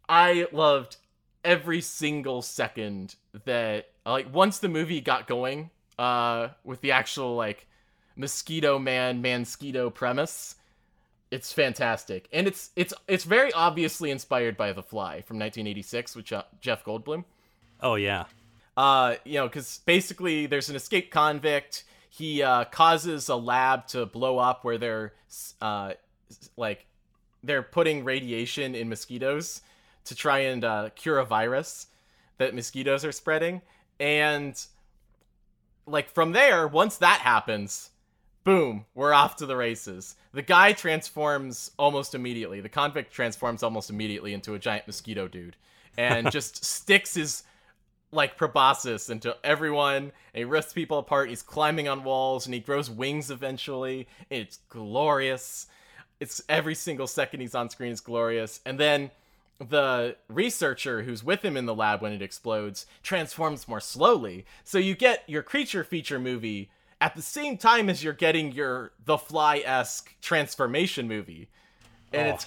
I 0.08 0.46
loved 0.52 0.96
every 1.44 1.80
single 1.80 2.42
second 2.42 3.14
that 3.44 3.88
like 4.04 4.32
once 4.32 4.58
the 4.58 4.68
movie 4.68 5.00
got 5.00 5.26
going 5.26 5.70
uh 5.98 6.48
with 6.64 6.80
the 6.80 6.92
actual 6.92 7.36
like 7.36 7.66
mosquito 8.16 8.78
man 8.78 9.22
mansquito 9.22 9.92
premise 9.92 10.56
it's 11.30 11.52
fantastic. 11.52 12.28
And 12.32 12.46
it's 12.46 12.70
it's 12.76 12.94
it's 13.06 13.24
very 13.24 13.52
obviously 13.52 14.10
inspired 14.10 14.56
by 14.56 14.72
the 14.72 14.82
fly 14.82 15.22
from 15.22 15.38
1986 15.38 16.16
with 16.16 16.24
jeff 16.60 16.84
goldblum. 16.84 17.24
Oh 17.80 17.94
yeah. 17.96 18.24
uh 18.76 19.16
you 19.24 19.34
know 19.34 19.46
because 19.46 19.80
basically 19.86 20.46
there's 20.46 20.70
an 20.70 20.76
escaped 20.76 21.10
convict. 21.10 21.84
He 22.10 22.42
uh 22.42 22.64
causes 22.64 23.28
a 23.28 23.36
lab 23.36 23.86
to 23.88 24.06
blow 24.06 24.38
up 24.38 24.64
where 24.64 24.78
they're 24.78 25.12
uh 25.60 25.92
like 26.56 26.86
they're 27.42 27.62
putting 27.62 28.04
radiation 28.04 28.74
in 28.74 28.88
mosquitoes 28.88 29.62
to 30.04 30.14
try 30.14 30.40
and 30.40 30.64
uh, 30.64 30.90
cure 30.94 31.18
a 31.18 31.24
virus 31.24 31.86
that 32.38 32.54
mosquitoes 32.54 33.04
are 33.04 33.12
spreading. 33.12 33.62
And 34.00 34.60
like 35.86 36.10
from 36.10 36.32
there 36.32 36.66
once 36.66 36.96
that 36.98 37.20
happens 37.20 37.90
boom 38.48 38.86
we're 38.94 39.12
off 39.12 39.36
to 39.36 39.44
the 39.44 39.54
races. 39.54 40.16
The 40.32 40.40
guy 40.40 40.72
transforms 40.72 41.70
almost 41.78 42.14
immediately. 42.14 42.62
The 42.62 42.70
convict 42.70 43.12
transforms 43.12 43.62
almost 43.62 43.90
immediately 43.90 44.32
into 44.32 44.54
a 44.54 44.58
giant 44.58 44.86
mosquito 44.86 45.28
dude 45.28 45.54
and 45.98 46.30
just 46.32 46.64
sticks 46.64 47.14
his 47.14 47.42
like 48.10 48.38
proboscis 48.38 49.10
into 49.10 49.36
everyone. 49.44 50.04
And 50.04 50.12
he 50.32 50.44
rips 50.44 50.72
people 50.72 50.96
apart. 50.96 51.28
He's 51.28 51.42
climbing 51.42 51.88
on 51.88 52.04
walls 52.04 52.46
and 52.46 52.54
he 52.54 52.60
grows 52.60 52.88
wings 52.88 53.30
eventually. 53.30 54.08
It's 54.30 54.60
glorious. 54.70 55.66
It's 56.18 56.40
every 56.48 56.74
single 56.74 57.06
second 57.06 57.40
he's 57.40 57.54
on 57.54 57.68
screen 57.68 57.92
is 57.92 58.00
glorious. 58.00 58.60
And 58.64 58.80
then 58.80 59.10
the 59.58 60.16
researcher 60.26 61.02
who's 61.02 61.22
with 61.22 61.44
him 61.44 61.58
in 61.58 61.66
the 61.66 61.74
lab 61.74 62.00
when 62.00 62.12
it 62.12 62.22
explodes 62.22 62.86
transforms 63.02 63.68
more 63.68 63.80
slowly. 63.80 64.46
So 64.64 64.78
you 64.78 64.94
get 64.94 65.24
your 65.28 65.42
creature 65.42 65.84
feature 65.84 66.18
movie 66.18 66.70
at 67.00 67.14
the 67.14 67.22
same 67.22 67.56
time 67.56 67.88
as 67.88 68.02
you're 68.02 68.12
getting 68.12 68.52
your 68.52 68.92
the 69.04 69.16
fly-esque 69.18 70.14
transformation 70.20 71.06
movie 71.08 71.48
and 72.12 72.28
Oh. 72.28 72.34
it's 72.34 72.46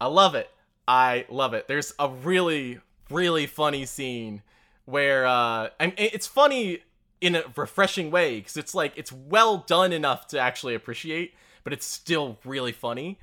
i 0.00 0.06
love 0.06 0.34
it 0.34 0.50
i 0.86 1.24
love 1.28 1.54
it 1.54 1.66
there's 1.68 1.94
a 1.98 2.08
really 2.08 2.80
really 3.10 3.46
funny 3.46 3.86
scene 3.86 4.42
where 4.84 5.26
uh 5.26 5.68
I 5.80 5.86
mean, 5.86 5.94
it's 5.96 6.26
funny 6.26 6.80
in 7.20 7.36
a 7.36 7.44
refreshing 7.56 8.10
way 8.10 8.38
because 8.40 8.56
it's 8.56 8.74
like 8.74 8.92
it's 8.96 9.12
well 9.12 9.58
done 9.58 9.92
enough 9.92 10.26
to 10.28 10.38
actually 10.38 10.74
appreciate 10.74 11.34
but 11.62 11.72
it's 11.72 11.86
still 11.86 12.38
really 12.44 12.72
funny 12.72 13.18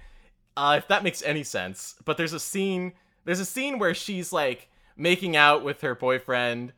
uh, 0.57 0.75
if 0.77 0.87
that 0.89 1.01
makes 1.01 1.21
any 1.23 1.43
sense. 1.43 1.95
But 2.03 2.17
there's 2.17 2.33
a 2.33 2.39
scene. 2.39 2.91
There's 3.23 3.39
a 3.39 3.45
scene 3.45 3.79
where 3.79 3.93
she's 3.95 4.33
like 4.33 4.67
making 4.97 5.37
out 5.37 5.63
with 5.63 5.79
her 5.79 5.95
boyfriend, 5.95 6.73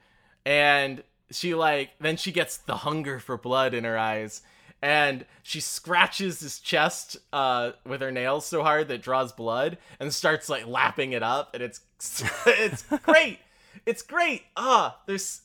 and 0.45 1.03
she 1.33 1.53
like 1.55 1.91
then 1.99 2.17
she 2.17 2.31
gets 2.31 2.57
the 2.57 2.77
hunger 2.77 3.19
for 3.19 3.37
blood 3.37 3.73
in 3.73 3.83
her 3.83 3.97
eyes, 3.97 4.41
and 4.81 5.25
she 5.41 5.59
scratches 5.59 6.39
his 6.39 6.59
chest 6.59 7.17
uh, 7.31 7.71
with 7.85 8.01
her 8.01 8.11
nails 8.11 8.45
so 8.45 8.63
hard 8.63 8.87
that 8.89 9.01
draws 9.01 9.31
blood, 9.31 9.77
and 9.99 10.13
starts 10.13 10.49
like 10.49 10.67
lapping 10.67 11.13
it 11.13 11.23
up, 11.23 11.53
and 11.53 11.63
it's 11.63 11.81
it's 12.45 12.83
great. 13.03 13.39
It's 13.85 14.01
great. 14.01 14.43
Ah, 14.55 14.99
there's 15.05 15.41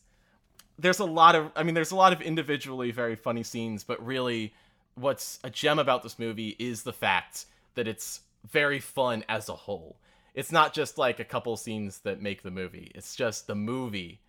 there's 0.79 0.98
a 0.98 1.05
lot 1.05 1.35
of 1.35 1.51
I 1.57 1.62
mean 1.62 1.74
there's 1.74 1.90
a 1.90 1.96
lot 1.96 2.12
of 2.12 2.20
individually 2.20 2.90
very 2.90 3.16
funny 3.16 3.42
scenes, 3.42 3.85
but 3.85 4.05
really 4.05 4.55
what's 4.94 5.38
a 5.44 5.51
gem 5.51 5.79
about 5.79 6.03
this 6.03 6.18
movie 6.18 6.57
is 6.59 6.83
the 6.83 6.92
fact 6.92 7.46
that 7.74 7.87
it's 7.87 8.20
very 8.51 8.81
fun 8.81 9.24
as 9.29 9.48
a 9.48 9.55
whole. 9.55 9.96
It's 10.35 10.53
not 10.53 10.72
just 10.72 10.98
like 10.98 11.20
a 11.20 11.24
couple 11.24 11.57
scenes 11.57 12.01
that 12.01 12.22
make 12.22 12.42
the 12.42 12.51
movie. 12.51 12.92
It's 12.94 13.16
just 13.16 13.46
the 13.46 13.55
movie 13.55 14.20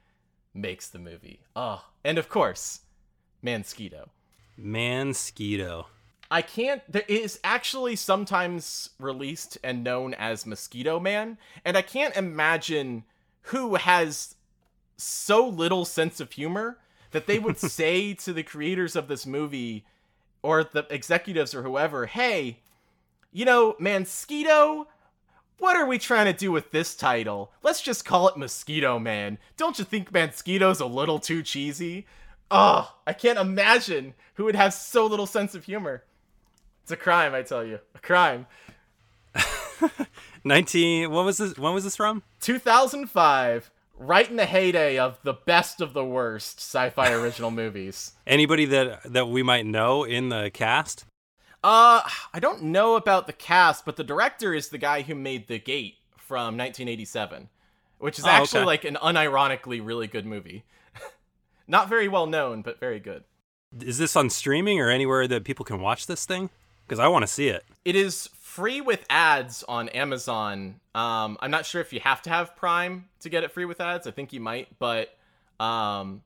makes 0.53 0.88
the 0.88 0.99
movie. 0.99 1.41
Oh, 1.55 1.85
and 2.03 2.17
of 2.17 2.29
course, 2.29 2.81
Mansquito. 3.43 4.09
Mansquito. 4.59 5.85
I 6.31 6.41
can't. 6.41 6.81
There 6.91 7.03
is 7.07 7.39
actually 7.43 7.95
sometimes 7.95 8.91
released 8.99 9.57
and 9.63 9.83
known 9.83 10.13
as 10.13 10.45
Mosquito 10.45 10.99
Man, 10.99 11.38
and 11.65 11.75
I 11.75 11.81
can't 11.81 12.15
imagine 12.15 13.03
who 13.43 13.75
has 13.75 14.35
so 14.97 15.47
little 15.47 15.85
sense 15.85 16.19
of 16.19 16.31
humor 16.33 16.77
that 17.12 17.25
they 17.25 17.39
would 17.39 17.57
say 17.59 18.13
to 18.13 18.33
the 18.33 18.43
creators 18.43 18.95
of 18.95 19.07
this 19.07 19.25
movie 19.25 19.85
or 20.43 20.63
the 20.63 20.85
executives 20.89 21.55
or 21.55 21.63
whoever, 21.63 22.05
"Hey, 22.05 22.59
you 23.31 23.45
know, 23.45 23.73
Mansquito." 23.79 24.85
What 25.60 25.76
are 25.76 25.86
we 25.86 26.00
trying 26.00 26.26
to 26.26 26.34
do 26.34 26.52
with 26.54 26.72
this 26.72 26.95
title? 26.95 27.52
Let's 27.63 27.82
just 27.82 28.06
call 28.06 28.30
it 28.30 28.38
Mosquito 28.38 28.98
Man. 28.98 29.38
Don't 29.58 29.78
you 29.78 29.84
think 29.84 30.12
Mansquito's 30.12 30.80
a 30.80 30.86
little 30.86 31.19
too 31.19 31.43
cheesy? 31.43 32.06
Oh, 32.50 32.95
I 33.06 33.12
can't 33.12 33.38
imagine 33.38 34.13
who 34.36 34.45
would 34.45 34.56
have 34.56 34.74
so 34.74 35.06
little 35.06 35.26
sense 35.28 35.56
of 35.56 35.65
humor. 35.65 36.04
It's 36.84 36.91
a 36.93 36.95
crime, 36.95 37.34
I 37.36 37.41
tell 37.41 37.65
you. 37.65 37.80
A 37.93 38.00
crime. 38.00 38.48
19 40.43 41.12
what 41.12 41.26
was 41.26 41.38
this 41.38 41.58
when 41.58 41.74
was 41.74 41.84
this 41.84 41.95
from 41.95 42.24
2005, 42.41 43.69
right 43.98 44.30
in 44.30 44.38
the 44.38 44.45
heyday 44.45 44.98
of 44.98 45.19
the 45.24 45.34
best 45.34 45.82
of 45.82 45.93
the 45.93 46.04
worst 46.04 46.60
sci-fi 46.60 47.12
original 47.13 47.52
movies. 47.63 48.13
anybody 48.26 48.65
that 48.65 49.02
that 49.12 49.28
we 49.28 49.43
might 49.43 49.65
know 49.65 50.04
in 50.04 50.30
the 50.30 50.50
cast 50.54 51.06
Uh, 51.63 52.02
I 52.34 52.39
don't 52.39 52.63
know 52.63 52.95
about 52.95 53.28
the 53.28 53.34
cast, 53.34 53.86
but 53.86 53.95
the 53.98 54.04
director 54.04 54.54
is 54.54 54.69
the 54.69 54.78
guy 54.78 55.02
who 55.02 55.13
made 55.15 55.48
The 55.48 55.60
Gate 55.60 55.95
from 56.17 56.58
1987, 56.58 57.50
which 57.98 58.17
is 58.17 58.26
Oh, 58.26 58.30
actually 58.30 58.60
okay. 58.62 58.65
like 58.65 58.86
an 58.86 58.95
unironically 59.02 59.86
really 59.86 60.08
good 60.08 60.26
movie. 60.26 60.63
Not 61.67 61.89
very 61.89 62.08
well 62.08 62.28
known, 62.28 62.62
but 62.62 62.80
very 62.80 63.00
good. 63.00 63.24
is 63.82 63.98
this 63.98 64.15
on 64.15 64.30
streaming 64.30 64.80
or 64.80 64.89
anywhere 64.89 65.28
that 65.28 65.43
people 65.43 65.65
can 65.65 65.80
watch 65.82 66.08
this 66.08 66.26
thing 66.26 66.50
because 66.88 66.98
i 66.98 67.08
want 67.08 67.22
to 67.22 67.28
see 67.28 67.50
it 67.50 67.63
It 67.86 67.95
is 67.95 68.28
free 68.34 68.82
with 68.82 69.06
ads 69.12 69.63
on 69.67 69.89
Amazon. 69.89 70.80
Um, 70.95 71.38
I'm 71.39 71.52
not 71.52 71.65
sure 71.67 71.80
if 71.82 71.93
you 71.93 72.00
have 72.00 72.22
to 72.24 72.32
have 72.32 72.56
Prime 72.56 73.08
to 73.19 73.30
get 73.30 73.43
it 73.43 73.52
free 73.52 73.65
with 73.65 73.80
ads. 73.80 74.08
I 74.08 74.12
think 74.12 74.34
you 74.34 74.39
might, 74.39 74.67
but 74.80 75.15
um, 75.60 76.24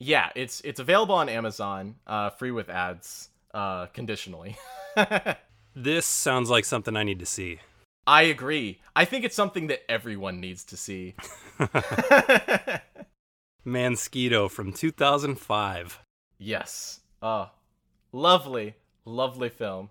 yeah, 0.00 0.30
it's 0.34 0.60
it's 0.62 0.80
available 0.80 1.14
on 1.14 1.28
Amazon, 1.28 1.94
uh, 2.08 2.30
free 2.30 2.50
with 2.50 2.68
ads, 2.68 3.28
uh, 3.54 3.86
conditionally. 3.86 4.56
this 5.74 6.04
sounds 6.06 6.50
like 6.50 6.64
something 6.64 6.96
i 6.96 7.04
need 7.04 7.20
to 7.20 7.26
see 7.26 7.60
I 8.06 8.22
agree. 8.22 8.80
I 8.96 9.04
think 9.04 9.24
it's 9.24 9.36
something 9.36 9.68
that 9.68 9.88
everyone 9.88 10.40
needs 10.40 10.64
to 10.64 10.76
see. 10.76 11.14
Mansquito 13.66 14.50
from 14.50 14.72
2005 14.72 16.00
Yes. 16.38 17.00
Oh, 17.22 17.50
lovely, 18.10 18.74
lovely 19.04 19.50
film. 19.50 19.90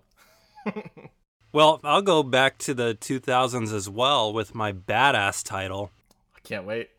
well 1.52 1.80
i'll 1.84 2.02
go 2.02 2.22
back 2.22 2.58
to 2.58 2.74
the 2.74 2.94
2000s 3.00 3.72
as 3.72 3.88
well 3.88 4.30
with 4.32 4.54
my 4.54 4.72
badass 4.72 5.42
title 5.42 5.90
I 6.36 6.40
can't 6.42 6.66
wait. 6.66 6.90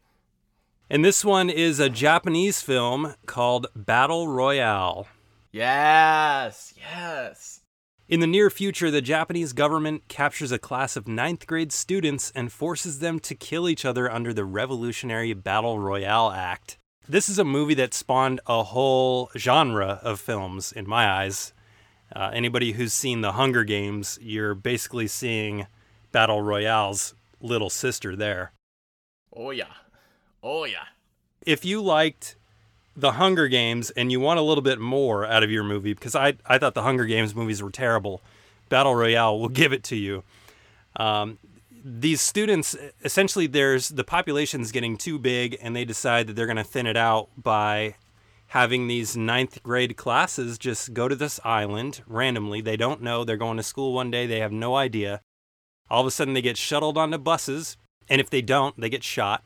and 0.89 1.05
this 1.05 1.23
one 1.23 1.49
is 1.51 1.79
a 1.79 1.89
japanese 1.89 2.61
film 2.63 3.13
called 3.27 3.67
battle 3.75 4.27
royale 4.27 5.05
Yes, 5.51 6.73
yes. 6.77 7.61
In 8.07 8.19
the 8.19 8.27
near 8.27 8.49
future, 8.49 8.91
the 8.91 9.01
Japanese 9.01 9.53
government 9.53 10.07
captures 10.07 10.51
a 10.51 10.59
class 10.59 10.95
of 10.95 11.07
ninth 11.07 11.47
grade 11.47 11.71
students 11.71 12.31
and 12.35 12.51
forces 12.51 12.99
them 12.99 13.19
to 13.21 13.35
kill 13.35 13.69
each 13.69 13.85
other 13.85 14.11
under 14.11 14.33
the 14.33 14.45
Revolutionary 14.45 15.33
Battle 15.33 15.79
Royale 15.79 16.31
Act. 16.31 16.77
this 17.07 17.27
is 17.27 17.39
a 17.39 17.43
movie 17.43 17.73
that 17.73 17.93
spawned 17.93 18.39
a 18.47 18.63
whole 18.63 19.29
genre 19.37 19.99
of 20.03 20.19
films 20.19 20.71
in 20.71 20.87
my 20.87 21.09
eyes. 21.09 21.53
Uh, 22.15 22.29
anybody 22.33 22.73
who's 22.73 22.93
seen 22.93 23.21
The 23.21 23.33
Hunger 23.33 23.63
Games, 23.63 24.19
you're 24.21 24.55
basically 24.55 25.07
seeing 25.07 25.67
Battle 26.11 26.41
Royale's 26.41 27.13
little 27.41 27.69
sister 27.69 28.15
there. 28.15 28.51
Oh 29.33 29.51
yeah. 29.51 29.73
Oh 30.43 30.65
yeah. 30.65 30.85
If 31.45 31.65
you 31.65 31.81
liked 31.81 32.35
The 32.95 33.13
Hunger 33.13 33.47
Games 33.47 33.89
and 33.91 34.11
you 34.11 34.19
want 34.19 34.39
a 34.39 34.43
little 34.43 34.61
bit 34.61 34.79
more 34.79 35.25
out 35.25 35.43
of 35.43 35.51
your 35.51 35.63
movie, 35.63 35.93
because 35.93 36.15
I, 36.15 36.33
I 36.45 36.57
thought 36.57 36.73
The 36.73 36.83
Hunger 36.83 37.05
Games 37.05 37.33
movies 37.33 37.63
were 37.63 37.71
terrible, 37.71 38.21
Battle 38.69 38.95
Royale 38.95 39.39
will 39.39 39.49
give 39.49 39.73
it 39.73 39.83
to 39.85 39.95
you. 39.95 40.23
Um, 40.97 41.39
these 41.83 42.21
students, 42.21 42.75
essentially, 43.03 43.47
there's 43.47 43.89
the 43.89 44.03
population's 44.03 44.71
getting 44.71 44.97
too 44.97 45.17
big, 45.17 45.57
and 45.61 45.75
they 45.75 45.85
decide 45.85 46.27
that 46.27 46.35
they're 46.35 46.45
going 46.45 46.57
to 46.57 46.63
thin 46.63 46.85
it 46.85 46.97
out 46.97 47.29
by 47.35 47.95
having 48.47 48.87
these 48.87 49.15
ninth 49.15 49.63
grade 49.63 49.95
classes 49.95 50.57
just 50.57 50.93
go 50.93 51.07
to 51.07 51.15
this 51.15 51.39
island 51.43 52.01
randomly. 52.05 52.61
They 52.61 52.77
don't 52.77 53.01
know. 53.01 53.23
They're 53.23 53.37
going 53.37 53.57
to 53.57 53.63
school 53.63 53.93
one 53.93 54.11
day. 54.11 54.27
They 54.27 54.41
have 54.41 54.51
no 54.51 54.75
idea. 54.75 55.21
All 55.89 56.01
of 56.01 56.07
a 56.07 56.11
sudden, 56.11 56.33
they 56.33 56.41
get 56.41 56.57
shuttled 56.57 56.97
onto 56.97 57.17
buses, 57.17 57.77
and 58.09 58.21
if 58.21 58.29
they 58.29 58.41
don't, 58.41 58.79
they 58.79 58.89
get 58.89 59.03
shot. 59.03 59.45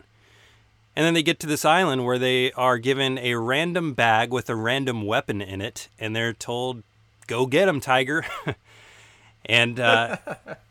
And 0.96 1.06
then 1.06 1.14
they 1.14 1.24
get 1.24 1.40
to 1.42 1.48
this 1.48 1.66
island 1.66 2.06
where 2.06 2.18
they 2.18 2.52
are 2.54 2.78
given 2.78 3.18
a 3.18 3.36
random 3.36 3.94
bag 3.94 4.32
with 4.32 4.50
a 4.50 4.56
random 4.56 5.02
weapon 5.06 5.42
in 5.42 5.60
it, 5.62 5.90
and 6.00 6.16
they're 6.16 6.32
told, 6.34 6.84
"Go 7.28 7.46
get 7.46 7.68
him, 7.68 7.80
Tiger." 7.82 8.26
and 9.46 9.80
uh, 9.80 10.18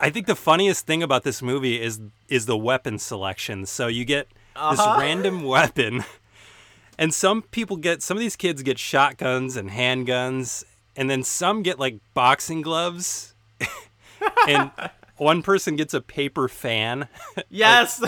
I 0.00 0.10
think 0.10 0.26
the 0.26 0.34
funniest 0.34 0.86
thing 0.86 1.02
about 1.02 1.22
this 1.24 1.42
movie 1.42 1.80
is 1.80 2.00
is 2.28 2.46
the 2.46 2.56
weapon 2.56 2.98
selection. 2.98 3.66
So 3.66 3.86
you 3.86 4.04
get 4.04 4.28
this 4.70 4.80
Uh-huh. 4.80 4.96
random 4.98 5.42
weapon, 5.54 6.04
and 6.98 7.12
some 7.12 7.42
people 7.42 7.76
get 7.76 8.02
some 8.02 8.16
of 8.16 8.20
these 8.20 8.36
kids 8.36 8.62
get 8.62 8.78
shotguns 8.78 9.56
and 9.56 9.70
handguns, 9.70 10.64
and 10.96 11.10
then 11.10 11.22
some 11.22 11.62
get 11.62 11.78
like 11.78 11.96
boxing 12.14 12.62
gloves, 12.62 13.34
and 14.48 14.70
one 15.16 15.42
person 15.42 15.76
gets 15.76 15.94
a 15.94 16.00
paper 16.00 16.48
fan. 16.48 17.08
Yes. 17.50 18.02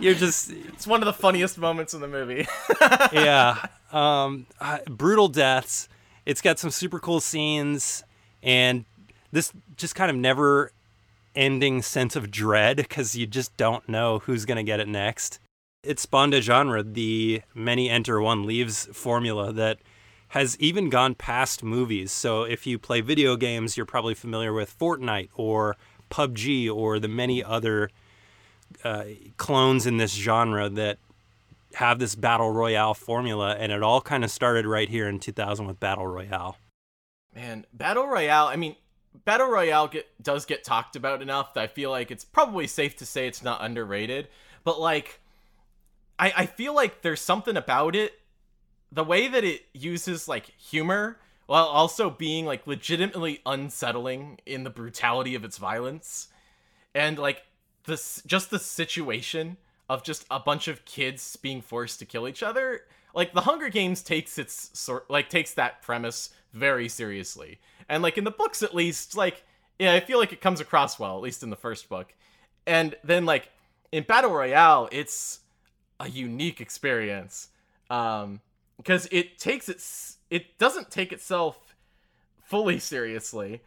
You're 0.00 0.14
just 0.14 0.50
it's 0.68 0.86
one 0.86 1.02
of 1.02 1.06
the 1.06 1.12
funniest 1.12 1.58
moments 1.58 1.92
in 1.92 2.00
the 2.00 2.08
movie. 2.08 2.46
yeah. 3.12 3.66
Um, 3.92 4.46
uh, 4.60 4.78
brutal 4.88 5.28
deaths. 5.28 5.88
It's 6.24 6.40
got 6.40 6.58
some 6.58 6.70
super 6.70 6.98
cool 6.98 7.20
scenes, 7.20 8.04
and 8.42 8.84
this 9.32 9.52
just 9.76 9.94
kind 9.94 10.10
of 10.10 10.16
never 10.16 10.72
ending 11.34 11.82
sense 11.82 12.16
of 12.16 12.30
dread 12.30 12.76
because 12.76 13.14
you 13.16 13.26
just 13.26 13.54
don't 13.56 13.86
know 13.88 14.20
who's 14.20 14.44
going 14.44 14.56
to 14.56 14.62
get 14.62 14.80
it 14.80 14.88
next. 14.88 15.38
It 15.82 15.98
spawned 15.98 16.32
a 16.32 16.40
genre, 16.40 16.82
the 16.82 17.42
many 17.54 17.90
enter, 17.90 18.20
one 18.20 18.44
leaves 18.46 18.86
formula 18.92 19.52
that 19.52 19.78
has 20.32 20.58
even 20.58 20.88
gone 20.88 21.14
past 21.14 21.62
movies. 21.62 22.10
So 22.10 22.44
if 22.44 22.66
you 22.66 22.78
play 22.78 23.02
video 23.02 23.36
games, 23.36 23.76
you're 23.76 23.84
probably 23.84 24.14
familiar 24.14 24.50
with 24.54 24.78
Fortnite 24.78 25.28
or 25.34 25.76
PUBG 26.10 26.74
or 26.74 26.98
the 26.98 27.08
many 27.08 27.44
other 27.44 27.90
uh, 28.82 29.04
clones 29.36 29.86
in 29.86 29.98
this 29.98 30.14
genre 30.14 30.70
that 30.70 30.96
have 31.74 31.98
this 31.98 32.14
battle 32.14 32.50
royale 32.50 32.94
formula, 32.94 33.56
and 33.58 33.70
it 33.72 33.82
all 33.82 34.00
kind 34.00 34.24
of 34.24 34.30
started 34.30 34.64
right 34.64 34.88
here 34.88 35.06
in 35.06 35.20
2000 35.20 35.66
with 35.66 35.78
battle 35.78 36.06
royale. 36.06 36.56
Man, 37.34 37.66
Battle 37.74 38.06
Royale, 38.06 38.46
I 38.46 38.56
mean, 38.56 38.76
Battle 39.26 39.48
Royale 39.48 39.88
get, 39.88 40.06
does 40.22 40.46
get 40.46 40.64
talked 40.64 40.96
about 40.96 41.20
enough 41.20 41.52
that 41.54 41.62
I 41.62 41.66
feel 41.66 41.90
like 41.90 42.10
it's 42.10 42.24
probably 42.24 42.66
safe 42.66 42.96
to 42.96 43.06
say 43.06 43.26
it's 43.26 43.42
not 43.42 43.62
underrated. 43.62 44.28
But, 44.64 44.80
like, 44.80 45.20
I, 46.18 46.32
I 46.36 46.46
feel 46.46 46.74
like 46.74 47.02
there's 47.02 47.20
something 47.20 47.56
about 47.56 47.96
it. 47.96 48.18
The 48.92 49.04
way 49.04 49.26
that 49.26 49.42
it 49.42 49.62
uses, 49.72 50.28
like, 50.28 50.46
humor 50.58 51.18
while 51.46 51.64
also 51.64 52.10
being, 52.10 52.46
like, 52.46 52.66
legitimately 52.66 53.40
unsettling 53.44 54.38
in 54.46 54.64
the 54.64 54.70
brutality 54.70 55.34
of 55.34 55.44
its 55.44 55.58
violence. 55.58 56.28
And, 56.94 57.18
like, 57.18 57.42
this 57.84 58.22
just 58.26 58.50
the 58.50 58.58
situation 58.58 59.56
of 59.88 60.04
just 60.04 60.24
a 60.30 60.38
bunch 60.38 60.68
of 60.68 60.84
kids 60.84 61.36
being 61.36 61.60
forced 61.60 61.98
to 61.98 62.04
kill 62.04 62.28
each 62.28 62.42
other 62.42 62.82
like 63.14 63.32
the 63.32 63.42
hunger 63.42 63.68
games 63.68 64.02
takes 64.02 64.38
its 64.38 64.70
sort 64.78 65.08
like 65.10 65.28
takes 65.28 65.54
that 65.54 65.82
premise 65.82 66.30
very 66.52 66.88
seriously. 66.88 67.58
And 67.88 68.02
like 68.02 68.18
in 68.18 68.24
the 68.24 68.30
books 68.30 68.62
at 68.62 68.74
least 68.74 69.16
like 69.16 69.44
yeah 69.78 69.92
i 69.92 70.00
feel 70.00 70.18
like 70.18 70.32
it 70.32 70.40
comes 70.40 70.60
across 70.60 70.98
well 70.98 71.16
at 71.16 71.22
least 71.22 71.42
in 71.42 71.50
the 71.50 71.56
first 71.56 71.88
book. 71.88 72.14
And 72.66 72.94
then 73.04 73.26
like 73.26 73.50
in 73.90 74.04
battle 74.04 74.30
royale 74.30 74.88
it's 74.92 75.40
a 76.00 76.08
unique 76.08 76.60
experience. 76.60 77.48
Um 77.90 78.40
because 78.82 79.08
it 79.10 79.38
takes 79.38 79.68
its 79.68 80.18
it 80.30 80.58
doesn't 80.58 80.90
take 80.90 81.12
itself 81.12 81.74
fully 82.42 82.78
seriously 82.78 83.60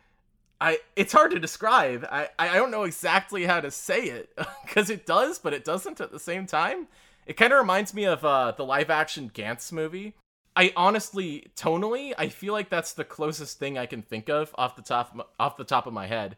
I 0.59 0.79
it's 0.95 1.13
hard 1.13 1.31
to 1.31 1.39
describe. 1.39 2.07
I 2.09 2.29
I 2.39 2.55
don't 2.55 2.71
know 2.71 2.83
exactly 2.83 3.45
how 3.45 3.59
to 3.59 3.71
say 3.71 4.03
it 4.05 4.29
because 4.65 4.89
it 4.89 5.05
does, 5.05 5.39
but 5.39 5.53
it 5.53 5.65
doesn't 5.65 6.01
at 6.01 6.11
the 6.11 6.19
same 6.19 6.45
time. 6.45 6.87
It 7.25 7.37
kind 7.37 7.51
of 7.51 7.59
reminds 7.59 7.93
me 7.93 8.05
of 8.05 8.23
uh, 8.23 8.51
the 8.51 8.65
live 8.65 8.89
action 8.89 9.31
Gantz 9.33 9.71
movie. 9.71 10.13
I 10.55 10.71
honestly, 10.77 11.47
tonally, 11.57 12.13
I 12.17 12.29
feel 12.29 12.53
like 12.53 12.69
that's 12.69 12.93
the 12.93 13.03
closest 13.03 13.59
thing 13.59 13.77
I 13.77 13.87
can 13.87 14.01
think 14.01 14.29
of 14.29 14.55
off 14.57 14.75
the 14.75 14.81
top 14.81 15.33
off 15.39 15.57
the 15.57 15.63
top 15.65 15.87
of 15.87 15.93
my 15.93 16.07
head, 16.07 16.37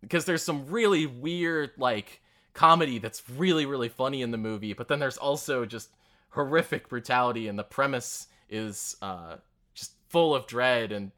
because 0.00 0.26
there's 0.26 0.42
some 0.42 0.66
really 0.66 1.06
weird 1.06 1.70
like 1.78 2.20
comedy 2.52 2.98
that's 2.98 3.28
really 3.30 3.66
really 3.66 3.88
funny 3.88 4.20
in 4.20 4.30
the 4.30 4.38
movie, 4.38 4.74
but 4.74 4.88
then 4.88 4.98
there's 4.98 5.18
also 5.18 5.64
just 5.64 5.90
horrific 6.36 6.88
brutality, 6.88 7.48
and 7.48 7.58
the 7.58 7.64
premise 7.64 8.28
is 8.48 8.96
uh, 9.02 9.36
just 9.74 9.92
full 10.08 10.34
of 10.34 10.46
dread 10.46 10.92
and 10.92 11.10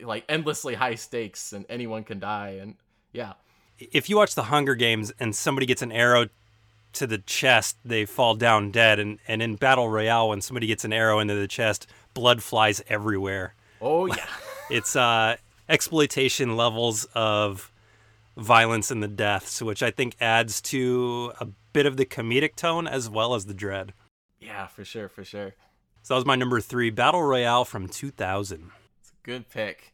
like 0.00 0.24
endlessly 0.28 0.74
high 0.74 0.94
stakes 0.94 1.52
and 1.52 1.64
anyone 1.70 2.04
can 2.04 2.18
die 2.18 2.58
and 2.60 2.74
yeah 3.12 3.32
If 3.78 4.10
you 4.10 4.16
watch 4.16 4.34
the 4.34 4.44
Hunger 4.44 4.74
Games 4.74 5.12
and 5.18 5.34
somebody 5.34 5.66
gets 5.66 5.80
an 5.80 5.92
arrow 5.92 6.28
to 6.94 7.06
the 7.06 7.18
chest, 7.18 7.76
they 7.84 8.04
fall 8.04 8.34
down 8.34 8.70
dead. 8.70 8.98
And, 8.98 9.18
and 9.28 9.42
in 9.42 9.56
Battle 9.56 9.88
Royale, 9.88 10.30
when 10.30 10.40
somebody 10.40 10.66
gets 10.66 10.84
an 10.84 10.92
arrow 10.92 11.18
into 11.18 11.34
the 11.34 11.46
chest, 11.46 11.86
blood 12.14 12.42
flies 12.42 12.82
everywhere. 12.88 13.54
oh 13.80 14.06
yeah 14.06 14.26
It's 14.70 14.96
uh, 14.96 15.36
exploitation 15.68 16.56
levels 16.56 17.06
of 17.14 17.70
violence 18.36 18.90
and 18.90 19.02
the 19.02 19.08
deaths, 19.08 19.62
which 19.62 19.82
I 19.82 19.90
think 19.90 20.16
adds 20.20 20.60
to 20.62 21.32
a 21.40 21.46
bit 21.72 21.86
of 21.86 21.96
the 21.96 22.04
comedic 22.04 22.56
tone 22.56 22.86
as 22.86 23.08
well 23.08 23.34
as 23.34 23.46
the 23.46 23.54
dread. 23.54 23.92
Yeah 24.46 24.66
for 24.66 24.84
sure 24.84 25.08
for 25.08 25.24
sure. 25.24 25.54
So 26.02 26.14
that 26.14 26.18
was 26.18 26.24
my 26.26 26.36
number 26.36 26.60
three, 26.60 26.90
Battle 26.90 27.22
Royale 27.22 27.64
from 27.64 27.88
2000. 27.88 28.70
it's 29.00 29.10
a 29.10 29.26
good 29.26 29.48
pick. 29.48 29.92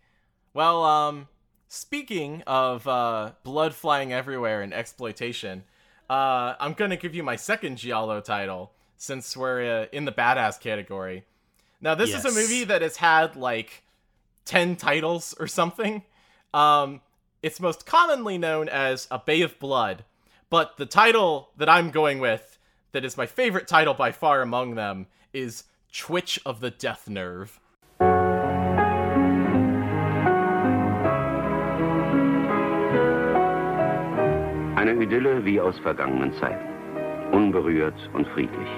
Well 0.55 0.85
um 0.85 1.29
speaking 1.69 2.43
of 2.47 2.87
uh 2.87 3.33
blood 3.43 3.75
flying 3.75 4.13
everywhere 4.13 4.61
and 4.61 4.75
exploitation 4.75 5.65
uh 6.11 6.53
i'm 6.61 6.75
gonna 6.75 6.99
give 6.99 7.15
you 7.15 7.23
my 7.23 7.35
second 7.37 7.79
giallo 7.79 8.21
title 8.21 8.73
since 8.99 9.35
we're 9.35 9.83
uh, 9.83 9.87
in 9.91 10.05
the 10.05 10.13
badass 10.13 10.61
category. 10.61 11.25
Now 11.81 11.95
this 11.95 12.15
is 12.15 12.25
a 12.25 12.31
movie 12.31 12.65
that 12.65 12.83
has 12.83 12.97
had 12.97 13.35
like 13.37 13.83
10 14.45 14.77
titles 14.77 15.35
or 15.41 15.47
something. 15.47 16.03
Um 16.53 17.01
it's 17.43 17.59
most 17.59 17.87
commonly 17.87 18.39
known 18.39 18.69
as 18.69 19.09
a 19.11 19.19
bay 19.19 19.41
of 19.43 19.59
blood 19.59 20.05
but 20.51 20.77
the 20.77 20.87
title 20.87 21.49
that 21.57 21.69
i'm 21.69 21.91
going 21.91 22.21
with 22.21 22.52
that 22.93 23.05
is 23.05 23.17
my 23.17 23.27
favorite 23.27 23.67
title 23.67 23.95
by 23.95 24.13
far 24.13 24.43
among 24.43 24.75
them 24.75 25.07
is 25.33 25.65
twitch 25.93 26.39
of 26.47 26.61
the 26.61 26.71
death 26.71 27.09
nerve 27.09 27.59
Eine 34.83 35.01
Idylle 35.01 35.45
wie 35.45 35.61
aus 35.61 35.79
vergangenen 35.79 36.33
Zeiten. 36.35 36.65
Unberührt 37.33 37.95
und 38.15 38.27
friedlich. 38.29 38.69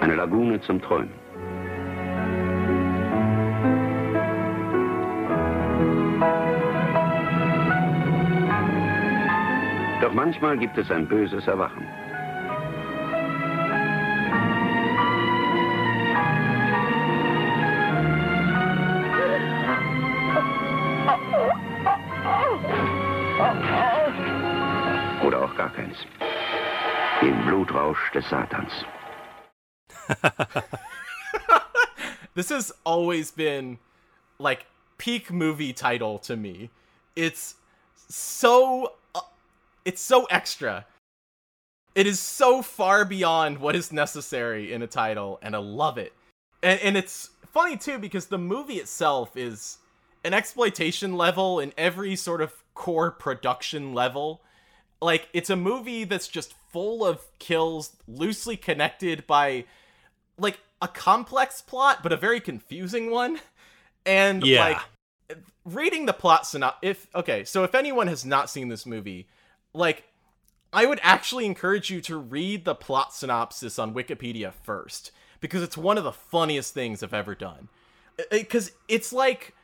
Eine 0.00 0.14
Lagune 0.14 0.60
zum 0.62 0.80
Träumen. 0.80 1.12
Doch 10.00 10.14
manchmal 10.14 10.56
gibt 10.56 10.78
es 10.78 10.90
ein 10.90 11.06
böses 11.06 11.46
Erwachen. 11.46 11.86
Gar. 25.68 27.20
Den 27.20 27.42
Blutrausch 27.44 28.12
des 28.12 28.22
Satans. 28.22 28.72
this 32.34 32.50
has 32.50 32.72
always 32.84 33.30
been 33.30 33.78
like 34.38 34.66
peak 34.98 35.32
movie 35.32 35.72
title 35.72 36.18
to 36.18 36.36
me. 36.36 36.70
It's 37.14 37.56
so 38.08 38.92
uh, 39.14 39.20
it's 39.84 40.02
so 40.02 40.24
extra. 40.26 40.86
It 41.94 42.06
is 42.06 42.20
so 42.20 42.60
far 42.60 43.06
beyond 43.06 43.58
what 43.58 43.74
is 43.74 43.90
necessary 43.90 44.72
in 44.72 44.82
a 44.82 44.86
title, 44.86 45.38
and 45.40 45.56
I 45.56 45.58
love 45.58 45.96
it. 45.96 46.12
And, 46.62 46.78
and 46.80 46.96
it's 46.96 47.30
funny 47.46 47.76
too 47.78 47.98
because 47.98 48.26
the 48.26 48.38
movie 48.38 48.74
itself 48.74 49.36
is 49.36 49.78
an 50.22 50.34
exploitation 50.34 51.16
level 51.16 51.58
in 51.60 51.72
every 51.78 52.14
sort 52.16 52.42
of 52.42 52.52
core 52.74 53.10
production 53.10 53.94
level. 53.94 54.42
Like 55.00 55.28
it's 55.32 55.50
a 55.50 55.56
movie 55.56 56.04
that's 56.04 56.28
just 56.28 56.54
full 56.72 57.04
of 57.04 57.20
kills, 57.38 57.96
loosely 58.08 58.56
connected 58.56 59.26
by 59.26 59.64
like 60.38 60.58
a 60.80 60.88
complex 60.88 61.60
plot, 61.60 62.02
but 62.02 62.12
a 62.12 62.16
very 62.16 62.40
confusing 62.40 63.10
one. 63.10 63.40
And 64.04 64.44
Yeah. 64.44 64.60
like 64.60 64.82
reading 65.64 66.06
the 66.06 66.12
plot 66.12 66.46
synopsis 66.46 66.78
if 66.82 67.08
okay 67.14 67.42
so 67.44 67.64
if 67.64 67.74
anyone 67.74 68.06
has 68.06 68.24
not 68.24 68.48
seen 68.48 68.68
this 68.68 68.86
movie 68.86 69.26
like 69.74 70.04
i 70.72 70.86
would 70.86 71.00
actually 71.02 71.44
encourage 71.44 71.90
you 71.90 72.00
to 72.00 72.16
read 72.16 72.64
the 72.64 72.74
plot 72.76 73.12
synopsis 73.12 73.76
on 73.76 73.92
wikipedia 73.92 74.52
first 74.62 75.10
because 75.40 75.62
it's 75.62 75.76
one 75.76 75.98
of 75.98 76.04
the 76.04 76.12
funniest 76.12 76.72
things 76.72 77.02
i've 77.02 77.12
ever 77.12 77.34
done 77.34 77.68
because 78.30 78.70
it's 78.86 79.12
like 79.12 79.54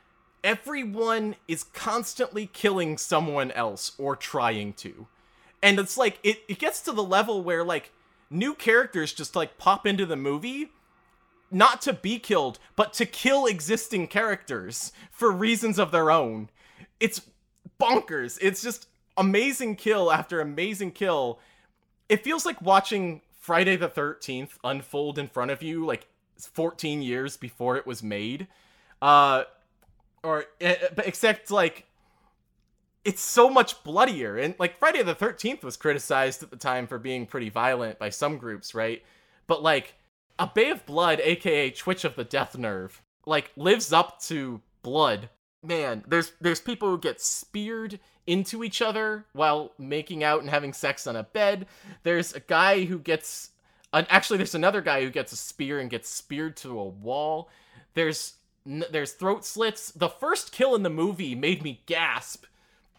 everyone 0.43 1.35
is 1.47 1.63
constantly 1.63 2.45
killing 2.47 2.97
someone 2.97 3.49
else 3.51 3.93
or 3.97 4.15
trying 4.17 4.73
to 4.73 5.07
and 5.63 5.79
it's 5.79 5.97
like 5.97 6.19
it, 6.21 6.43
it 6.47 6.59
gets 6.59 6.81
to 6.81 6.91
the 6.91 7.03
level 7.03 7.41
where 7.41 7.63
like 7.63 7.91
new 8.29 8.53
characters 8.53 9.13
just 9.13 9.35
like 9.35 9.57
pop 9.57 9.87
into 9.87 10.05
the 10.05 10.15
movie 10.15 10.69
not 11.49 11.81
to 11.83 11.93
be 11.93 12.19
killed, 12.19 12.57
but 12.75 12.93
to 12.93 13.05
kill 13.05 13.45
existing 13.45 14.07
characters 14.07 14.91
for 15.11 15.31
reasons 15.31 15.77
of 15.77 15.91
their 15.91 16.09
own. 16.09 16.49
It's 16.99 17.21
bonkers. 17.79 18.39
It's 18.41 18.61
just 18.61 18.87
amazing 19.17 19.75
kill 19.75 20.11
after 20.11 20.41
amazing 20.41 20.91
kill. 20.91 21.39
It 22.09 22.23
feels 22.23 22.45
like 22.45 22.61
watching 22.61 23.21
Friday 23.39 23.75
the 23.75 23.87
13th 23.87 24.57
unfold 24.63 25.19
in 25.19 25.27
front 25.27 25.51
of 25.51 25.61
you 25.61 25.85
like 25.85 26.07
14 26.39 27.01
years 27.01 27.37
before 27.37 27.77
it 27.77 27.85
was 27.85 28.01
made. 28.01 28.47
Uh 29.01 29.43
or 30.23 30.45
eh, 30.61 30.75
except 31.05 31.51
like 31.51 31.85
it's 33.05 33.21
so 33.21 33.49
much 33.49 33.83
bloodier 33.83 34.37
and 34.37 34.55
like 34.59 34.79
Friday 34.79 35.03
the 35.03 35.15
13th 35.15 35.63
was 35.63 35.77
criticized 35.77 36.41
at 36.41 36.49
the 36.49 36.57
time 36.57 36.87
for 36.87 36.97
being 36.97 37.25
pretty 37.25 37.49
violent 37.49 37.99
by 37.99 38.09
some 38.09 38.37
groups, 38.37 38.73
right? 38.73 39.03
But 39.47 39.61
like 39.61 39.95
a 40.39 40.47
Bay 40.47 40.69
of 40.69 40.85
Blood, 40.85 41.19
aka 41.21 41.69
Twitch 41.71 42.05
of 42.05 42.15
the 42.15 42.23
Death 42.23 42.57
Nerve, 42.57 43.01
like 43.25 43.51
lives 43.55 43.91
up 43.91 44.21
to 44.23 44.61
blood. 44.81 45.29
Man, 45.61 46.03
there's 46.07 46.33
there's 46.41 46.59
people 46.59 46.89
who 46.89 46.97
get 46.97 47.21
speared 47.21 47.99
into 48.25 48.63
each 48.63 48.81
other 48.81 49.25
while 49.33 49.71
making 49.77 50.23
out 50.23 50.41
and 50.41 50.49
having 50.49 50.73
sex 50.73 51.07
on 51.07 51.15
a 51.15 51.23
bed. 51.23 51.67
There's 52.03 52.33
a 52.33 52.39
guy 52.39 52.85
who 52.85 52.99
gets 52.99 53.51
an, 53.91 54.07
actually 54.09 54.37
there's 54.37 54.55
another 54.55 54.81
guy 54.81 55.03
who 55.03 55.09
gets 55.09 55.31
a 55.31 55.37
spear 55.37 55.79
and 55.79 55.89
gets 55.89 56.09
speared 56.09 56.57
to 56.57 56.79
a 56.79 56.85
wall. 56.85 57.49
There's 57.93 58.35
there's 58.65 59.11
throat 59.11 59.45
slits. 59.45 59.91
The 59.91 60.09
first 60.09 60.51
kill 60.51 60.73
in 60.75 60.83
the 60.83 60.89
movie 60.89 61.35
made 61.35 61.63
me 61.63 61.81
gasp. 61.85 62.45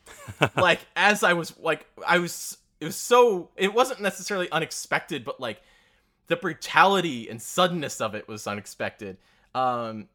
like 0.57 0.81
as 0.97 1.23
I 1.23 1.33
was 1.33 1.55
like 1.59 1.87
I 2.07 2.19
was 2.19 2.59
it 2.81 2.87
was 2.87 2.97
so 2.97 3.51
it 3.57 3.73
wasn't 3.73 4.01
necessarily 4.01 4.51
unexpected, 4.51 5.25
but 5.25 5.41
like 5.41 5.63
the 6.27 6.37
brutality 6.37 7.29
and 7.29 7.41
suddenness 7.41 8.01
of 8.01 8.15
it 8.15 8.29
was 8.29 8.47
unexpected. 8.47 9.17
Um, 9.55 10.09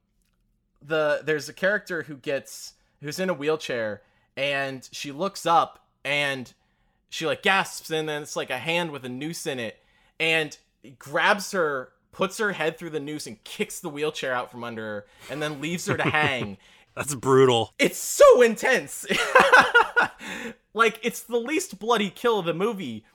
the 0.82 1.22
there's 1.24 1.50
a 1.50 1.54
character 1.54 2.04
who 2.04 2.16
gets 2.16 2.74
who's 3.02 3.20
in 3.20 3.30
a 3.30 3.34
wheelchair 3.34 4.02
and 4.38 4.88
she 4.92 5.12
looks 5.12 5.46
up 5.46 5.86
and 6.04 6.54
she 7.10 7.26
like 7.26 7.42
gasps 7.42 7.90
and 7.90 8.08
then 8.08 8.22
it's 8.22 8.36
like 8.36 8.50
a 8.50 8.58
hand 8.58 8.92
with 8.92 9.04
a 9.04 9.10
noose 9.10 9.46
in 9.46 9.60
it 9.60 9.78
and 10.20 10.58
grabs 10.98 11.52
her 11.52 11.90
puts 12.12 12.38
her 12.38 12.54
head 12.54 12.78
through 12.78 12.90
the 12.90 13.00
noose 13.00 13.28
and 13.28 13.44
kicks 13.44 13.80
the 13.80 13.90
wheelchair 13.90 14.34
out 14.34 14.52
from 14.52 14.64
under 14.64 14.82
her 14.82 15.06
and 15.30 15.42
then 15.42 15.60
leaves 15.62 15.86
her 15.88 15.98
to 15.98 16.04
hang 16.10 16.58
That's 16.96 17.16
brutal. 17.16 17.74
it's 17.80 17.98
so 17.98 18.42
intense. 18.42 19.06
like 20.74 21.00
it's 21.02 21.22
the 21.22 21.38
least 21.38 21.80
bloody 21.80 22.10
kill 22.10 22.40
of 22.40 22.46
the 22.46 22.54
movie, 22.54 23.06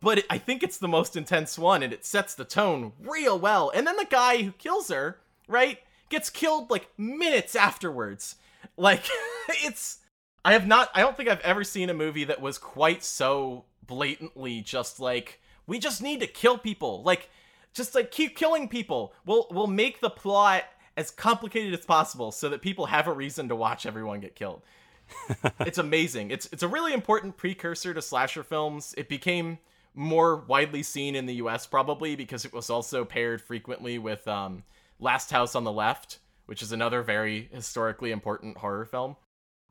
but 0.00 0.24
I 0.28 0.38
think 0.38 0.62
it's 0.62 0.78
the 0.78 0.88
most 0.88 1.16
intense 1.16 1.58
one, 1.58 1.82
and 1.82 1.92
it 1.92 2.04
sets 2.04 2.34
the 2.34 2.44
tone 2.44 2.92
real 3.00 3.38
well. 3.38 3.70
And 3.74 3.86
then 3.86 3.96
the 3.96 4.04
guy 4.04 4.42
who 4.42 4.52
kills 4.52 4.88
her, 4.88 5.18
right, 5.48 5.78
gets 6.08 6.30
killed 6.30 6.70
like 6.70 6.88
minutes 6.98 7.56
afterwards. 7.56 8.36
Like 8.76 9.04
it's 9.48 9.98
I 10.44 10.52
have 10.52 10.66
not 10.66 10.90
I 10.94 11.00
don't 11.00 11.16
think 11.16 11.28
I've 11.28 11.40
ever 11.40 11.64
seen 11.64 11.90
a 11.90 11.94
movie 11.94 12.24
that 12.24 12.40
was 12.40 12.58
quite 12.58 13.02
so 13.02 13.64
blatantly 13.86 14.60
just 14.60 15.00
like 15.00 15.40
we 15.66 15.78
just 15.78 16.02
need 16.02 16.20
to 16.20 16.26
kill 16.26 16.58
people. 16.58 17.02
Like 17.02 17.30
just 17.74 17.94
like 17.94 18.10
keep 18.10 18.36
killing 18.36 18.68
people. 18.68 19.14
We'll 19.24 19.46
we'll 19.50 19.66
make 19.66 20.00
the 20.00 20.10
plot 20.10 20.64
as 20.96 21.10
complicated 21.10 21.72
as 21.72 21.84
possible 21.84 22.32
so 22.32 22.48
that 22.48 22.62
people 22.62 22.86
have 22.86 23.06
a 23.08 23.12
reason 23.12 23.48
to 23.48 23.56
watch 23.56 23.86
everyone 23.86 24.20
get 24.20 24.34
killed. 24.34 24.62
it's 25.60 25.78
amazing. 25.78 26.30
It's 26.30 26.48
it's 26.52 26.62
a 26.62 26.68
really 26.68 26.92
important 26.92 27.36
precursor 27.36 27.92
to 27.94 28.02
slasher 28.02 28.42
films. 28.42 28.94
It 28.96 29.08
became 29.08 29.58
more 29.94 30.36
widely 30.36 30.82
seen 30.82 31.14
in 31.14 31.26
the 31.26 31.34
US 31.34 31.66
probably 31.66 32.16
because 32.16 32.44
it 32.44 32.52
was 32.52 32.70
also 32.70 33.04
paired 33.04 33.42
frequently 33.42 33.98
with 33.98 34.26
um, 34.26 34.64
Last 34.98 35.30
House 35.30 35.54
on 35.54 35.64
the 35.64 35.72
Left, 35.72 36.18
which 36.46 36.62
is 36.62 36.72
another 36.72 37.02
very 37.02 37.48
historically 37.52 38.10
important 38.10 38.58
horror 38.58 38.84
film. 38.84 39.16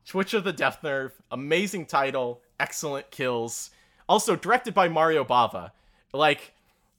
Twitch 0.06 0.34
of 0.34 0.44
the 0.44 0.52
Death 0.52 0.82
Nerve, 0.82 1.12
amazing 1.30 1.86
title, 1.86 2.42
excellent 2.58 3.10
kills. 3.10 3.70
Also 4.08 4.36
directed 4.36 4.74
by 4.74 4.88
Mario 4.88 5.24
Bava. 5.24 5.70
Like 6.12 6.54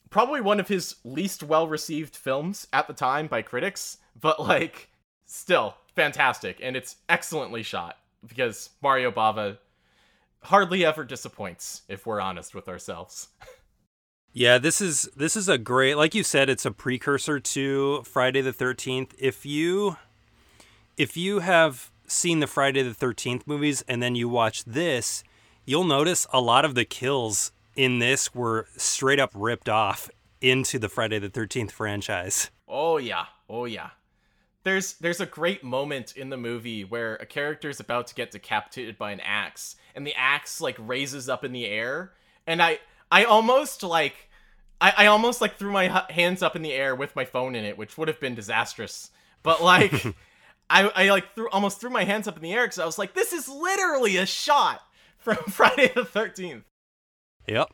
probably 0.09 0.41
one 0.41 0.59
of 0.59 0.67
his 0.67 0.95
least 1.03 1.43
well 1.43 1.67
received 1.67 2.15
films 2.15 2.67
at 2.71 2.87
the 2.87 2.93
time 2.93 3.27
by 3.27 3.41
critics, 3.41 3.97
but 4.19 4.39
like 4.39 4.89
still 5.25 5.75
fantastic 5.95 6.59
and 6.61 6.75
it's 6.75 6.97
excellently 7.09 7.63
shot 7.63 7.97
because 8.25 8.69
Mario 8.81 9.11
Bava 9.11 9.57
hardly 10.43 10.85
ever 10.85 11.03
disappoints 11.03 11.83
if 11.87 12.05
we're 12.05 12.21
honest 12.21 12.53
with 12.53 12.67
ourselves. 12.67 13.29
Yeah, 14.35 14.57
this 14.57 14.81
is 14.81 15.07
this 15.15 15.35
is 15.35 15.47
a 15.47 15.59
great 15.59 15.95
like 15.95 16.15
you 16.15 16.23
said 16.23 16.49
it's 16.49 16.65
a 16.65 16.71
precursor 16.71 17.39
to 17.39 18.01
Friday 18.01 18.41
the 18.41 18.51
13th. 18.51 19.11
If 19.19 19.45
you 19.45 19.97
if 20.97 21.15
you 21.15 21.39
have 21.39 21.91
seen 22.07 22.39
the 22.39 22.47
Friday 22.47 22.81
the 22.81 22.95
13th 22.95 23.43
movies 23.45 23.83
and 23.87 24.01
then 24.01 24.15
you 24.15 24.27
watch 24.27 24.63
this, 24.65 25.23
you'll 25.65 25.83
notice 25.83 26.25
a 26.33 26.41
lot 26.41 26.65
of 26.65 26.73
the 26.75 26.85
kills 26.85 27.51
in 27.75 27.99
this 27.99 28.33
were 28.33 28.67
straight 28.75 29.19
up 29.19 29.31
ripped 29.33 29.69
off 29.69 30.09
into 30.41 30.79
the 30.79 30.89
Friday 30.89 31.19
the 31.19 31.29
13th 31.29 31.71
franchise. 31.71 32.49
Oh 32.67 32.97
yeah. 32.97 33.25
Oh 33.47 33.65
yeah. 33.65 33.91
There's 34.63 34.93
there's 34.93 35.19
a 35.19 35.25
great 35.25 35.63
moment 35.63 36.15
in 36.15 36.29
the 36.29 36.37
movie 36.37 36.83
where 36.83 37.15
a 37.15 37.25
character 37.25 37.69
is 37.69 37.79
about 37.79 38.07
to 38.07 38.15
get 38.15 38.31
decapitated 38.31 38.97
by 38.97 39.11
an 39.11 39.19
axe 39.19 39.75
and 39.93 40.07
the 40.07 40.15
axe 40.15 40.61
like 40.61 40.77
raises 40.79 41.27
up 41.27 41.43
in 41.43 41.51
the 41.51 41.65
air 41.65 42.13
and 42.47 42.61
I 42.61 42.79
I 43.11 43.25
almost 43.25 43.83
like 43.83 44.29
I, 44.79 44.93
I 44.97 45.05
almost 45.07 45.41
like 45.41 45.57
threw 45.57 45.71
my 45.71 46.05
hands 46.09 46.41
up 46.41 46.55
in 46.55 46.61
the 46.61 46.73
air 46.73 46.95
with 46.95 47.15
my 47.15 47.25
phone 47.25 47.55
in 47.55 47.63
it, 47.63 47.77
which 47.77 47.97
would 47.97 48.07
have 48.07 48.19
been 48.19 48.35
disastrous. 48.35 49.11
But 49.41 49.61
like 49.61 49.93
I 50.69 50.89
I 50.89 51.09
like 51.09 51.35
threw 51.35 51.49
almost 51.49 51.81
threw 51.81 51.89
my 51.89 52.03
hands 52.05 52.27
up 52.27 52.37
in 52.37 52.43
the 52.43 52.53
air 52.53 52.67
cuz 52.67 52.79
I 52.79 52.85
was 52.85 52.97
like 52.97 53.13
this 53.13 53.33
is 53.33 53.49
literally 53.49 54.17
a 54.17 54.25
shot 54.25 54.81
from 55.17 55.37
Friday 55.49 55.91
the 55.93 56.01
13th. 56.01 56.63
Yep. 57.47 57.73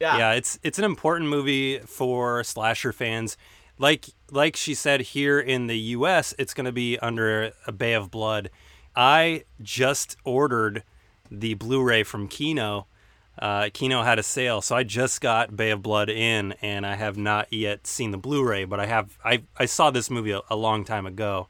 Yeah. 0.00 0.18
Yeah, 0.18 0.32
it's 0.32 0.58
it's 0.62 0.78
an 0.78 0.84
important 0.84 1.30
movie 1.30 1.78
for 1.80 2.44
slasher 2.44 2.92
fans. 2.92 3.36
Like 3.78 4.06
like 4.30 4.56
she 4.56 4.74
said 4.74 5.00
here 5.00 5.38
in 5.38 5.66
the 5.66 5.78
US, 5.78 6.34
it's 6.38 6.54
going 6.54 6.64
to 6.64 6.72
be 6.72 6.98
under 6.98 7.52
a 7.66 7.72
Bay 7.72 7.92
of 7.92 8.10
Blood. 8.10 8.50
I 8.94 9.44
just 9.60 10.16
ordered 10.24 10.82
the 11.30 11.54
Blu-ray 11.54 12.02
from 12.02 12.28
Kino. 12.28 12.86
Uh, 13.38 13.68
Kino 13.72 14.02
had 14.02 14.18
a 14.18 14.22
sale, 14.22 14.62
so 14.62 14.74
I 14.74 14.82
just 14.82 15.20
got 15.20 15.54
Bay 15.54 15.70
of 15.70 15.82
Blood 15.82 16.08
in, 16.08 16.52
and 16.62 16.86
I 16.86 16.94
have 16.94 17.18
not 17.18 17.52
yet 17.52 17.86
seen 17.86 18.10
the 18.10 18.16
Blu-ray, 18.16 18.64
but 18.64 18.80
I 18.80 18.86
have. 18.86 19.18
I 19.22 19.42
I 19.58 19.66
saw 19.66 19.90
this 19.90 20.08
movie 20.08 20.30
a, 20.30 20.40
a 20.48 20.56
long 20.56 20.84
time 20.84 21.04
ago. 21.06 21.48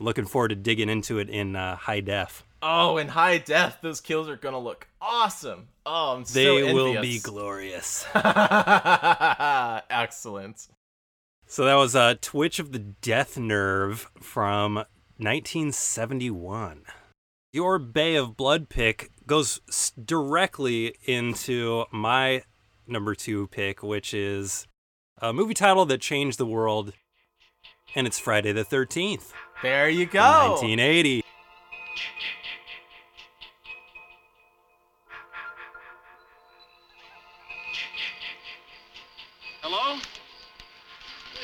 Looking 0.00 0.24
forward 0.26 0.48
to 0.48 0.56
digging 0.56 0.88
into 0.88 1.20
it 1.20 1.30
in 1.30 1.54
uh, 1.54 1.76
high 1.76 2.00
def. 2.00 2.44
Oh, 2.60 2.96
in 2.96 3.06
high 3.08 3.38
def, 3.38 3.80
those 3.82 4.00
kills 4.00 4.28
are 4.28 4.36
gonna 4.36 4.58
look 4.58 4.88
awesome. 5.00 5.68
Oh, 5.86 6.16
I'm 6.16 6.24
so 6.24 6.34
They 6.34 6.72
will 6.72 7.00
be 7.00 7.20
glorious. 7.20 8.04
Excellent. 9.90 10.66
So 11.52 11.66
that 11.66 11.74
was 11.74 11.94
a 11.94 12.14
Twitch 12.14 12.58
of 12.58 12.72
the 12.72 12.78
Death 12.78 13.36
Nerve 13.36 14.10
from 14.22 14.76
1971. 15.18 16.84
Your 17.52 17.78
Bay 17.78 18.14
of 18.14 18.38
Blood 18.38 18.70
pick 18.70 19.10
goes 19.26 19.60
directly 20.02 20.94
into 21.04 21.84
my 21.92 22.44
number 22.86 23.14
two 23.14 23.48
pick, 23.48 23.82
which 23.82 24.14
is 24.14 24.66
a 25.20 25.34
movie 25.34 25.52
title 25.52 25.84
that 25.84 26.00
changed 26.00 26.38
the 26.38 26.46
world, 26.46 26.94
and 27.94 28.06
it's 28.06 28.18
Friday 28.18 28.52
the 28.52 28.64
13th. 28.64 29.32
There 29.62 29.90
you 29.90 30.06
go. 30.06 30.52
1980. 30.52 31.22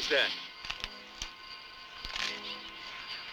Who's 0.08 0.16
that? 0.16 0.30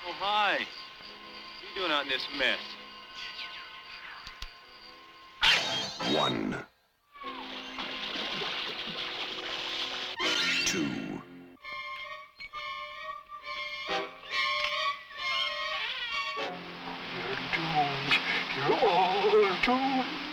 Oh, 0.07 0.13
hi. 0.19 0.53
What 0.53 0.59
are 0.59 0.59
you 0.59 1.79
doing 1.79 1.91
out 1.91 2.03
in 2.03 2.09
this 2.09 2.27
mess? 2.37 2.59
One. 6.13 6.55
Two. 10.65 10.87
You're 17.17 17.39
doomed. 17.55 18.13
You're 18.57 18.89
all 18.89 19.55
doomed. 19.63 20.24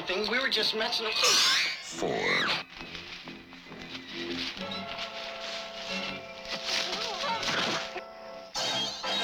Anything. 0.00 0.30
We 0.30 0.38
were 0.38 0.48
just 0.48 0.76
messing 0.76 1.06
up. 1.06 1.12
Four. 1.12 2.10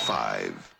Five. 0.04 0.72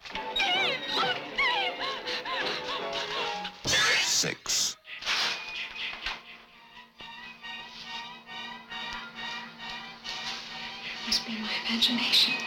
Six. 4.03 4.77
Must 11.07 11.27
be 11.27 11.33
my 11.33 11.49
imagination. 11.69 12.46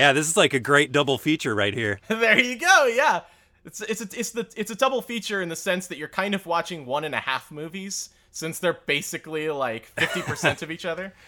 Yeah, 0.00 0.14
this 0.14 0.26
is 0.26 0.34
like 0.34 0.54
a 0.54 0.60
great 0.60 0.92
double 0.92 1.18
feature 1.18 1.54
right 1.54 1.74
here. 1.74 2.00
there 2.08 2.38
you 2.38 2.56
go. 2.56 2.86
Yeah, 2.86 3.20
it's 3.66 3.82
it's 3.82 4.00
a, 4.00 4.08
it's 4.18 4.30
the 4.30 4.48
it's 4.56 4.70
a 4.70 4.74
double 4.74 5.02
feature 5.02 5.42
in 5.42 5.50
the 5.50 5.56
sense 5.56 5.88
that 5.88 5.98
you're 5.98 6.08
kind 6.08 6.34
of 6.34 6.46
watching 6.46 6.86
one 6.86 7.04
and 7.04 7.14
a 7.14 7.18
half 7.18 7.50
movies 7.50 8.08
since 8.30 8.58
they're 8.58 8.78
basically 8.86 9.50
like 9.50 9.84
fifty 9.84 10.22
percent 10.22 10.62
of 10.62 10.70
each 10.70 10.86
other. 10.86 11.12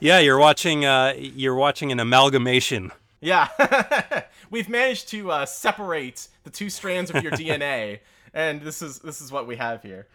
Yeah, 0.00 0.20
you're 0.20 0.38
watching 0.38 0.86
uh 0.86 1.12
you're 1.16 1.54
watching 1.54 1.92
an 1.92 2.00
amalgamation. 2.00 2.92
Yeah, 3.20 3.48
we've 4.50 4.68
managed 4.68 5.08
to 5.10 5.30
uh, 5.30 5.44
separate 5.44 6.28
the 6.44 6.50
two 6.50 6.70
strands 6.70 7.10
of 7.10 7.22
your 7.22 7.30
DNA, 7.32 7.98
and 8.32 8.62
this 8.62 8.80
is 8.80 9.00
this 9.00 9.20
is 9.20 9.30
what 9.30 9.46
we 9.46 9.56
have 9.56 9.82
here. 9.82 10.06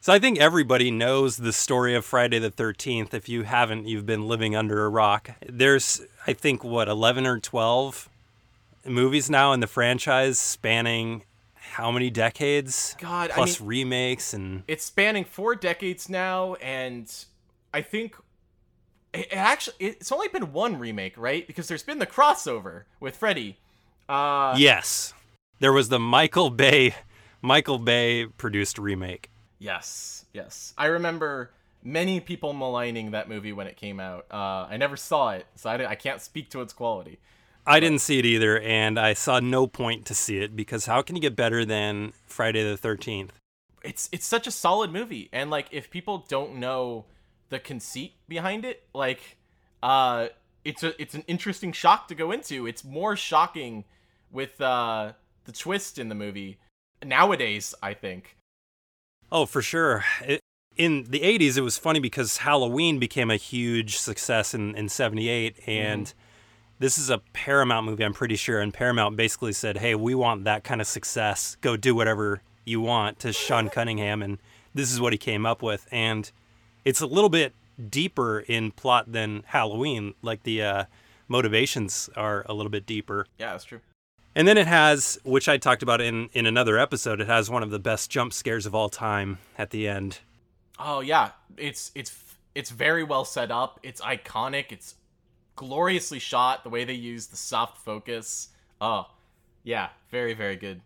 So 0.00 0.12
I 0.12 0.18
think 0.18 0.38
everybody 0.38 0.90
knows 0.90 1.38
the 1.38 1.52
story 1.52 1.94
of 1.94 2.04
Friday 2.04 2.38
the 2.38 2.50
13th. 2.50 3.12
If 3.14 3.28
you 3.28 3.42
haven't, 3.42 3.88
you've 3.88 4.06
been 4.06 4.28
living 4.28 4.54
under 4.54 4.84
a 4.84 4.88
rock. 4.88 5.30
There's, 5.46 6.00
I 6.26 6.32
think, 6.32 6.62
what, 6.62 6.88
11 6.88 7.26
or 7.26 7.40
12 7.40 8.08
movies 8.86 9.28
now 9.28 9.52
in 9.52 9.60
the 9.60 9.66
franchise 9.66 10.38
spanning 10.38 11.24
how 11.54 11.90
many 11.90 12.10
decades? 12.10 12.96
God, 12.98 13.30
I 13.30 13.34
plus 13.34 13.60
mean- 13.60 13.68
remakes 13.68 14.32
and 14.32 14.62
It's 14.66 14.84
spanning 14.84 15.24
four 15.24 15.54
decades 15.54 16.08
now, 16.08 16.54
and 16.54 17.12
I 17.74 17.82
think 17.82 18.16
it 19.12 19.26
it 19.30 19.36
actually 19.36 19.76
it's 19.78 20.10
only 20.12 20.28
been 20.28 20.52
one 20.52 20.78
remake, 20.78 21.16
right? 21.16 21.46
Because 21.46 21.68
there's 21.68 21.82
been 21.82 21.98
the 21.98 22.06
crossover 22.06 22.84
with 23.00 23.16
Freddy. 23.16 23.58
Uh, 24.08 24.54
yes, 24.56 25.12
there 25.60 25.72
was 25.72 25.88
the 25.88 25.98
Michael 25.98 26.50
Bay, 26.50 26.94
Michael 27.42 27.78
Bay 27.78 28.26
produced 28.26 28.78
remake. 28.78 29.30
Yes, 29.58 30.24
yes. 30.32 30.72
I 30.78 30.86
remember 30.86 31.50
many 31.82 32.20
people 32.20 32.52
maligning 32.52 33.12
that 33.12 33.28
movie 33.28 33.52
when 33.52 33.66
it 33.66 33.76
came 33.76 34.00
out. 34.00 34.26
Uh, 34.30 34.66
I 34.68 34.76
never 34.76 34.96
saw 34.96 35.30
it, 35.30 35.46
so 35.56 35.70
I, 35.70 35.90
I 35.90 35.94
can't 35.94 36.20
speak 36.20 36.50
to 36.50 36.60
its 36.60 36.72
quality. 36.72 37.18
I 37.66 37.80
didn't 37.80 38.00
see 38.00 38.18
it 38.18 38.24
either, 38.24 38.58
and 38.60 38.98
I 38.98 39.12
saw 39.12 39.40
no 39.40 39.66
point 39.66 40.06
to 40.06 40.14
see 40.14 40.38
it 40.38 40.56
because 40.56 40.86
how 40.86 41.02
can 41.02 41.16
you 41.16 41.22
get 41.22 41.36
better 41.36 41.64
than 41.66 42.14
Friday 42.26 42.62
the 42.62 42.78
13th? 42.78 43.30
It's 43.84 44.08
it's 44.10 44.26
such 44.26 44.46
a 44.46 44.50
solid 44.50 44.90
movie, 44.90 45.28
and 45.32 45.50
like 45.50 45.68
if 45.70 45.90
people 45.90 46.24
don't 46.28 46.56
know 46.56 47.04
the 47.50 47.58
conceit 47.58 48.14
behind 48.26 48.64
it, 48.64 48.84
like 48.94 49.36
uh, 49.82 50.28
it's 50.64 50.82
a 50.82 51.00
it's 51.00 51.14
an 51.14 51.24
interesting 51.26 51.72
shock 51.72 52.08
to 52.08 52.14
go 52.14 52.32
into. 52.32 52.66
It's 52.66 52.82
more 52.84 53.16
shocking 53.16 53.84
with 54.32 54.60
uh 54.60 55.12
the 55.44 55.52
twist 55.52 55.98
in 55.98 56.08
the 56.08 56.14
movie 56.14 56.58
nowadays. 57.04 57.74
I 57.82 57.94
think. 57.94 58.37
Oh, 59.30 59.46
for 59.46 59.62
sure. 59.62 60.04
It, 60.22 60.40
in 60.76 61.04
the 61.10 61.20
80s, 61.20 61.58
it 61.58 61.62
was 61.62 61.76
funny 61.76 62.00
because 62.00 62.38
Halloween 62.38 62.98
became 62.98 63.30
a 63.30 63.36
huge 63.36 63.98
success 63.98 64.54
in, 64.54 64.74
in 64.76 64.88
78. 64.88 65.58
And 65.66 66.12
this 66.78 66.96
is 66.96 67.10
a 67.10 67.18
Paramount 67.32 67.84
movie, 67.84 68.04
I'm 68.04 68.14
pretty 68.14 68.36
sure. 68.36 68.60
And 68.60 68.72
Paramount 68.72 69.16
basically 69.16 69.52
said, 69.52 69.78
hey, 69.78 69.94
we 69.94 70.14
want 70.14 70.44
that 70.44 70.64
kind 70.64 70.80
of 70.80 70.86
success. 70.86 71.56
Go 71.60 71.76
do 71.76 71.94
whatever 71.94 72.42
you 72.64 72.80
want 72.80 73.18
to 73.20 73.32
Sean 73.32 73.68
Cunningham. 73.68 74.22
And 74.22 74.38
this 74.72 74.92
is 74.92 75.00
what 75.00 75.12
he 75.12 75.18
came 75.18 75.44
up 75.44 75.62
with. 75.62 75.88
And 75.90 76.30
it's 76.84 77.00
a 77.00 77.06
little 77.06 77.30
bit 77.30 77.54
deeper 77.90 78.40
in 78.40 78.70
plot 78.70 79.10
than 79.10 79.42
Halloween. 79.46 80.14
Like 80.22 80.44
the 80.44 80.62
uh, 80.62 80.84
motivations 81.26 82.08
are 82.16 82.46
a 82.48 82.54
little 82.54 82.70
bit 82.70 82.86
deeper. 82.86 83.26
Yeah, 83.36 83.52
that's 83.52 83.64
true. 83.64 83.80
And 84.38 84.46
then 84.46 84.56
it 84.56 84.68
has, 84.68 85.18
which 85.24 85.48
I 85.48 85.56
talked 85.56 85.82
about 85.82 86.00
in, 86.00 86.30
in 86.32 86.46
another 86.46 86.78
episode, 86.78 87.20
it 87.20 87.26
has 87.26 87.50
one 87.50 87.64
of 87.64 87.70
the 87.70 87.80
best 87.80 88.08
jump 88.08 88.32
scares 88.32 88.66
of 88.66 88.74
all 88.74 88.88
time 88.88 89.38
at 89.58 89.70
the 89.70 89.88
end. 89.88 90.20
Oh 90.78 91.00
yeah, 91.00 91.32
it's 91.56 91.90
it's 91.96 92.16
it's 92.54 92.70
very 92.70 93.02
well 93.02 93.24
set 93.24 93.50
up. 93.50 93.80
It's 93.82 94.00
iconic. 94.00 94.66
It's 94.70 94.94
gloriously 95.56 96.20
shot. 96.20 96.62
The 96.62 96.70
way 96.70 96.84
they 96.84 96.94
use 96.94 97.26
the 97.26 97.36
soft 97.36 97.78
focus. 97.78 98.50
Oh, 98.80 99.08
yeah, 99.64 99.88
very 100.12 100.34
very 100.34 100.54
good. 100.54 100.82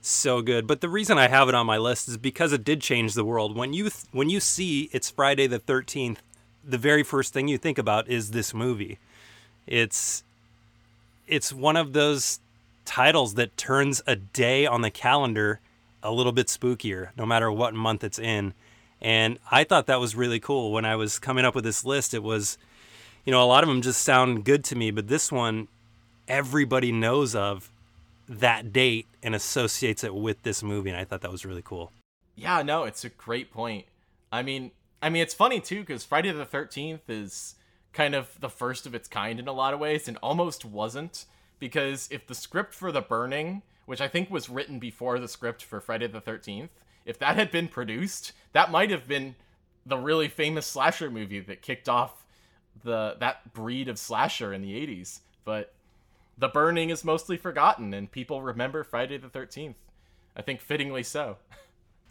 So 0.00 0.42
good. 0.42 0.66
But 0.66 0.80
the 0.80 0.88
reason 0.88 1.16
I 1.16 1.28
have 1.28 1.48
it 1.48 1.54
on 1.54 1.66
my 1.66 1.78
list 1.78 2.08
is 2.08 2.16
because 2.16 2.52
it 2.52 2.64
did 2.64 2.80
change 2.80 3.14
the 3.14 3.24
world. 3.24 3.56
When 3.56 3.72
you 3.72 3.84
th- 3.84 4.06
when 4.10 4.30
you 4.30 4.40
see 4.40 4.90
it's 4.90 5.08
Friday 5.08 5.46
the 5.46 5.60
13th, 5.60 6.18
the 6.64 6.78
very 6.78 7.04
first 7.04 7.32
thing 7.32 7.46
you 7.46 7.56
think 7.56 7.78
about 7.78 8.08
is 8.08 8.32
this 8.32 8.52
movie. 8.52 8.98
It's 9.64 10.24
it's 11.28 11.52
one 11.52 11.76
of 11.76 11.92
those 11.92 12.40
titles 12.84 13.34
that 13.34 13.56
turns 13.56 14.02
a 14.06 14.16
day 14.16 14.66
on 14.66 14.82
the 14.82 14.90
calendar 14.90 15.60
a 16.02 16.12
little 16.12 16.32
bit 16.32 16.48
spookier 16.48 17.08
no 17.16 17.24
matter 17.24 17.50
what 17.50 17.74
month 17.74 18.04
it's 18.04 18.18
in. 18.18 18.54
And 19.00 19.38
I 19.50 19.64
thought 19.64 19.86
that 19.86 20.00
was 20.00 20.14
really 20.14 20.40
cool 20.40 20.72
when 20.72 20.84
I 20.84 20.96
was 20.96 21.18
coming 21.18 21.44
up 21.44 21.54
with 21.54 21.64
this 21.64 21.84
list. 21.84 22.14
It 22.14 22.22
was 22.22 22.58
you 23.24 23.30
know, 23.30 23.42
a 23.42 23.46
lot 23.46 23.64
of 23.64 23.68
them 23.68 23.80
just 23.80 24.02
sound 24.02 24.44
good 24.44 24.64
to 24.64 24.76
me, 24.76 24.90
but 24.90 25.08
this 25.08 25.32
one 25.32 25.68
everybody 26.28 26.90
knows 26.92 27.34
of 27.34 27.70
that 28.28 28.72
date 28.72 29.06
and 29.22 29.34
associates 29.34 30.02
it 30.02 30.14
with 30.14 30.42
this 30.42 30.62
movie 30.62 30.88
and 30.88 30.98
I 30.98 31.04
thought 31.04 31.20
that 31.20 31.30
was 31.30 31.44
really 31.44 31.62
cool. 31.62 31.92
Yeah, 32.36 32.62
no, 32.62 32.84
it's 32.84 33.04
a 33.04 33.10
great 33.10 33.52
point. 33.52 33.86
I 34.32 34.42
mean, 34.42 34.72
I 35.02 35.10
mean, 35.10 35.22
it's 35.22 35.34
funny 35.34 35.60
too 35.60 35.80
because 35.80 36.04
Friday 36.04 36.32
the 36.32 36.44
Thirteenth 36.44 37.08
is 37.08 37.54
kind 37.92 38.14
of 38.14 38.38
the 38.40 38.48
first 38.48 38.86
of 38.86 38.94
its 38.94 39.08
kind 39.08 39.38
in 39.38 39.46
a 39.46 39.52
lot 39.52 39.72
of 39.72 39.80
ways, 39.80 40.08
and 40.08 40.16
almost 40.18 40.64
wasn't 40.64 41.26
because 41.58 42.08
if 42.10 42.26
the 42.26 42.34
script 42.34 42.74
for 42.74 42.92
The 42.92 43.00
Burning, 43.00 43.62
which 43.86 44.00
I 44.00 44.08
think 44.08 44.30
was 44.30 44.48
written 44.48 44.78
before 44.78 45.18
the 45.18 45.28
script 45.28 45.62
for 45.62 45.80
Friday 45.80 46.06
the 46.06 46.20
Thirteenth, 46.20 46.70
if 47.04 47.18
that 47.18 47.36
had 47.36 47.50
been 47.50 47.68
produced, 47.68 48.32
that 48.52 48.70
might 48.70 48.90
have 48.90 49.06
been 49.06 49.34
the 49.86 49.98
really 49.98 50.28
famous 50.28 50.66
slasher 50.66 51.10
movie 51.10 51.40
that 51.40 51.62
kicked 51.62 51.88
off 51.88 52.24
the 52.82 53.16
that 53.20 53.52
breed 53.52 53.88
of 53.88 53.98
slasher 53.98 54.52
in 54.52 54.62
the 54.62 54.74
'80s. 54.74 55.20
But 55.44 55.72
The 56.38 56.48
Burning 56.48 56.90
is 56.90 57.04
mostly 57.04 57.36
forgotten, 57.36 57.94
and 57.94 58.10
people 58.10 58.42
remember 58.42 58.84
Friday 58.84 59.18
the 59.18 59.28
Thirteenth. 59.28 59.76
I 60.36 60.42
think 60.42 60.60
fittingly 60.60 61.02
so. 61.02 61.36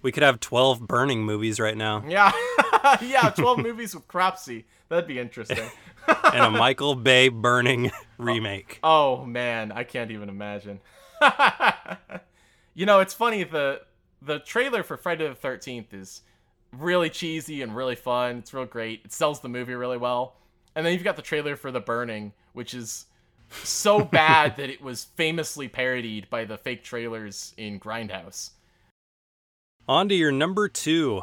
We 0.02 0.12
could 0.12 0.24
have 0.24 0.42
12 0.42 0.86
burning 0.86 1.24
movies 1.24 1.60
right 1.60 1.78
now. 1.78 2.04
Yeah, 2.06 2.32
yeah, 3.02 3.30
12 3.30 3.60
movies 3.64 3.96
with 3.96 4.08
Cropsy. 4.08 4.66
That'd 4.90 5.08
be 5.08 5.18
interesting. 5.18 5.70
and 6.34 6.44
a 6.44 6.52
Michael 6.52 6.96
Bay 6.96 7.30
burning 7.30 7.92
remake. 8.18 8.80
Oh 8.84 9.26
man, 9.26 9.72
I 9.72 9.84
can't 9.84 10.12
even 10.12 10.30
imagine. 10.30 10.80
you 12.74 12.86
know, 12.86 13.00
it's 13.00 13.14
funny 13.14 13.44
the 13.44 13.82
the 14.22 14.40
trailer 14.40 14.84
for 14.84 14.98
Friday 14.98 15.28
the 15.28 15.36
13th 15.36 15.94
is 15.94 16.22
really 16.72 17.10
cheesy 17.10 17.62
and 17.62 17.76
really 17.76 17.96
fun. 17.96 18.38
It's 18.38 18.54
real 18.54 18.66
great. 18.66 19.02
It 19.06 19.12
sells 19.12 19.42
the 19.42 19.50
movie 19.50 19.76
really 19.76 19.98
well. 19.98 20.38
And 20.76 20.86
then 20.86 20.94
you've 20.94 21.04
got 21.04 21.16
the 21.16 21.22
trailer 21.22 21.56
for 21.56 21.72
The 21.72 21.80
Burning, 21.80 22.34
which 22.54 22.74
is 22.74 23.06
so 23.64 24.04
bad 24.04 24.58
that 24.58 24.70
it 24.70 24.82
was 24.82 25.04
famously 25.04 25.68
parodied 25.68 26.30
by 26.30 26.46
the 26.46 26.58
fake 26.58 26.84
trailers 26.84 27.54
in 27.58 27.80
Grindhouse. 27.80 28.52
On 29.88 30.10
to 30.10 30.16
your 30.16 30.32
number 30.32 30.68
2. 30.68 31.22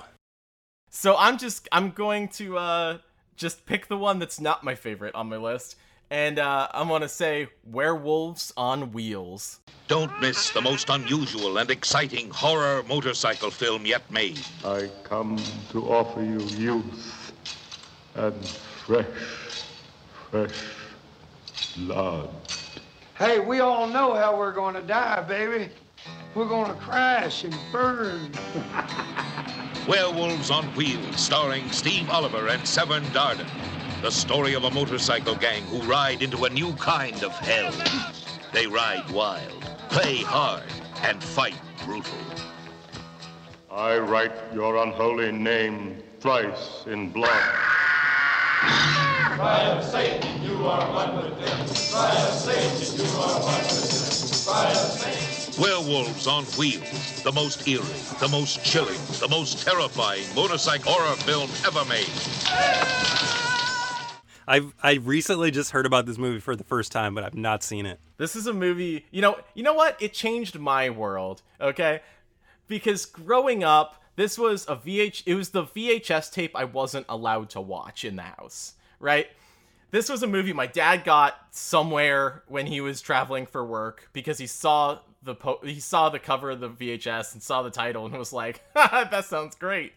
So 0.90 1.16
I'm 1.16 1.38
just 1.38 1.68
I'm 1.72 1.90
going 1.90 2.28
to 2.28 2.58
uh 2.58 2.98
just 3.40 3.64
pick 3.64 3.88
the 3.88 3.96
one 3.96 4.18
that's 4.18 4.38
not 4.38 4.62
my 4.62 4.74
favorite 4.74 5.14
on 5.14 5.28
my 5.28 5.38
list. 5.38 5.76
And 6.10 6.38
uh, 6.38 6.68
I'm 6.72 6.88
going 6.88 7.02
to 7.02 7.08
say 7.08 7.48
Werewolves 7.64 8.52
on 8.56 8.92
Wheels. 8.92 9.60
Don't 9.88 10.20
miss 10.20 10.50
the 10.50 10.60
most 10.60 10.90
unusual 10.90 11.58
and 11.58 11.70
exciting 11.70 12.30
horror 12.30 12.84
motorcycle 12.86 13.50
film 13.50 13.86
yet 13.86 14.08
made. 14.10 14.40
I 14.64 14.90
come 15.04 15.40
to 15.70 15.88
offer 15.88 16.22
you 16.22 16.40
youth 16.40 17.32
and 18.14 18.34
fresh, 18.84 19.06
fresh 20.30 20.62
blood. 21.78 22.28
Hey, 23.16 23.40
we 23.40 23.60
all 23.60 23.88
know 23.88 24.14
how 24.14 24.36
we're 24.36 24.52
going 24.52 24.74
to 24.74 24.82
die, 24.82 25.22
baby. 25.22 25.70
We're 26.34 26.48
going 26.48 26.72
to 26.72 26.78
crash 26.78 27.44
and 27.44 27.56
burn. 27.72 28.32
Werewolves 29.88 30.50
on 30.50 30.66
Wheels, 30.76 31.18
starring 31.18 31.68
Steve 31.70 32.10
Oliver 32.10 32.48
and 32.48 32.66
Severn 32.66 33.02
Darden. 33.06 33.48
The 34.02 34.10
story 34.10 34.54
of 34.54 34.64
a 34.64 34.70
motorcycle 34.70 35.34
gang 35.34 35.62
who 35.64 35.78
ride 35.82 36.22
into 36.22 36.44
a 36.44 36.50
new 36.50 36.72
kind 36.74 37.22
of 37.24 37.32
hell. 37.32 37.72
They 38.52 38.66
ride 38.66 39.08
wild, 39.10 39.62
play 39.88 40.18
hard, 40.18 40.64
and 41.02 41.22
fight 41.22 41.56
brutal. 41.84 42.18
I 43.70 43.98
write 43.98 44.32
your 44.54 44.76
unholy 44.76 45.32
name 45.32 46.02
thrice 46.20 46.84
in 46.86 47.10
blood. 47.10 47.42
Cry 48.60 49.64
of 49.70 49.82
Satan, 49.82 50.42
you 50.42 50.66
are 50.66 50.92
one 50.92 51.16
with 51.16 51.38
them. 51.38 51.58
Cry 51.90 52.14
of 52.26 52.34
Satan, 52.34 52.98
you 52.98 53.10
are 53.18 53.40
one 53.40 53.62
with 53.62 54.44
them. 54.44 54.54
Cry 54.54 54.70
of 54.70 54.76
Satan. 54.76 55.29
Werewolves 55.60 56.26
on 56.26 56.44
Wheels, 56.56 57.22
the 57.22 57.32
most 57.32 57.68
eerie, 57.68 57.84
the 58.18 58.28
most 58.30 58.64
chilling, 58.64 58.98
the 59.20 59.28
most 59.28 59.62
terrifying 59.62 60.24
motorcycle 60.34 60.90
horror 60.90 61.14
film 61.16 61.50
ever 61.66 61.84
made. 61.84 62.08
I've 64.48 64.72
I 64.82 64.94
recently 64.94 65.50
just 65.50 65.72
heard 65.72 65.84
about 65.84 66.06
this 66.06 66.16
movie 66.16 66.40
for 66.40 66.56
the 66.56 66.64
first 66.64 66.90
time, 66.92 67.14
but 67.14 67.24
I've 67.24 67.34
not 67.34 67.62
seen 67.62 67.84
it. 67.84 68.00
This 68.16 68.36
is 68.36 68.46
a 68.46 68.54
movie, 68.54 69.04
you 69.10 69.20
know, 69.20 69.38
you 69.52 69.62
know 69.62 69.74
what? 69.74 70.00
It 70.00 70.14
changed 70.14 70.58
my 70.58 70.88
world, 70.88 71.42
okay? 71.60 72.00
Because 72.66 73.04
growing 73.04 73.62
up, 73.62 74.02
this 74.16 74.38
was 74.38 74.64
a 74.66 74.76
VH 74.76 75.24
it 75.26 75.34
was 75.34 75.50
the 75.50 75.64
VHS 75.64 76.32
tape 76.32 76.56
I 76.56 76.64
wasn't 76.64 77.04
allowed 77.06 77.50
to 77.50 77.60
watch 77.60 78.06
in 78.06 78.16
the 78.16 78.22
house, 78.22 78.76
right? 78.98 79.28
This 79.90 80.08
was 80.08 80.22
a 80.22 80.26
movie 80.26 80.54
my 80.54 80.68
dad 80.68 81.04
got 81.04 81.34
somewhere 81.50 82.44
when 82.48 82.66
he 82.66 82.80
was 82.80 83.02
traveling 83.02 83.44
for 83.44 83.62
work 83.62 84.08
because 84.14 84.38
he 84.38 84.46
saw 84.46 85.00
the 85.22 85.34
po- 85.34 85.60
he 85.62 85.80
saw 85.80 86.08
the 86.08 86.18
cover 86.18 86.50
of 86.50 86.60
the 86.60 86.68
VHS 86.68 87.34
and 87.34 87.42
saw 87.42 87.62
the 87.62 87.70
title 87.70 88.06
and 88.06 88.16
was 88.16 88.32
like, 88.32 88.62
"That 88.74 89.24
sounds 89.24 89.54
great." 89.54 89.92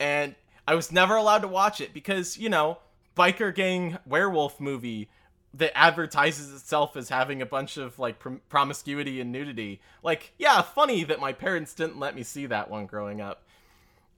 And 0.00 0.34
I 0.66 0.74
was 0.74 0.92
never 0.92 1.16
allowed 1.16 1.40
to 1.40 1.48
watch 1.48 1.80
it 1.80 1.92
because, 1.94 2.36
you 2.36 2.48
know, 2.48 2.78
biker 3.16 3.54
gang 3.54 3.98
werewolf 4.06 4.60
movie 4.60 5.08
that 5.54 5.76
advertises 5.76 6.52
itself 6.52 6.96
as 6.96 7.08
having 7.08 7.40
a 7.40 7.46
bunch 7.46 7.76
of 7.76 7.98
like 7.98 8.18
prom- 8.18 8.40
promiscuity 8.48 9.20
and 9.20 9.32
nudity. 9.32 9.80
Like, 10.02 10.32
yeah, 10.38 10.60
funny 10.62 11.04
that 11.04 11.20
my 11.20 11.32
parents 11.32 11.74
didn't 11.74 11.98
let 11.98 12.14
me 12.14 12.22
see 12.22 12.46
that 12.46 12.70
one 12.70 12.86
growing 12.86 13.20
up. 13.20 13.42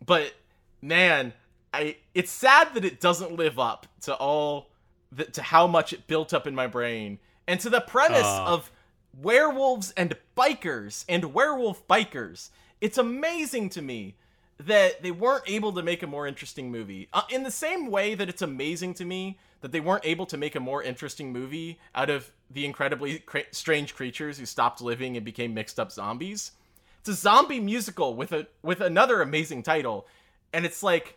But 0.05 0.35
man, 0.83 1.33
I 1.73 1.97
it's 2.15 2.31
sad 2.31 2.75
that 2.75 2.85
it 2.85 3.01
doesn't 3.01 3.37
live 3.37 3.59
up 3.59 3.87
to 4.03 4.15
all 4.15 4.71
the, 5.13 5.25
to 5.27 5.43
how 5.43 5.67
much 5.67 5.93
it 5.93 6.07
built 6.07 6.35
up 6.35 6.47
in 6.47 6.55
my 6.55 6.67
brain 6.67 7.19
and 7.47 7.61
to 7.61 7.71
the 7.71 7.81
premise 7.81 8.23
Aw. 8.25 8.47
of 8.55 8.71
werewolves 9.19 9.93
and 9.97 10.17
bikers 10.37 11.05
and 11.09 11.35
werewolf 11.35 11.87
bikers. 11.89 12.51
It's 12.81 12.99
amazing 12.99 13.71
to 13.71 13.83
me 13.83 14.17
that 14.59 15.03
they 15.03 15.11
weren't 15.11 15.45
able 15.47 15.73
to 15.73 15.83
make 15.83 16.03
a 16.03 16.07
more 16.07 16.27
interesting 16.27 16.71
movie. 16.71 17.09
Uh, 17.13 17.23
in 17.31 17.43
the 17.43 17.51
same 17.51 17.91
way 17.91 18.15
that 18.15 18.29
it's 18.29 18.43
amazing 18.43 18.95
to 18.95 19.05
me 19.05 19.39
that 19.63 19.73
they 19.73 19.81
weren't 19.81 20.05
able 20.05 20.27
to 20.27 20.37
make 20.37 20.55
a 20.55 20.61
more 20.61 20.83
interesting 20.83 21.33
movie 21.33 21.79
out 21.95 22.11
of 22.11 22.31
the 22.51 22.65
incredibly 22.65 23.19
cra- 23.21 23.45
strange 23.53 23.95
creatures 23.95 24.39
who 24.39 24.47
stopped 24.47 24.81
living 24.81 25.17
and 25.17 25.25
became 25.25 25.55
mixed 25.55 25.79
up 25.79 25.93
zombies. 25.93 26.53
It's 27.01 27.09
a 27.09 27.15
zombie 27.15 27.61
musical 27.61 28.15
with 28.15 28.33
a 28.33 28.47
with 28.63 28.81
another 28.81 29.23
amazing 29.23 29.63
title, 29.63 30.07
and 30.53 30.67
it's 30.67 30.83
like 30.83 31.17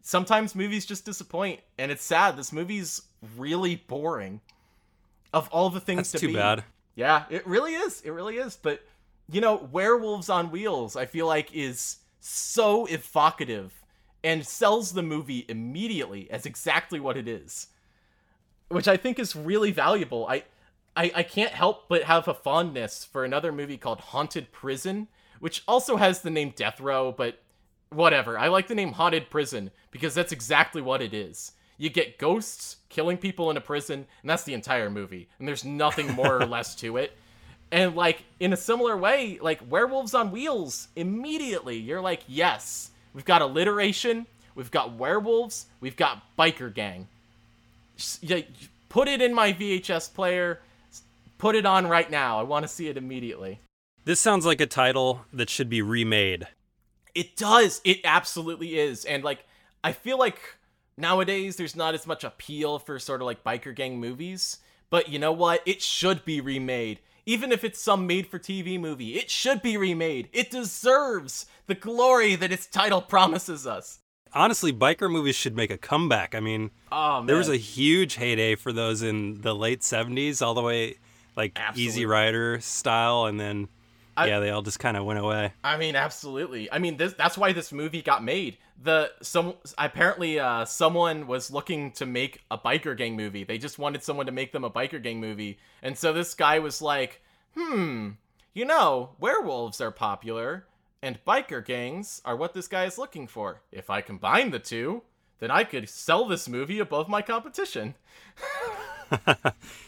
sometimes 0.00 0.54
movies 0.54 0.84
just 0.84 1.04
disappoint, 1.04 1.60
and 1.78 1.92
it's 1.92 2.04
sad. 2.04 2.36
This 2.36 2.52
movie's 2.52 3.02
really 3.36 3.76
boring. 3.76 4.40
Of 5.32 5.48
all 5.48 5.70
the 5.70 5.80
things 5.80 6.10
That's 6.10 6.12
to 6.12 6.18
too 6.18 6.26
be, 6.28 6.34
bad. 6.34 6.64
Yeah, 6.94 7.24
it 7.30 7.46
really 7.46 7.74
is. 7.74 8.00
It 8.02 8.10
really 8.10 8.36
is. 8.36 8.56
But 8.56 8.82
you 9.30 9.40
know, 9.40 9.68
Werewolves 9.72 10.28
on 10.28 10.50
Wheels, 10.50 10.96
I 10.96 11.06
feel 11.06 11.26
like 11.26 11.54
is 11.54 11.98
so 12.20 12.86
evocative 12.86 13.72
and 14.22 14.46
sells 14.46 14.92
the 14.92 15.02
movie 15.02 15.44
immediately 15.48 16.30
as 16.30 16.46
exactly 16.46 17.00
what 17.00 17.16
it 17.16 17.26
is. 17.26 17.68
Which 18.68 18.88
I 18.88 18.96
think 18.96 19.18
is 19.18 19.36
really 19.36 19.70
valuable. 19.72 20.26
I 20.28 20.44
I, 20.94 21.10
I 21.14 21.22
can't 21.22 21.52
help 21.52 21.88
but 21.88 22.04
have 22.04 22.28
a 22.28 22.34
fondness 22.34 23.04
for 23.04 23.24
another 23.24 23.50
movie 23.50 23.78
called 23.78 24.00
Haunted 24.00 24.52
Prison, 24.52 25.08
which 25.40 25.62
also 25.66 25.96
has 25.96 26.20
the 26.20 26.30
name 26.30 26.52
Death 26.54 26.80
Row, 26.80 27.12
but 27.12 27.40
whatever. 27.88 28.38
I 28.38 28.48
like 28.48 28.68
the 28.68 28.74
name 28.74 28.92
Haunted 28.92 29.30
Prison 29.30 29.70
because 29.90 30.14
that's 30.14 30.32
exactly 30.32 30.82
what 30.82 31.00
it 31.00 31.14
is. 31.14 31.52
You 31.82 31.90
get 31.90 32.16
ghosts 32.16 32.76
killing 32.90 33.16
people 33.16 33.50
in 33.50 33.56
a 33.56 33.60
prison, 33.60 34.06
and 34.20 34.30
that's 34.30 34.44
the 34.44 34.54
entire 34.54 34.88
movie. 34.88 35.28
And 35.40 35.48
there's 35.48 35.64
nothing 35.64 36.12
more 36.12 36.40
or 36.40 36.46
less 36.56 36.76
to 36.76 36.96
it. 36.96 37.16
And 37.72 37.96
like 37.96 38.22
in 38.38 38.52
a 38.52 38.56
similar 38.56 38.96
way, 38.96 39.40
like 39.42 39.60
werewolves 39.68 40.14
on 40.14 40.30
wheels, 40.30 40.86
immediately 40.94 41.78
you're 41.78 42.00
like, 42.00 42.22
yes, 42.28 42.92
we've 43.14 43.24
got 43.24 43.42
alliteration, 43.42 44.26
we've 44.54 44.70
got 44.70 44.92
werewolves, 44.94 45.66
we've 45.80 45.96
got 45.96 46.22
biker 46.38 46.72
gang. 46.72 47.08
S- 47.98 48.20
Yeah, 48.22 48.42
put 48.88 49.08
it 49.08 49.20
in 49.20 49.34
my 49.34 49.52
VHS 49.52 50.14
player, 50.14 50.60
put 51.38 51.56
it 51.56 51.66
on 51.66 51.88
right 51.88 52.08
now. 52.08 52.38
I 52.38 52.44
want 52.44 52.62
to 52.62 52.68
see 52.68 52.86
it 52.86 52.96
immediately. 52.96 53.58
This 54.04 54.20
sounds 54.20 54.46
like 54.46 54.60
a 54.60 54.66
title 54.66 55.22
that 55.32 55.50
should 55.50 55.68
be 55.68 55.82
remade. 55.82 56.46
It 57.12 57.34
does. 57.36 57.80
It 57.82 57.98
absolutely 58.04 58.78
is. 58.78 59.04
And 59.04 59.24
like 59.24 59.44
I 59.82 59.90
feel 59.90 60.16
like 60.16 60.38
nowadays 60.96 61.56
there's 61.56 61.76
not 61.76 61.94
as 61.94 62.06
much 62.06 62.24
appeal 62.24 62.78
for 62.78 62.98
sort 62.98 63.20
of 63.20 63.26
like 63.26 63.44
biker 63.44 63.74
gang 63.74 63.98
movies, 63.98 64.58
but 64.90 65.08
you 65.08 65.18
know 65.18 65.32
what? 65.32 65.62
It 65.66 65.82
should 65.82 66.24
be 66.24 66.40
remade. 66.40 67.00
Even 67.24 67.52
if 67.52 67.62
it's 67.62 67.80
some 67.80 68.06
made 68.06 68.26
for 68.26 68.38
TV 68.38 68.78
movie, 68.80 69.14
it 69.14 69.30
should 69.30 69.62
be 69.62 69.76
remade. 69.76 70.28
It 70.32 70.50
deserves 70.50 71.46
the 71.66 71.74
glory 71.76 72.34
that 72.34 72.50
its 72.52 72.66
title 72.66 73.00
promises 73.00 73.66
us. 73.66 74.00
Honestly, 74.34 74.72
biker 74.72 75.10
movies 75.10 75.36
should 75.36 75.54
make 75.54 75.70
a 75.70 75.76
comeback. 75.78 76.34
I 76.34 76.40
mean, 76.40 76.70
Oh, 76.90 77.24
there 77.24 77.36
was 77.36 77.48
a 77.48 77.56
huge 77.56 78.14
heyday 78.16 78.54
for 78.56 78.72
those 78.72 79.02
in 79.02 79.42
the 79.42 79.54
late 79.54 79.80
70s, 79.82 80.42
all 80.44 80.54
the 80.54 80.62
way 80.62 80.96
like 81.36 81.58
Easy 81.76 82.06
Rider 82.06 82.58
style, 82.60 83.26
and 83.26 83.38
then, 83.38 83.68
I- 84.16 84.26
yeah, 84.26 84.40
they 84.40 84.50
all 84.50 84.62
just 84.62 84.78
kind 84.80 84.96
of 84.96 85.04
went 85.04 85.18
away. 85.18 85.52
I 85.62 85.76
mean, 85.76 85.96
absolutely. 85.96 86.70
I 86.72 86.78
mean, 86.78 86.96
this 86.96 87.12
that's 87.12 87.38
why 87.38 87.52
this 87.52 87.72
movie 87.72 88.02
got 88.02 88.24
made. 88.24 88.58
The 88.82 89.12
some 89.22 89.54
apparently 89.78 90.40
uh, 90.40 90.64
someone 90.64 91.26
was 91.26 91.50
looking 91.50 91.92
to 91.92 92.06
make 92.06 92.40
a 92.50 92.58
biker 92.58 92.96
gang 92.96 93.16
movie. 93.16 93.44
They 93.44 93.58
just 93.58 93.78
wanted 93.78 94.02
someone 94.02 94.26
to 94.26 94.32
make 94.32 94.52
them 94.52 94.64
a 94.64 94.70
biker 94.70 95.02
gang 95.02 95.20
movie, 95.20 95.58
and 95.82 95.96
so 95.96 96.12
this 96.12 96.34
guy 96.34 96.58
was 96.58 96.82
like, 96.82 97.22
"Hmm, 97.56 98.10
you 98.54 98.64
know, 98.64 99.10
werewolves 99.20 99.80
are 99.80 99.92
popular, 99.92 100.66
and 101.00 101.24
biker 101.24 101.64
gangs 101.64 102.20
are 102.24 102.36
what 102.36 102.54
this 102.54 102.66
guy 102.68 102.84
is 102.84 102.98
looking 102.98 103.28
for. 103.28 103.62
If 103.70 103.88
I 103.90 104.00
combine 104.00 104.50
the 104.50 104.58
two, 104.58 105.02
then 105.38 105.50
I 105.50 105.64
could 105.64 105.88
sell 105.88 106.26
this 106.26 106.48
movie 106.48 106.80
above 106.80 107.08
my 107.08 107.22
competition." 107.22 107.94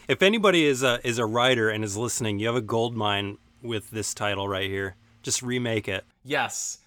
If 0.07 0.21
anybody 0.21 0.65
is 0.65 0.83
a 0.83 0.99
is 1.03 1.17
a 1.17 1.25
writer 1.25 1.69
and 1.69 1.83
is 1.83 1.97
listening, 1.97 2.39
you 2.39 2.47
have 2.47 2.55
a 2.55 2.61
gold 2.61 2.95
mine 2.95 3.37
with 3.61 3.89
this 3.89 4.13
title 4.13 4.47
right 4.47 4.69
here. 4.69 4.95
Just 5.23 5.41
remake 5.41 5.87
it. 5.87 6.05
Yes, 6.23 6.77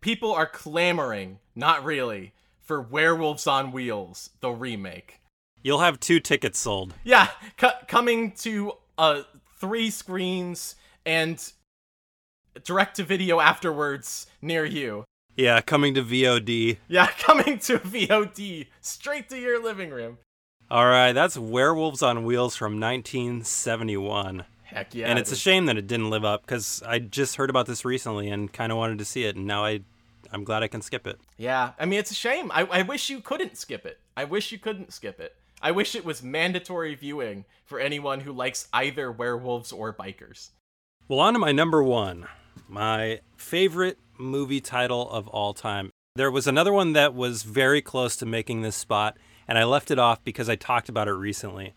people 0.00 0.32
are 0.32 0.46
clamoring, 0.46 1.38
not 1.54 1.84
really, 1.84 2.32
for 2.60 2.80
Werewolves 2.80 3.46
on 3.46 3.72
Wheels, 3.72 4.30
the 4.40 4.50
remake. 4.50 5.20
You'll 5.62 5.80
have 5.80 6.00
two 6.00 6.20
tickets 6.20 6.58
sold. 6.58 6.94
Yeah, 7.04 7.28
co- 7.56 7.70
coming 7.86 8.32
to 8.38 8.72
uh 8.98 9.22
three 9.58 9.90
screens 9.90 10.74
and 11.06 11.52
direct 12.64 12.96
to 12.96 13.04
video 13.04 13.40
afterwards 13.40 14.26
near 14.40 14.64
you. 14.64 15.04
Yeah, 15.36 15.60
coming 15.60 15.94
to 15.94 16.02
VOD. 16.02 16.78
Yeah, 16.88 17.06
coming 17.18 17.58
to 17.60 17.78
VOD 17.78 18.66
straight 18.80 19.28
to 19.30 19.38
your 19.38 19.62
living 19.62 19.90
room. 19.90 20.18
All 20.70 20.86
right, 20.86 21.12
that's 21.12 21.36
Werewolves 21.36 22.02
on 22.02 22.24
Wheels 22.24 22.56
from 22.56 22.80
1971. 22.80 24.44
Heck 24.64 24.94
yeah. 24.94 25.06
and 25.06 25.18
it 25.18 25.22
it's 25.22 25.32
a 25.32 25.36
shame 25.36 25.66
that 25.66 25.76
it 25.76 25.86
didn't 25.86 26.08
live 26.08 26.24
up 26.24 26.42
because 26.42 26.82
I 26.86 26.98
just 26.98 27.36
heard 27.36 27.50
about 27.50 27.66
this 27.66 27.84
recently 27.84 28.30
and 28.30 28.50
kind 28.50 28.72
of 28.72 28.78
wanted 28.78 28.98
to 28.98 29.04
see 29.04 29.24
it, 29.24 29.36
and 29.36 29.46
now 29.46 29.64
I, 29.64 29.80
I'm 30.30 30.44
glad 30.44 30.62
I 30.62 30.68
can 30.68 30.82
skip 30.82 31.06
it. 31.06 31.20
Yeah, 31.36 31.72
I 31.78 31.86
mean 31.86 31.98
it's 31.98 32.10
a 32.10 32.14
shame. 32.14 32.50
I, 32.52 32.62
I 32.64 32.82
wish 32.82 33.10
you 33.10 33.20
couldn't 33.20 33.56
skip 33.56 33.86
it. 33.86 33.98
I 34.16 34.24
wish 34.24 34.52
you 34.52 34.58
couldn't 34.58 34.92
skip 34.92 35.20
it. 35.20 35.36
I 35.60 35.70
wish 35.70 35.94
it 35.94 36.04
was 36.04 36.22
mandatory 36.22 36.94
viewing 36.94 37.44
for 37.64 37.78
anyone 37.78 38.20
who 38.20 38.32
likes 38.32 38.68
either 38.72 39.12
werewolves 39.12 39.72
or 39.72 39.92
bikers. 39.92 40.50
Well, 41.08 41.20
on 41.20 41.34
to 41.34 41.38
my 41.38 41.52
number 41.52 41.82
one, 41.82 42.26
my 42.68 43.20
favorite 43.36 43.98
movie 44.18 44.60
title 44.60 45.08
of 45.10 45.28
all 45.28 45.54
time. 45.54 45.90
There 46.14 46.30
was 46.30 46.46
another 46.46 46.72
one 46.72 46.92
that 46.92 47.14
was 47.14 47.42
very 47.42 47.80
close 47.80 48.16
to 48.16 48.26
making 48.26 48.62
this 48.62 48.76
spot, 48.76 49.16
and 49.48 49.56
I 49.56 49.64
left 49.64 49.90
it 49.90 49.98
off 49.98 50.22
because 50.24 50.48
I 50.48 50.56
talked 50.56 50.88
about 50.88 51.08
it 51.08 51.12
recently. 51.12 51.74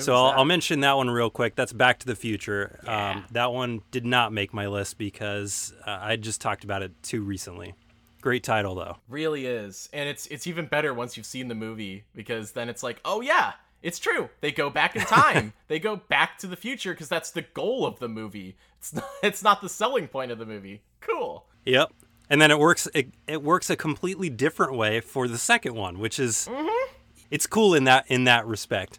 So 0.00 0.14
I'll. 0.14 0.38
I'll 0.38 0.44
mention 0.44 0.80
that 0.80 0.96
one 0.96 1.10
real 1.10 1.30
quick. 1.30 1.56
That's 1.56 1.72
Back 1.72 1.98
to 2.00 2.06
the 2.06 2.16
Future. 2.16 2.80
Um, 2.86 3.24
that 3.32 3.52
one 3.52 3.82
did 3.90 4.04
not 4.04 4.32
make 4.32 4.52
my 4.52 4.66
list 4.66 4.98
because 4.98 5.72
uh, 5.86 5.98
I 6.00 6.16
just 6.16 6.40
talked 6.40 6.64
about 6.64 6.82
it 6.82 6.92
too 7.02 7.22
recently. 7.22 7.74
Great 8.20 8.42
title 8.42 8.74
though. 8.74 8.96
really 9.08 9.46
is, 9.46 9.88
and 9.92 10.08
it's 10.08 10.26
it's 10.26 10.46
even 10.46 10.66
better 10.66 10.92
once 10.92 11.16
you've 11.16 11.26
seen 11.26 11.48
the 11.48 11.54
movie 11.54 12.04
because 12.14 12.52
then 12.52 12.68
it's 12.68 12.82
like, 12.82 13.00
oh 13.04 13.20
yeah, 13.20 13.52
it's 13.82 14.00
true. 14.00 14.30
They 14.40 14.50
go 14.50 14.68
back 14.68 14.96
in 14.96 15.02
time. 15.02 15.52
they 15.68 15.78
go 15.78 15.96
back 15.96 16.38
to 16.38 16.48
the 16.48 16.56
future 16.56 16.92
because 16.92 17.08
that's 17.08 17.30
the 17.30 17.42
goal 17.42 17.86
of 17.86 18.00
the 18.00 18.08
movie. 18.08 18.56
It's 18.78 18.92
not 18.92 19.08
it's 19.22 19.42
not 19.42 19.60
the 19.60 19.68
selling 19.68 20.08
point 20.08 20.32
of 20.32 20.38
the 20.38 20.46
movie. 20.46 20.82
Cool. 21.00 21.46
Yep. 21.64 21.92
And 22.28 22.40
then 22.40 22.50
it 22.50 22.58
works. 22.58 22.88
It, 22.94 23.10
it 23.28 23.42
works 23.42 23.70
a 23.70 23.76
completely 23.76 24.28
different 24.28 24.74
way 24.74 25.00
for 25.00 25.28
the 25.28 25.38
second 25.38 25.74
one, 25.74 26.00
which 26.00 26.18
is 26.18 26.48
it's 27.30 27.46
cool 27.46 27.74
in 27.74 27.84
that 27.84 28.06
in 28.08 28.24
that 28.24 28.46
respect. 28.46 28.98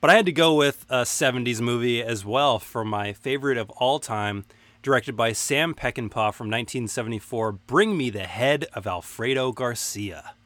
But 0.00 0.10
I 0.10 0.14
had 0.14 0.26
to 0.26 0.32
go 0.32 0.54
with 0.54 0.86
a 0.88 1.02
'70s 1.02 1.60
movie 1.60 2.00
as 2.00 2.24
well 2.24 2.60
for 2.60 2.84
my 2.84 3.12
favorite 3.12 3.58
of 3.58 3.68
all 3.70 3.98
time, 3.98 4.44
directed 4.80 5.16
by 5.16 5.32
Sam 5.32 5.74
Peckinpah 5.74 6.32
from 6.32 6.46
1974. 6.46 7.50
Bring 7.50 7.96
me 7.96 8.08
the 8.08 8.26
head 8.26 8.66
of 8.74 8.86
Alfredo 8.86 9.50
Garcia. 9.50 10.36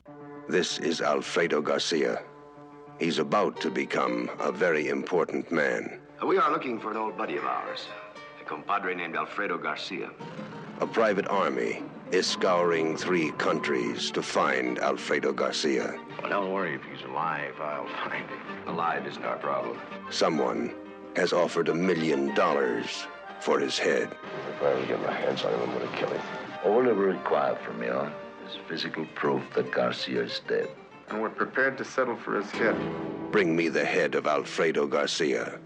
This 0.48 0.78
is 0.78 1.02
Alfredo 1.02 1.60
Garcia. 1.60 2.22
He's 2.98 3.18
about 3.18 3.60
to 3.60 3.70
become 3.70 4.30
a 4.40 4.50
very 4.50 4.88
important 4.88 5.52
man. 5.52 6.00
We 6.26 6.38
are 6.38 6.50
looking 6.50 6.80
for 6.80 6.90
an 6.90 6.96
old 6.96 7.18
buddy 7.18 7.36
of 7.36 7.44
ours, 7.44 7.88
a 8.40 8.44
compadre 8.44 8.94
named 8.94 9.16
Alfredo 9.16 9.58
Garcia. 9.58 10.12
A 10.80 10.86
private 10.86 11.28
army 11.28 11.82
is 12.10 12.26
scouring 12.26 12.96
three 12.96 13.32
countries 13.32 14.10
to 14.12 14.22
find 14.22 14.78
Alfredo 14.78 15.34
Garcia. 15.34 16.00
Well, 16.22 16.30
don't 16.30 16.52
worry, 16.52 16.74
if 16.74 16.82
he's 16.84 17.04
alive, 17.06 17.54
I'll 17.60 17.86
find 18.08 18.24
him. 18.30 18.38
Alive 18.66 19.06
isn't 19.06 19.24
our 19.24 19.36
problem. 19.38 19.78
Someone 20.10 20.74
has 21.16 21.32
offered 21.32 21.68
a 21.68 21.74
million 21.74 22.34
dollars 22.34 23.06
for 23.40 23.58
his 23.58 23.78
head. 23.78 24.08
If 24.56 24.62
I 24.62 24.66
ever 24.72 24.86
get 24.86 25.02
my 25.02 25.12
hands 25.12 25.44
on 25.44 25.52
him, 25.52 25.60
I'm 25.62 25.78
gonna 25.78 25.96
kill 25.96 26.08
him. 26.08 26.20
All 26.64 26.82
they 26.82 26.92
require 26.92 27.56
from 27.56 27.82
you 27.82 27.92
is 28.46 28.56
physical 28.68 29.04
proof 29.14 29.42
that 29.54 29.72
Garcia 29.72 30.22
is 30.22 30.40
dead. 30.46 30.68
And 31.08 31.20
we're 31.20 31.30
prepared 31.30 31.76
to 31.78 31.84
settle 31.84 32.16
for 32.16 32.36
his 32.40 32.50
head. 32.52 32.76
Bring 33.32 33.56
me 33.56 33.68
the 33.68 33.84
head 33.84 34.14
of 34.14 34.26
Alfredo 34.26 34.86
Garcia. 34.86 35.58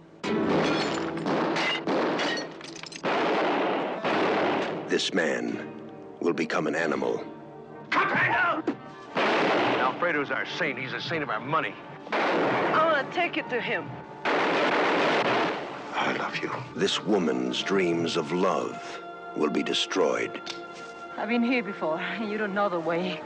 This 4.89 5.13
man 5.13 5.69
will 6.21 6.33
become 6.33 6.67
an 6.67 6.75
animal. 6.75 7.23
Alfredo's 9.97 10.31
our 10.31 10.47
saint. 10.47 10.79
He's 10.79 10.93
a 10.93 11.01
saint 11.01 11.23
of 11.23 11.31
our 11.31 11.41
money. 11.41 11.75
I 12.13 12.93
want 12.93 13.11
to 13.11 13.17
take 13.17 13.37
it 13.37 13.49
to 13.51 13.61
him. 13.61 13.89
I 14.25 16.17
love 16.19 16.37
you. 16.39 16.51
This 16.75 17.03
woman's 17.03 17.63
dreams 17.63 18.17
of 18.17 18.33
love 18.33 19.01
will 19.37 19.51
be 19.51 19.63
destroyed. 19.63 20.41
I've 21.17 21.29
been 21.29 21.43
here 21.43 21.63
before. 21.63 22.01
You 22.21 22.39
don't 22.39 22.55
know 22.55 22.69
the 22.69 22.81
way. 22.81 23.21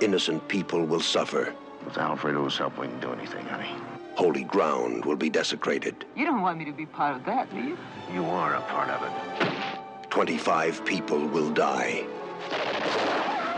Innocent 0.00 0.46
people 0.48 0.84
will 0.84 1.00
suffer. 1.00 1.54
With 1.84 1.98
Alfredo's 1.98 2.56
help, 2.56 2.78
we 2.78 2.88
can 2.88 3.00
do 3.00 3.12
anything, 3.12 3.44
honey. 3.46 3.70
Holy 4.14 4.44
ground 4.44 5.04
will 5.04 5.16
be 5.16 5.30
desecrated. 5.30 6.04
You 6.16 6.24
don't 6.26 6.42
want 6.42 6.58
me 6.58 6.64
to 6.64 6.72
be 6.72 6.86
part 6.86 7.16
of 7.16 7.24
that, 7.26 7.50
do 7.50 7.60
you? 7.60 7.78
You 8.12 8.24
are 8.24 8.54
a 8.54 8.60
part 8.62 8.90
of 8.90 9.02
it. 9.02 10.10
25 10.10 10.84
people 10.84 11.26
will 11.26 11.50
die. 11.50 12.04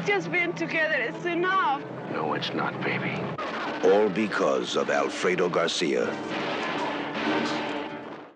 Just 0.06 0.30
being 0.30 0.52
together 0.52 0.94
is 0.94 1.26
enough. 1.26 1.82
No, 2.12 2.34
it's 2.34 2.52
not, 2.52 2.80
baby. 2.82 3.20
All 3.84 4.08
because 4.08 4.76
of 4.76 4.88
Alfredo 4.88 5.48
Garcia. 5.48 6.06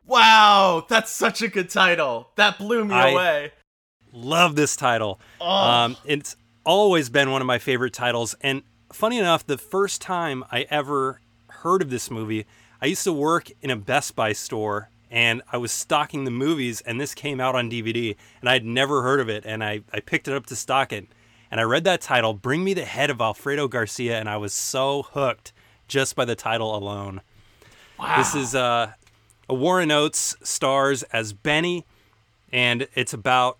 Wow, 0.06 0.86
that's 0.88 1.10
such 1.10 1.42
a 1.42 1.48
good 1.48 1.70
title. 1.70 2.30
That 2.36 2.58
blew 2.58 2.84
me 2.84 2.94
I- 2.94 3.10
away. 3.10 3.52
Love 4.12 4.56
this 4.56 4.74
title. 4.74 5.20
Oh. 5.40 5.46
Um, 5.46 5.96
it's 6.04 6.36
always 6.64 7.08
been 7.08 7.30
one 7.30 7.42
of 7.42 7.46
my 7.46 7.58
favorite 7.58 7.92
titles. 7.92 8.34
And 8.40 8.62
funny 8.92 9.18
enough, 9.18 9.46
the 9.46 9.58
first 9.58 10.00
time 10.00 10.44
I 10.50 10.66
ever 10.70 11.20
heard 11.48 11.82
of 11.82 11.90
this 11.90 12.10
movie, 12.10 12.46
I 12.80 12.86
used 12.86 13.04
to 13.04 13.12
work 13.12 13.50
in 13.60 13.70
a 13.70 13.76
Best 13.76 14.16
Buy 14.16 14.32
store 14.32 14.90
and 15.10 15.42
I 15.50 15.56
was 15.56 15.72
stocking 15.72 16.24
the 16.24 16.30
movies, 16.30 16.82
and 16.82 17.00
this 17.00 17.14
came 17.14 17.40
out 17.40 17.54
on 17.54 17.70
DVD, 17.70 18.14
and 18.40 18.48
I 18.50 18.52
had 18.52 18.64
never 18.64 19.02
heard 19.02 19.20
of 19.20 19.28
it. 19.30 19.44
And 19.46 19.64
I, 19.64 19.80
I 19.90 20.00
picked 20.00 20.28
it 20.28 20.34
up 20.34 20.46
to 20.46 20.56
stock 20.56 20.92
it. 20.92 21.06
And 21.50 21.60
I 21.60 21.64
read 21.64 21.84
that 21.84 22.00
title, 22.00 22.34
Bring 22.34 22.62
Me 22.62 22.74
the 22.74 22.84
Head 22.84 23.10
of 23.10 23.20
Alfredo 23.20 23.68
Garcia, 23.68 24.18
and 24.18 24.28
I 24.28 24.36
was 24.36 24.52
so 24.52 25.02
hooked 25.02 25.52
just 25.86 26.14
by 26.14 26.24
the 26.24 26.34
title 26.34 26.76
alone. 26.76 27.22
Wow. 27.98 28.18
This 28.18 28.34
is 28.34 28.54
uh, 28.54 28.92
a 29.48 29.54
Warren 29.54 29.90
Oates 29.90 30.36
stars 30.42 31.02
as 31.04 31.32
Benny, 31.32 31.84
and 32.52 32.86
it's 32.94 33.14
about 33.14 33.58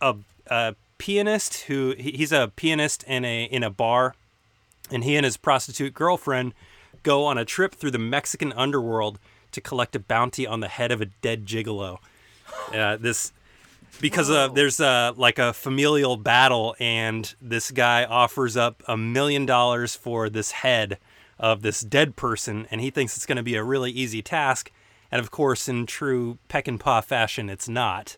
a, 0.00 0.16
a 0.48 0.74
pianist 0.98 1.62
who 1.62 1.94
he's 1.98 2.30
a 2.30 2.52
pianist 2.56 3.02
in 3.04 3.24
a 3.24 3.44
in 3.44 3.62
a 3.62 3.70
bar, 3.70 4.14
and 4.90 5.02
he 5.02 5.16
and 5.16 5.24
his 5.24 5.36
prostitute 5.38 5.94
girlfriend 5.94 6.52
go 7.02 7.24
on 7.24 7.38
a 7.38 7.44
trip 7.44 7.74
through 7.74 7.90
the 7.90 7.98
Mexican 7.98 8.52
underworld 8.52 9.18
to 9.52 9.60
collect 9.60 9.96
a 9.96 9.98
bounty 9.98 10.46
on 10.46 10.60
the 10.60 10.68
head 10.68 10.92
of 10.92 11.00
a 11.00 11.06
dead 11.06 11.46
gigolo. 11.46 11.98
Uh, 12.74 12.96
this 12.96 13.32
because 14.00 14.30
uh, 14.30 14.48
there's 14.48 14.80
uh, 14.80 15.12
like 15.16 15.38
a 15.38 15.52
familial 15.52 16.16
battle, 16.16 16.76
and 16.78 17.34
this 17.40 17.70
guy 17.70 18.04
offers 18.04 18.56
up 18.56 18.82
a 18.86 18.96
million 18.96 19.46
dollars 19.46 19.94
for 19.94 20.28
this 20.28 20.50
head 20.50 20.98
of 21.38 21.62
this 21.62 21.80
dead 21.80 22.16
person, 22.16 22.66
and 22.70 22.80
he 22.80 22.90
thinks 22.90 23.16
it's 23.16 23.26
going 23.26 23.36
to 23.36 23.42
be 23.42 23.56
a 23.56 23.64
really 23.64 23.90
easy 23.90 24.22
task. 24.22 24.70
And 25.10 25.20
of 25.20 25.30
course, 25.30 25.68
in 25.68 25.86
true 25.86 26.38
Peckinpah 26.48 27.04
fashion, 27.04 27.50
it's 27.50 27.68
not. 27.68 28.16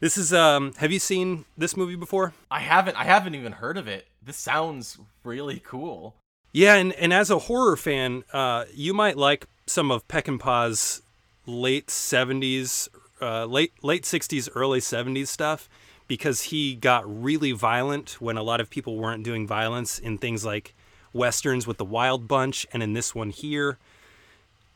This 0.00 0.16
is 0.16 0.32
um. 0.32 0.74
Have 0.76 0.92
you 0.92 1.00
seen 1.00 1.44
this 1.56 1.76
movie 1.76 1.96
before? 1.96 2.32
I 2.50 2.60
haven't 2.60 2.96
I 2.96 3.04
haven't 3.04 3.34
even 3.34 3.52
heard 3.52 3.76
of 3.76 3.88
it. 3.88 4.06
This 4.22 4.36
sounds 4.36 4.98
really 5.24 5.60
cool. 5.64 6.14
Yeah, 6.52 6.74
and, 6.74 6.92
and 6.94 7.12
as 7.12 7.30
a 7.30 7.38
horror 7.38 7.76
fan, 7.76 8.24
uh, 8.32 8.64
you 8.72 8.94
might 8.94 9.16
like 9.16 9.46
some 9.66 9.90
of 9.90 10.06
Peckinpah's 10.06 11.02
late 11.46 11.88
'70s, 11.88 12.88
uh, 13.20 13.44
late 13.46 13.72
late 13.82 14.04
'60s, 14.04 14.48
early 14.54 14.80
'70s 14.80 15.28
stuff, 15.28 15.68
because 16.06 16.42
he 16.42 16.74
got 16.74 17.04
really 17.06 17.52
violent 17.52 18.20
when 18.20 18.36
a 18.36 18.42
lot 18.42 18.60
of 18.60 18.70
people 18.70 18.96
weren't 18.96 19.22
doing 19.22 19.46
violence 19.46 19.98
in 19.98 20.18
things 20.18 20.44
like 20.44 20.74
westerns 21.12 21.66
with 21.66 21.78
the 21.78 21.84
Wild 21.84 22.28
Bunch, 22.28 22.66
and 22.72 22.82
in 22.82 22.92
this 22.92 23.14
one 23.14 23.30
here. 23.30 23.78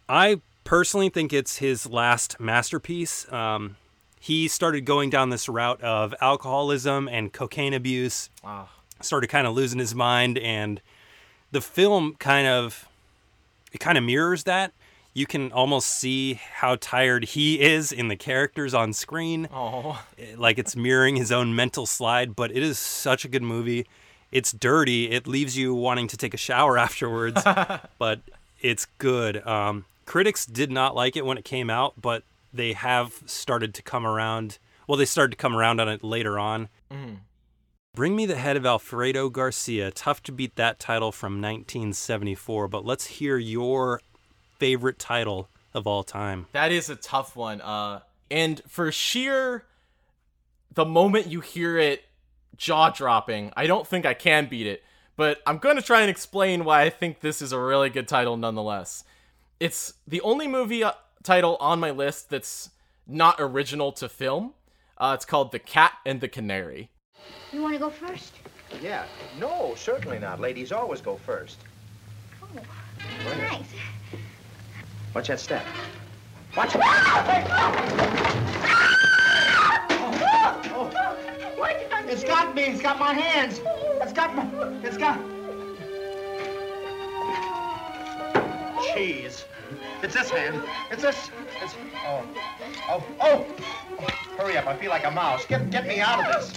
I 0.09 0.41
personally 0.65 1.09
think 1.09 1.33
it's 1.33 1.59
his 1.59 1.87
last 1.87 2.39
masterpiece. 2.39 3.31
Um, 3.33 3.77
he 4.21 4.47
started 4.47 4.83
going 4.83 5.11
down 5.11 5.31
this 5.31 5.49
route 5.49 5.81
of 5.83 6.15
alcoholism 6.21 7.09
and 7.09 7.33
cocaine 7.33 7.75
abuse. 7.75 8.31
Ah. 8.45 8.71
Started 9.01 9.29
kind 9.29 9.47
of 9.49 9.55
losing 9.55 9.81
his 9.81 9.97
mind, 9.97 10.39
and 10.39 10.81
the 11.51 11.61
film 11.61 12.15
kind 12.21 12.47
of 12.47 12.89
it 13.73 13.79
kind 13.79 13.99
of 13.99 14.05
mirrors 14.05 14.45
that. 14.45 14.73
You 15.15 15.27
can 15.27 15.53
almost 15.53 15.89
see 15.89 16.35
how 16.35 16.77
tired 16.77 17.25
he 17.25 17.61
is 17.61 17.93
in 17.93 18.09
the 18.09 18.17
characters 18.17 18.73
on 18.73 18.93
screen. 18.95 19.49
Oh. 19.53 20.03
Like 20.37 20.59
it's 20.59 20.75
mirroring 20.75 21.17
his 21.17 21.31
own 21.31 21.55
mental 21.55 21.85
slide, 21.85 22.35
but 22.35 22.51
it 22.51 22.63
is 22.63 22.79
such 22.79 23.25
a 23.25 23.29
good 23.29 23.43
movie. 23.43 23.87
It's 24.31 24.53
dirty. 24.53 25.11
It 25.11 25.27
leaves 25.27 25.57
you 25.57 25.75
wanting 25.75 26.09
to 26.09 26.17
take 26.17 26.33
a 26.33 26.39
shower 26.39 26.79
afterwards, 26.87 27.43
but 27.99 28.21
it's 28.61 28.87
good. 28.99 29.47
Um, 29.47 29.85
critics 30.07 30.47
did 30.47 30.71
not 30.71 30.95
like 30.95 31.17
it 31.17 31.27
when 31.27 31.37
it 31.37 31.45
came 31.45 31.69
out, 31.69 32.01
but 32.01 32.23
they 32.55 32.73
have 32.73 33.23
started 33.27 33.75
to 33.75 33.83
come 33.83 34.07
around. 34.07 34.59
Well, 34.87 34.97
they 34.97 35.05
started 35.05 35.33
to 35.33 35.37
come 35.37 35.55
around 35.55 35.81
on 35.81 35.89
it 35.89 36.03
later 36.03 36.39
on. 36.39 36.69
Mhm. 36.91 37.19
Bring 37.95 38.17
Me 38.17 38.25
the 38.25 38.37
Head 38.37 38.57
of 38.57 38.65
Alfredo 38.65 39.29
Garcia. 39.29 39.91
Tough 39.91 40.23
to 40.23 40.33
beat 40.33 40.57
that 40.57 40.79
title 40.81 41.13
from 41.13 41.43
1974, 41.43 42.67
but 42.69 42.87
let's 42.87 43.07
hear 43.07 43.37
your 43.37 44.01
favorite 44.63 44.97
title 44.97 45.49
of 45.75 45.89
all 45.89 46.05
time. 46.05 46.47
That 46.53 46.71
is 46.71 46.89
a 46.89 46.95
tough 46.95 47.35
one. 47.35 47.61
Uh, 47.61 47.99
and 48.31 48.63
for 48.69 48.93
sheer 48.93 49.65
the 50.73 50.85
moment 50.85 51.27
you 51.27 51.41
hear 51.41 51.79
it 51.79 52.05
jaw 52.57 52.91
dropping, 52.91 53.53
I 53.57 53.67
don't 53.67 53.89
think 53.89 54.07
I 54.07 54.15
can 54.15 54.47
beat 54.47 54.69
it, 54.69 54.85
but 55.17 55.43
I'm 55.49 55.59
going 55.59 55.75
to 55.75 55.83
try 55.83 56.03
and 56.03 56.09
explain 56.09 56.65
why 56.65 56.83
I 56.83 56.91
think 56.91 57.19
this 57.23 57.43
is 57.43 57.51
a 57.51 57.59
really 57.59 57.91
good 57.91 58.07
title 58.07 58.37
nonetheless. 58.37 59.03
It's 59.59 59.95
the 60.07 60.21
only 60.21 60.47
movie 60.47 60.85
uh, 60.85 60.93
title 61.25 61.57
on 61.59 61.81
my 61.81 61.91
list 61.91 62.31
that's 62.31 62.71
not 63.05 63.35
original 63.41 63.91
to 63.95 64.09
film. 64.09 64.55
Uh, 64.97 65.17
it's 65.17 65.25
called 65.25 65.51
The 65.51 65.59
Cat 65.59 65.95
and 66.07 66.21
the 66.21 66.29
Canary. 66.29 66.89
You 67.53 67.63
want 67.63 67.75
to 67.75 67.81
go 67.81 67.91
first? 67.91 68.33
Yeah. 68.81 69.07
No, 69.41 69.75
certainly 69.77 70.21
not. 70.21 70.39
Ladies 70.39 70.71
always 70.71 71.01
go 71.01 71.17
first. 71.17 71.59
Oh, 72.41 73.37
nice. 73.39 73.65
Watch 75.15 75.29
that 75.29 75.41
step. 75.41 75.63
Watch 76.57 76.75
it. 76.75 76.81
Why'd 81.59 81.83
you 81.83 81.89
done 81.91 82.09
It's 82.09 82.25
got 82.25 82.55
me. 82.55 82.63
It's 82.63 82.81
got 82.81 82.99
my 82.99 83.13
hands. 83.13 83.61
It's 84.01 84.13
got 84.15 84.35
my. 84.35 84.47
It's 84.83 84.97
got. 84.97 85.19
Jeez. 88.95 89.45
It's 90.03 90.15
this 90.15 90.31
hand. 90.31 90.63
It's 90.91 91.03
this. 91.03 91.31
It's. 91.63 91.75
Oh. 92.07 92.25
Oh. 92.89 93.05
Oh. 93.21 93.47
oh. 94.01 94.05
Hurry 94.39 94.57
up. 94.57 94.67
I 94.67 94.77
feel 94.77 94.91
like 94.91 95.05
a 95.05 95.11
mouse. 95.11 95.45
Get 95.45 95.69
get 95.71 95.87
me 95.87 96.01
out 96.01 96.25
of 96.25 96.33
this. 96.33 96.53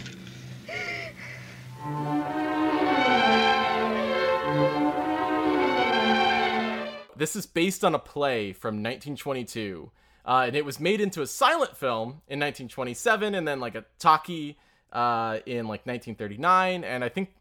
This 7.17 7.35
is 7.35 7.45
based 7.45 7.85
on 7.85 7.95
a 7.95 7.99
play 7.99 8.51
from 8.51 8.75
1922, 8.75 9.91
uh, 10.25 10.43
and 10.47 10.55
it 10.55 10.65
was 10.65 10.79
made 10.79 10.99
into 10.99 11.21
a 11.21 11.27
silent 11.27 11.77
film 11.77 12.21
in 12.27 12.39
1927, 12.39 13.33
and 13.33 13.47
then 13.47 13.59
like 13.59 13.75
a 13.75 13.85
talkie 13.99 14.57
uh, 14.91 15.39
in 15.45 15.67
like 15.67 15.85
1939, 15.85 16.83
and 16.83 17.03
I 17.03 17.09
think 17.09 17.33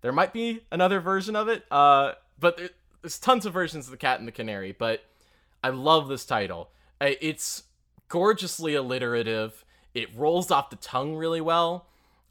there 0.00 0.12
might 0.12 0.32
be 0.32 0.62
another 0.72 1.00
version 1.00 1.36
of 1.36 1.48
it. 1.48 1.64
Uh, 1.70 2.12
but 2.38 2.56
there, 2.56 2.70
there's 3.02 3.18
tons 3.18 3.46
of 3.46 3.52
versions 3.52 3.86
of 3.86 3.92
The 3.92 3.96
Cat 3.96 4.18
and 4.18 4.26
the 4.26 4.32
Canary. 4.32 4.72
But 4.72 5.02
I 5.62 5.70
love 5.70 6.08
this 6.08 6.24
title. 6.24 6.70
It's 7.00 7.64
gorgeously 8.08 8.74
alliterative. 8.74 9.64
It 9.94 10.14
rolls 10.16 10.50
off 10.50 10.70
the 10.70 10.76
tongue 10.76 11.16
really 11.16 11.40
well, 11.40 11.86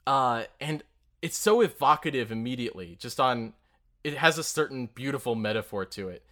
uh, 0.07 0.43
and 0.59 0.83
it's 1.21 1.37
so 1.37 1.61
evocative 1.61 2.31
immediately. 2.31 2.97
Just 2.99 3.19
on, 3.19 3.53
it 4.03 4.17
has 4.17 4.37
a 4.37 4.43
certain 4.43 4.89
beautiful 4.93 5.35
metaphor 5.35 5.85
to 5.85 6.09
it 6.09 6.23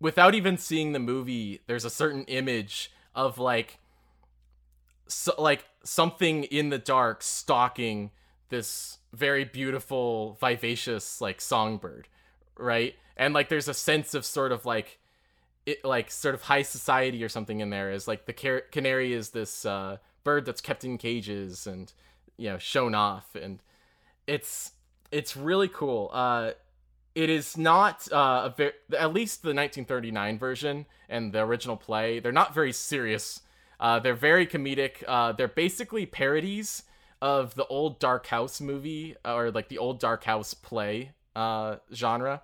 without 0.00 0.34
even 0.34 0.56
seeing 0.56 0.92
the 0.92 0.98
movie, 0.98 1.60
there's 1.66 1.84
a 1.84 1.90
certain 1.90 2.24
image 2.24 2.90
of 3.14 3.38
like 3.38 3.78
so, 5.06 5.34
like 5.38 5.64
something 5.82 6.44
in 6.44 6.70
the 6.70 6.78
dark 6.78 7.22
stalking 7.22 8.10
this 8.48 8.98
very 9.12 9.44
beautiful 9.44 10.36
vivacious 10.40 11.20
like 11.20 11.40
songbird 11.40 12.08
right? 12.60 12.94
And 13.16 13.34
like 13.34 13.48
there's 13.48 13.68
a 13.68 13.74
sense 13.74 14.14
of 14.14 14.24
sort 14.24 14.52
of 14.52 14.64
like 14.64 14.98
it 15.66 15.84
like 15.84 16.10
sort 16.10 16.34
of 16.34 16.42
high 16.42 16.62
society 16.62 17.22
or 17.24 17.28
something 17.28 17.60
in 17.60 17.70
there 17.70 17.90
is 17.90 18.08
like 18.08 18.26
the 18.26 18.32
car- 18.32 18.62
canary 18.72 19.12
is 19.12 19.30
this 19.30 19.66
uh 19.66 19.98
bird 20.24 20.44
that's 20.46 20.60
kept 20.60 20.84
in 20.84 20.98
cages 20.98 21.66
and 21.66 21.92
you 22.36 22.50
know 22.50 22.58
shown 22.58 22.94
off. 22.94 23.34
And 23.34 23.60
it's 24.26 24.72
it's 25.10 25.36
really 25.36 25.68
cool. 25.68 26.10
Uh 26.12 26.52
it 27.14 27.28
is 27.30 27.56
not 27.56 28.10
uh, 28.12 28.50
a 28.50 28.54
very, 28.56 28.72
at 28.96 29.12
least 29.12 29.42
the 29.42 29.48
1939 29.48 30.38
version 30.38 30.86
and 31.08 31.32
the 31.32 31.40
original 31.40 31.76
play. 31.76 32.20
They're 32.20 32.32
not 32.32 32.54
very 32.54 32.72
serious. 32.72 33.40
Uh, 33.78 33.98
they're 33.98 34.14
very 34.14 34.46
comedic. 34.46 35.02
Uh, 35.06 35.32
they're 35.32 35.48
basically 35.48 36.06
parodies 36.06 36.84
of 37.20 37.54
the 37.54 37.66
old 37.66 37.98
Dark 37.98 38.26
House 38.26 38.60
movie 38.60 39.16
or 39.24 39.50
like 39.50 39.68
the 39.68 39.78
old 39.78 39.98
Dark 39.98 40.24
House 40.24 40.54
play 40.54 41.10
uh, 41.34 41.76
genre. 41.92 42.42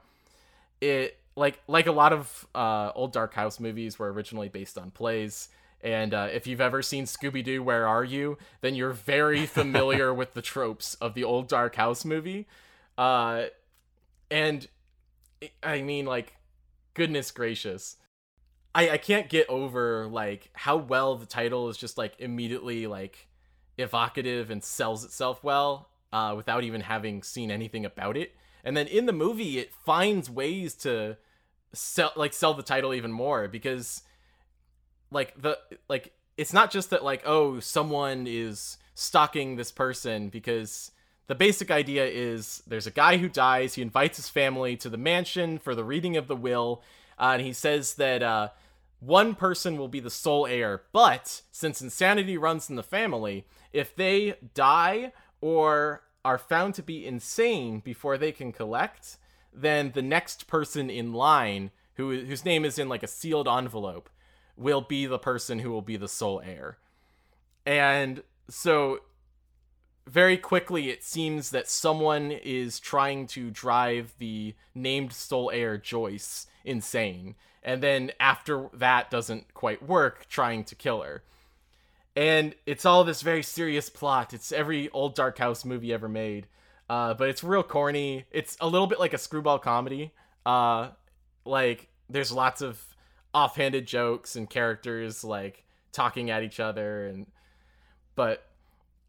It 0.81 1.19
like 1.37 1.61
like 1.69 1.87
a 1.87 1.93
lot 1.93 2.13
of 2.13 2.47
uh, 2.55 2.91
old 2.95 3.13
Dark 3.13 3.35
House 3.35 3.61
movies 3.61 3.99
were 3.99 4.13
originally 4.13 4.49
based 4.49 4.77
on 4.79 4.91
plays. 4.91 5.49
And 5.83 6.15
uh, 6.15 6.29
if 6.33 6.47
you've 6.47 6.61
ever 6.61 6.83
seen 6.83 7.05
Scooby 7.05 7.45
Doo, 7.45 7.63
Where 7.63 7.87
Are 7.87 8.03
You? 8.03 8.39
Then 8.61 8.75
you're 8.75 8.93
very 8.93 9.47
familiar 9.47 10.13
with 10.13 10.35
the 10.35 10.43
tropes 10.43 10.95
of 10.97 11.15
the 11.15 11.25
old 11.25 11.49
Dark 11.49 11.77
House 11.77 12.05
movie. 12.05 12.47
Uh, 12.99 13.45
and 14.31 14.67
I 15.63 15.83
mean, 15.83 16.07
like, 16.07 16.35
goodness 16.95 17.31
gracious. 17.31 17.97
I, 18.75 18.91
I 18.91 18.99
can't 18.99 19.29
get 19.29 19.49
over 19.49 20.07
like 20.07 20.51
how 20.53 20.77
well 20.77 21.17
the 21.17 21.27
title 21.27 21.69
is 21.71 21.79
just 21.79 21.97
like 21.97 22.15
immediately 22.19 22.87
like 22.87 23.29
evocative 23.79 24.51
and 24.51 24.63
sells 24.63 25.03
itself 25.05 25.43
well 25.43 25.89
uh, 26.13 26.35
without 26.37 26.63
even 26.65 26.83
having 26.83 27.23
seen 27.23 27.51
anything 27.51 27.85
about 27.85 28.17
it. 28.17 28.35
And 28.65 28.77
then 28.77 28.87
in 28.87 29.07
the 29.07 29.13
movie, 29.13 29.59
it 29.59 29.73
finds 29.73 30.29
ways 30.29 30.75
to 30.77 31.17
sell 31.73 32.13
like 32.17 32.33
sell 32.33 32.55
the 32.55 32.63
title 32.63 32.95
even 32.95 33.13
more 33.13 33.49
because 33.49 34.03
like 35.11 35.41
the 35.41 35.59
like 35.89 36.13
it's 36.37 36.53
not 36.53 36.71
just 36.71 36.91
that 36.91 37.05
like 37.05 37.23
oh 37.27 37.61
someone 37.61 38.27
is 38.27 38.79
stalking 38.95 39.57
this 39.57 39.71
person 39.71 40.29
because 40.29 40.91
the 41.27 41.35
basic 41.35 41.71
idea 41.71 42.07
is 42.07 42.63
there's 42.67 42.87
a 42.87 42.93
guy 42.93 43.17
who 43.17 43.29
dies. 43.29 43.75
He 43.75 43.83
invites 43.83 44.17
his 44.17 44.29
family 44.29 44.77
to 44.77 44.89
the 44.89 44.97
mansion 44.97 45.59
for 45.59 45.75
the 45.75 45.85
reading 45.85 46.17
of 46.17 46.29
the 46.29 46.37
will, 46.37 46.83
uh, 47.19 47.33
and 47.35 47.43
he 47.43 47.53
says 47.53 47.95
that 47.95 48.23
uh, 48.23 48.49
one 49.01 49.35
person 49.35 49.77
will 49.77 49.89
be 49.89 50.01
the 50.01 50.11
sole 50.11 50.47
heir. 50.47 50.83
But 50.93 51.43
since 51.51 51.83
insanity 51.83 52.37
runs 52.37 52.71
in 52.71 52.77
the 52.77 52.83
family, 52.83 53.47
if 53.73 53.95
they 53.95 54.35
die 54.55 55.13
or 55.41 56.03
are 56.25 56.39
found 56.39 56.75
to 56.75 56.83
be 56.83 57.07
insane 57.07 57.81
before 57.81 58.19
they 58.19 58.33
can 58.33 58.53
collect, 58.53 59.17
then 59.53 59.93
the 59.95 60.03
next 60.03 60.47
person 60.47 60.91
in 60.91 61.13
line, 61.13 61.71
who 61.95 62.11
whose 62.21 62.45
name 62.45 62.65
is 62.65 62.79
in 62.79 62.89
like 62.89 63.03
a 63.03 63.09
sealed 63.09 63.49
envelope, 63.49 64.11
will 64.57 64.81
be 64.81 65.07
the 65.07 65.19
person 65.19 65.59
who 65.59 65.71
will 65.71 65.83
be 65.83 65.97
the 65.97 66.09
sole 66.09 66.41
heir. 66.45 66.79
And 67.65 68.23
so 68.49 69.01
very 70.07 70.37
quickly 70.37 70.91
it 70.91 71.03
seems 71.03 71.51
that 71.51 71.69
someone 71.69 72.31
is 72.31 72.79
trying 72.79 73.27
to 73.27 73.51
drive 73.51 74.15
the 74.19 74.55
named 74.75 75.13
sole 75.13 75.51
heir 75.51 75.77
Joyce 75.77 76.47
insane 76.65 77.35
and 77.67 77.83
then 77.83 78.13
after 78.21 78.69
that 78.73 79.11
doesn't 79.11 79.53
quite 79.53 79.83
work 79.83 80.27
trying 80.29 80.63
to 80.65 80.77
kill 80.77 81.03
her. 81.03 81.25
And 82.15 82.55
it's 82.65 82.87
all 82.87 83.03
this 83.03 83.23
very 83.23 83.43
serious 83.43 83.91
plot. 83.91 84.33
It's 84.33 84.53
every 84.53 84.89
old 84.91 85.17
dark 85.17 85.37
house 85.37 85.65
movie 85.65 85.93
ever 85.93 86.09
made. 86.09 86.47
Uh, 86.89 87.13
but 87.15 87.29
it's 87.29 87.43
real 87.43 87.65
corny. 87.65 88.25
It's 88.31 88.57
a 88.61 88.69
little 88.69 88.87
bit 88.87 89.01
like 89.01 89.13
a 89.13 89.19
screwball 89.19 89.59
comedy. 89.59 90.13
Uh, 90.47 90.91
like 91.45 91.89
there's 92.09 92.31
lots 92.31 92.63
of 92.63 92.81
offhanded 93.35 93.85
jokes 93.85 94.37
and 94.37 94.49
characters 94.49 95.25
like 95.25 95.65
talking 95.91 96.31
at 96.31 96.45
each 96.45 96.61
other 96.61 97.07
and 97.07 97.27
but 98.15 98.47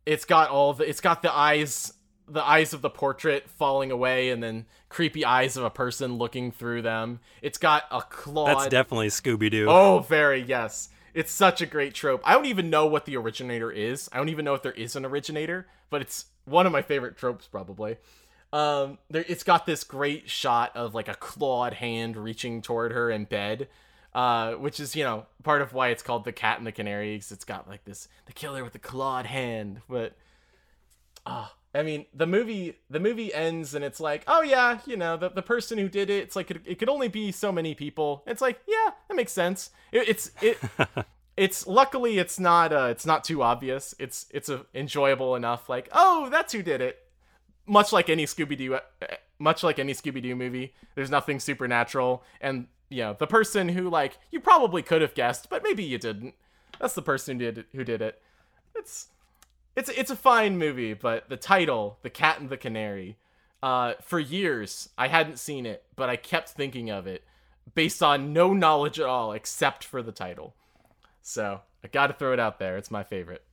it's 0.08 0.26
got 0.26 0.50
all 0.50 0.74
the 0.74 0.90
it's 0.90 1.02
got 1.02 1.22
the 1.22 1.36
eyes 1.36 1.94
the 2.28 2.44
eyes 2.44 2.74
of 2.74 2.82
the 2.82 2.90
portrait 2.90 3.50
falling 3.50 3.92
away 3.92 4.30
and 4.30 4.42
then 4.42 4.66
creepy 4.90 5.24
eyes 5.24 5.56
of 5.56 5.64
a 5.64 5.70
person 5.70 6.18
looking 6.18 6.52
through 6.52 6.82
them. 6.82 7.20
It's 7.42 7.58
got 7.58 7.84
a 7.92 8.02
claw. 8.02 8.48
That's 8.48 8.68
definitely 8.68 9.08
Scooby 9.08 9.50
Doo. 9.50 9.68
Oh, 9.70 10.00
very 10.00 10.42
yes. 10.42 10.90
It's 11.14 11.32
such 11.32 11.62
a 11.62 11.66
great 11.66 11.94
trope. 11.94 12.22
I 12.26 12.34
don't 12.34 12.46
even 12.46 12.70
know 12.70 12.86
what 12.86 13.06
the 13.06 13.16
originator 13.18 13.72
is. 13.72 14.10
I 14.12 14.18
don't 14.18 14.30
even 14.30 14.44
know 14.46 14.54
if 14.54 14.62
there 14.62 14.74
is 14.74 14.96
an 14.96 15.06
originator, 15.06 15.68
but 15.90 16.02
it's 16.02 16.26
one 16.46 16.66
of 16.66 16.72
my 16.72 16.82
favorite 16.82 17.18
tropes 17.18 17.48
probably. 17.48 17.98
Um, 18.52 18.98
there, 19.10 19.26
it's 19.28 19.44
got 19.44 19.66
this 19.66 19.84
great 19.84 20.30
shot 20.30 20.76
of 20.76 20.94
like 20.94 21.08
a 21.08 21.16
clawed 21.16 21.76
hand 21.76 22.18
reaching 22.18 22.62
toward 22.62 22.92
her 22.92 23.10
in 23.10 23.26
bed, 23.26 23.68
uh, 24.18 24.54
which 24.54 24.80
is 24.80 24.96
you 24.96 25.04
know 25.04 25.28
part 25.44 25.62
of 25.62 25.74
why 25.74 25.90
it's 25.90 26.02
called 26.02 26.26
the 26.26 26.32
Cat 26.32 26.58
and 26.58 26.66
the 26.66 26.72
Canary. 26.72 27.18
'cause 27.20 27.32
it's 27.32 27.46
got 27.46 27.68
like 27.70 27.86
this 27.86 28.08
the 28.26 28.34
killer 28.34 28.64
with 28.64 28.74
the 28.74 28.80
clawed 28.80 29.28
hand. 29.28 29.82
But 29.88 30.16
ah, 31.28 31.54
I 31.76 31.84
mean 31.84 32.08
the 32.14 32.26
movie 32.26 32.80
the 32.90 33.00
movie 33.00 33.32
ends 33.32 33.76
and 33.76 33.86
it's 33.86 34.00
like 34.00 34.24
oh 34.28 34.42
yeah 34.42 34.80
you 34.88 34.98
know 34.98 35.18
the 35.18 35.30
the 35.30 35.44
person 35.44 35.78
who 35.78 35.88
did 35.88 36.10
it 36.10 36.24
it's 36.24 36.36
like 36.36 36.50
it, 36.50 36.62
it 36.66 36.80
could 36.80 36.90
only 36.90 37.08
be 37.10 37.32
so 37.32 37.52
many 37.52 37.76
people. 37.76 38.24
It's 38.26 38.42
like 38.42 38.60
yeah 38.68 38.90
that 39.08 39.14
makes 39.16 39.32
sense. 39.32 39.70
It, 39.92 40.10
it's 40.10 40.32
it. 40.42 40.58
It's 41.38 41.68
luckily 41.68 42.18
it's 42.18 42.40
not 42.40 42.74
uh 42.74 42.88
it's 42.90 43.06
not 43.06 43.24
too 43.24 43.44
obvious. 43.44 43.94
It's 44.00 44.26
it's 44.32 44.50
a 44.50 44.66
enjoyable 44.74 45.36
enough 45.36 45.70
like 45.70 45.88
oh 45.92 46.30
that's 46.32 46.52
who 46.52 46.64
did 46.64 46.82
it. 46.82 46.98
Much 47.68 47.94
like 47.94 48.10
any 48.10 48.26
Scooby 48.26 48.58
Doo, 48.58 48.80
much 49.38 49.62
like 49.62 49.78
any 49.78 49.94
Scooby 49.94 50.20
Doo 50.24 50.36
movie, 50.36 50.74
there's 50.96 51.12
nothing 51.12 51.40
supernatural, 51.40 52.24
and 52.42 52.66
you 52.90 53.00
know 53.00 53.16
the 53.18 53.28
person 53.28 53.70
who 53.70 53.90
like 53.90 54.18
you 54.32 54.40
probably 54.40 54.82
could 54.82 55.02
have 55.02 55.14
guessed, 55.14 55.50
but 55.50 55.64
maybe 55.64 55.84
you 55.84 55.98
didn't. 55.98 56.36
That's 56.80 56.94
the 56.94 57.02
person 57.02 57.40
who 57.40 57.52
did 57.52 57.66
who 57.74 57.84
did 57.84 58.02
it. 58.02 58.22
It's 58.76 59.08
it's 59.76 59.90
it's 59.90 60.12
a 60.12 60.16
fine 60.16 60.58
movie, 60.58 60.94
but 60.94 61.30
the 61.30 61.38
title, 61.38 62.00
The 62.02 62.10
Cat 62.10 62.40
and 62.40 62.50
the 62.50 62.58
Canary, 62.58 63.18
uh, 63.62 63.94
for 64.02 64.20
years 64.20 64.90
I 64.98 65.08
hadn't 65.08 65.40
seen 65.40 65.66
it, 65.66 65.84
but 65.96 66.10
I 66.10 66.16
kept 66.16 66.50
thinking 66.50 66.90
of 66.90 67.08
it 67.08 67.24
based 67.76 68.02
on 68.02 68.34
no 68.34 68.54
knowledge 68.54 69.00
at 69.00 69.06
all 69.06 69.34
except 69.34 69.84
for 69.84 70.02
the 70.02 70.12
title. 70.12 70.56
So 71.22 71.62
I 71.84 71.88
got 71.88 72.08
to 72.08 72.14
throw 72.14 72.34
it 72.34 72.40
out 72.40 72.60
there. 72.60 72.78
It's 72.78 72.90
my 72.90 73.04
favorite. 73.04 73.44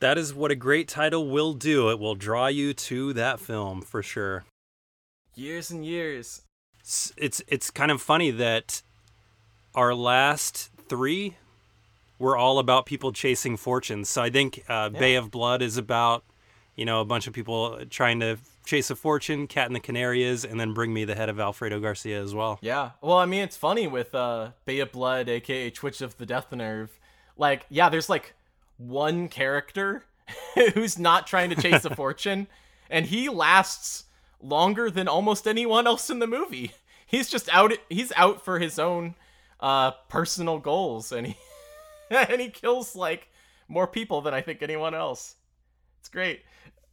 That 0.00 0.18
is 0.18 0.34
what 0.34 0.50
a 0.50 0.56
great 0.56 0.88
title 0.88 1.28
will 1.28 1.54
do. 1.54 1.90
It 1.90 1.98
will 1.98 2.14
draw 2.14 2.46
you 2.46 2.74
to 2.74 3.12
that 3.14 3.40
film 3.40 3.82
for 3.82 4.02
sure. 4.02 4.44
Years 5.34 5.70
and 5.70 5.84
years. 5.84 6.42
It's 6.84 7.14
it's, 7.16 7.42
it's 7.48 7.70
kind 7.70 7.90
of 7.90 8.02
funny 8.02 8.30
that 8.30 8.82
our 9.74 9.94
last 9.94 10.68
three 10.86 11.38
were 12.18 12.36
all 12.36 12.58
about 12.58 12.84
people 12.84 13.10
chasing 13.10 13.56
fortunes. 13.56 14.10
So 14.10 14.20
I 14.20 14.28
think 14.28 14.62
uh, 14.68 14.90
Bay 14.90 15.14
of 15.14 15.30
Blood 15.30 15.62
is 15.62 15.78
about 15.78 16.24
you 16.76 16.84
know 16.84 17.00
a 17.00 17.04
bunch 17.06 17.26
of 17.26 17.32
people 17.32 17.80
trying 17.88 18.20
to 18.20 18.36
chase 18.66 18.90
a 18.90 18.96
fortune. 18.96 19.46
Cat 19.46 19.66
and 19.66 19.74
the 19.74 19.80
Canary 19.80 20.24
is, 20.24 20.44
and 20.44 20.60
then 20.60 20.74
Bring 20.74 20.92
Me 20.92 21.06
the 21.06 21.14
Head 21.14 21.30
of 21.30 21.40
Alfredo 21.40 21.80
Garcia 21.80 22.22
as 22.22 22.34
well. 22.34 22.58
Yeah. 22.60 22.90
Well, 23.00 23.16
I 23.16 23.24
mean, 23.24 23.40
it's 23.40 23.56
funny 23.56 23.86
with 23.86 24.14
uh, 24.14 24.50
Bay 24.66 24.80
of 24.80 24.92
Blood, 24.92 25.30
aka 25.30 25.70
Twitch 25.70 26.02
of 26.02 26.18
the 26.18 26.26
Death 26.26 26.52
Nerve. 26.52 26.90
Like, 27.38 27.64
yeah, 27.70 27.88
there's 27.88 28.10
like 28.10 28.34
one 28.76 29.28
character 29.28 30.04
who's 30.74 30.98
not 30.98 31.26
trying 31.26 31.48
to 31.48 31.56
chase 31.56 31.86
a 31.86 31.96
fortune, 31.96 32.46
and 32.90 33.06
he 33.06 33.30
lasts 33.30 34.04
longer 34.44 34.90
than 34.90 35.08
almost 35.08 35.46
anyone 35.48 35.86
else 35.86 36.10
in 36.10 36.18
the 36.18 36.26
movie. 36.26 36.72
He's 37.06 37.28
just 37.28 37.48
out. 37.52 37.72
He's 37.88 38.12
out 38.16 38.44
for 38.44 38.58
his 38.58 38.78
own 38.78 39.14
uh, 39.60 39.92
personal 40.08 40.58
goals, 40.58 41.12
and 41.12 41.28
he 41.28 41.36
and 42.10 42.40
he 42.40 42.50
kills 42.50 42.94
like 42.96 43.28
more 43.68 43.86
people 43.86 44.20
than 44.20 44.34
I 44.34 44.40
think 44.40 44.62
anyone 44.62 44.94
else. 44.94 45.36
It's 46.00 46.08
great. 46.08 46.42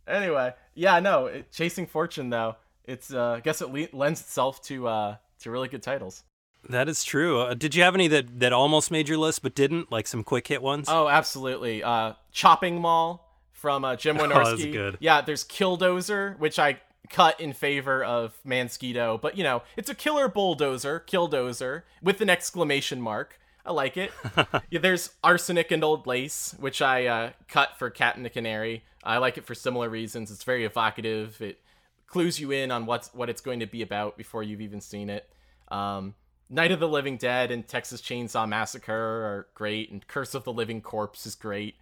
Anyway, 0.07 0.53
yeah, 0.73 0.99
no, 0.99 1.27
it, 1.27 1.51
chasing 1.51 1.87
fortune 1.87 2.29
though. 2.29 2.55
It's 2.85 3.13
uh, 3.13 3.33
I 3.33 3.39
guess 3.39 3.61
it 3.61 3.69
le- 3.71 3.87
lends 3.93 4.21
itself 4.21 4.61
to 4.63 4.87
uh, 4.87 5.15
to 5.39 5.51
really 5.51 5.67
good 5.67 5.83
titles. 5.83 6.23
That 6.69 6.87
is 6.87 7.03
true. 7.03 7.39
Uh, 7.41 7.53
did 7.55 7.73
you 7.73 7.81
have 7.81 7.95
any 7.95 8.07
that, 8.09 8.39
that 8.39 8.53
almost 8.53 8.91
made 8.91 9.09
your 9.09 9.17
list 9.17 9.41
but 9.41 9.55
didn't? 9.55 9.91
Like 9.91 10.05
some 10.05 10.23
quick 10.23 10.47
hit 10.47 10.61
ones? 10.61 10.87
Oh, 10.89 11.07
absolutely. 11.07 11.81
Uh, 11.83 12.13
Chopping 12.31 12.79
Mall 12.79 13.27
from 13.51 13.83
uh, 13.83 13.95
Jim 13.95 14.17
Oh, 14.19 14.27
Wynorski. 14.27 14.45
that's 14.49 14.65
good. 14.65 14.97
Yeah, 14.99 15.21
there's 15.21 15.43
Killdozer, 15.43 16.37
which 16.37 16.59
I 16.59 16.79
cut 17.09 17.39
in 17.39 17.53
favor 17.53 18.03
of 18.03 18.37
Mansquito, 18.45 19.19
but 19.19 19.37
you 19.37 19.43
know, 19.43 19.63
it's 19.75 19.89
a 19.89 19.95
killer 19.95 20.27
bulldozer, 20.27 21.03
Killdozer, 21.05 21.83
with 22.01 22.21
an 22.21 22.29
exclamation 22.29 23.01
mark. 23.01 23.39
I 23.65 23.71
like 23.73 23.97
it. 23.97 24.11
yeah, 24.69 24.79
there's 24.79 25.11
Arsenic 25.23 25.71
and 25.71 25.83
Old 25.83 26.07
Lace, 26.07 26.55
which 26.59 26.81
I 26.81 27.05
uh, 27.05 27.31
cut 27.47 27.77
for 27.77 27.89
Cat 27.89 28.15
and 28.15 28.25
the 28.25 28.29
Canary. 28.29 28.83
I 29.03 29.17
like 29.17 29.37
it 29.37 29.45
for 29.45 29.53
similar 29.53 29.89
reasons. 29.89 30.31
It's 30.31 30.43
very 30.43 30.65
evocative. 30.65 31.41
It 31.41 31.59
clues 32.07 32.39
you 32.39 32.51
in 32.51 32.71
on 32.71 32.85
what's 32.85 33.13
what 33.13 33.29
it's 33.29 33.41
going 33.41 33.59
to 33.59 33.65
be 33.65 33.81
about 33.81 34.17
before 34.17 34.43
you've 34.43 34.61
even 34.61 34.81
seen 34.81 35.09
it. 35.09 35.29
Um, 35.69 36.15
Night 36.49 36.71
of 36.71 36.79
the 36.79 36.87
Living 36.87 37.17
Dead 37.17 37.49
and 37.49 37.65
Texas 37.65 38.01
Chainsaw 38.01 38.47
Massacre 38.47 38.93
are 38.93 39.47
great, 39.53 39.89
and 39.89 40.05
Curse 40.05 40.35
of 40.35 40.43
the 40.43 40.51
Living 40.51 40.81
Corpse 40.81 41.25
is 41.25 41.35
great. 41.35 41.75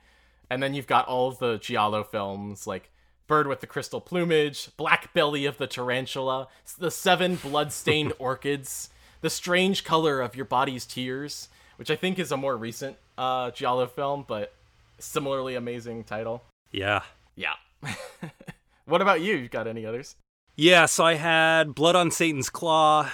And 0.49 0.61
then 0.61 0.74
you've 0.74 0.88
got 0.88 1.07
all 1.07 1.28
of 1.28 1.39
the 1.39 1.57
Giallo 1.57 2.03
films 2.03 2.67
like 2.67 2.91
Bird 3.30 3.48
with 3.48 3.62
the 3.62 3.68
Crystal 3.68 4.02
Plumage, 4.02 4.76
Black 4.76 5.14
Belly 5.14 5.46
of 5.46 5.58
the 5.58 5.68
Tarantula, 5.68 6.50
The 6.78 6.92
Seven 6.92 7.38
Bloodstained 7.38 8.12
Orchids, 8.20 8.90
The 9.22 9.30
Strange 9.30 9.86
Color 9.86 10.20
of 10.20 10.36
Your 10.36 10.44
Body's 10.44 10.86
Tears, 10.86 11.48
which 11.78 11.90
I 11.90 11.96
think 11.96 12.20
is 12.20 12.34
a 12.34 12.38
more 12.38 12.58
recent 12.58 12.98
uh, 13.18 13.52
Giallo 13.52 13.88
film, 13.88 14.26
but 14.28 14.54
similarly 14.98 15.56
amazing 15.56 16.04
title. 16.04 16.44
Yeah. 16.72 17.04
Yeah. 17.38 17.54
what 18.86 19.02
about 19.02 19.22
you? 19.22 19.38
You 19.38 19.48
got 19.48 19.68
any 19.68 19.86
others? 19.86 20.18
Yeah, 20.58 20.88
so 20.88 21.06
I 21.06 21.14
had 21.14 21.74
Blood 21.74 21.96
on 21.96 22.12
Satan's 22.12 22.50
Claw. 22.50 23.10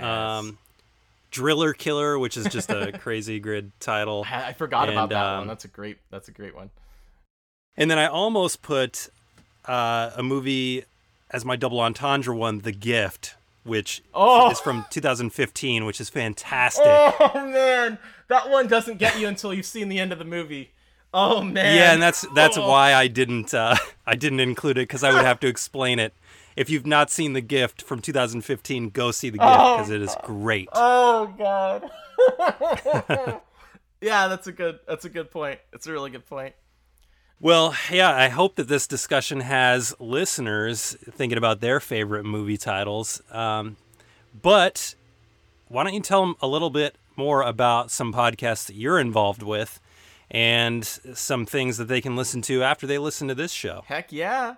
Um, 0.00 0.58
Driller 1.30 1.72
Killer, 1.72 2.18
which 2.18 2.36
is 2.36 2.46
just 2.46 2.70
a 2.70 2.92
crazy 2.98 3.38
grid 3.38 3.70
title. 3.80 4.26
I 4.30 4.52
forgot 4.54 4.88
about 4.88 5.10
that 5.10 5.24
um, 5.24 5.38
one. 5.38 5.46
That's 5.48 5.64
a 5.64 5.68
great. 5.68 5.98
That's 6.10 6.28
a 6.28 6.32
great 6.32 6.54
one. 6.54 6.70
And 7.76 7.90
then 7.90 7.98
I 7.98 8.06
almost 8.06 8.62
put 8.62 9.08
uh, 9.68 10.10
a 10.16 10.22
movie 10.22 10.84
as 11.30 11.44
my 11.44 11.54
double 11.56 11.78
entendre 11.80 12.34
one, 12.34 12.60
The 12.60 12.72
Gift, 12.72 13.36
which 13.64 14.02
Oh. 14.14 14.50
is 14.50 14.58
from 14.60 14.86
2015, 14.90 15.84
which 15.84 16.00
is 16.00 16.08
fantastic. 16.08 16.82
Oh 16.86 17.30
man, 17.52 17.98
that 18.28 18.48
one 18.50 18.66
doesn't 18.66 18.98
get 18.98 19.18
you 19.20 19.28
until 19.28 19.52
you've 19.54 19.66
seen 19.66 19.88
the 19.88 19.98
end 20.00 20.10
of 20.12 20.18
the 20.18 20.24
movie. 20.24 20.70
Oh 21.14 21.42
man. 21.42 21.76
Yeah, 21.76 21.92
and 21.92 22.02
that's 22.02 22.26
that's 22.34 22.56
Oh. 22.58 22.68
why 22.68 22.94
I 22.94 23.08
didn't 23.08 23.52
uh, 23.54 23.76
I 24.06 24.14
didn't 24.14 24.40
include 24.40 24.78
it 24.78 24.82
because 24.88 25.04
I 25.04 25.12
would 25.12 25.24
have 25.24 25.40
to 25.40 25.46
explain 25.46 25.98
it. 25.98 26.12
If 26.56 26.68
you've 26.70 26.86
not 26.86 27.08
seen 27.10 27.34
The 27.34 27.40
Gift 27.40 27.82
from 27.82 28.00
2015, 28.00 28.90
go 28.90 29.10
see 29.12 29.30
The 29.30 29.38
Gift 29.38 29.48
Oh. 29.50 29.76
because 29.76 29.90
it 29.90 30.02
is 30.02 30.16
great. 30.24 30.68
Oh 30.72 31.32
god. 31.38 31.90
yeah, 34.00 34.28
that's 34.28 34.46
a 34.46 34.52
good. 34.52 34.80
That's 34.86 35.04
a 35.04 35.08
good 35.08 35.30
point. 35.30 35.60
It's 35.72 35.86
a 35.86 35.92
really 35.92 36.10
good 36.10 36.26
point. 36.26 36.54
Well, 37.40 37.76
yeah, 37.88 38.12
I 38.12 38.30
hope 38.30 38.56
that 38.56 38.66
this 38.66 38.88
discussion 38.88 39.40
has 39.40 39.94
listeners 40.00 40.96
thinking 41.08 41.38
about 41.38 41.60
their 41.60 41.78
favorite 41.78 42.24
movie 42.24 42.56
titles. 42.56 43.22
Um, 43.30 43.76
but 44.42 44.96
why 45.68 45.84
don't 45.84 45.94
you 45.94 46.00
tell 46.00 46.22
them 46.22 46.34
a 46.40 46.48
little 46.48 46.70
bit 46.70 46.96
more 47.14 47.42
about 47.42 47.92
some 47.92 48.12
podcasts 48.12 48.66
that 48.66 48.74
you're 48.74 48.98
involved 48.98 49.44
with 49.44 49.78
and 50.28 50.84
some 50.84 51.46
things 51.46 51.76
that 51.76 51.86
they 51.86 52.00
can 52.00 52.16
listen 52.16 52.42
to 52.42 52.64
after 52.64 52.88
they 52.88 52.98
listen 52.98 53.28
to 53.28 53.36
this 53.36 53.52
show? 53.52 53.84
Heck 53.86 54.10
yeah. 54.10 54.56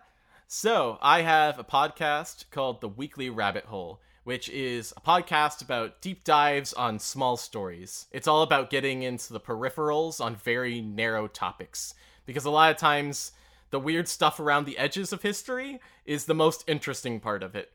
So, 0.49 0.99
I 1.03 1.21
have 1.21 1.59
a 1.59 1.65
podcast 1.65 2.47
called 2.51 2.81
The 2.81 2.89
Weekly 2.89 3.29
Rabbit 3.29 3.67
Hole, 3.67 4.01
which 4.25 4.49
is 4.49 4.95
a 4.97 5.01
podcast 5.03 5.61
about 5.61 6.01
deep 6.01 6.25
dives 6.25 6.73
on 6.73 6.99
small 6.99 7.37
stories. 7.37 8.07
It's 8.11 8.27
all 8.27 8.41
about 8.43 8.71
getting 8.71 9.03
into 9.03 9.35
the 9.35 9.39
peripherals 9.39 10.19
on 10.19 10.35
very 10.35 10.81
narrow 10.81 11.29
topics. 11.29 11.95
Because 12.27 12.45
a 12.45 12.51
lot 12.51 12.71
of 12.71 12.77
times, 12.77 13.33
the 13.71 13.81
weird 13.81 14.09
stuff 14.09 14.41
around 14.41 14.67
the 14.67 14.79
edges 14.79 15.13
of 15.13 15.23
history 15.23 15.81
is 16.05 16.25
the 16.25 16.35
most 16.35 16.65
interesting 16.67 17.21
part 17.21 17.43
of 17.43 17.55
it. 17.55 17.71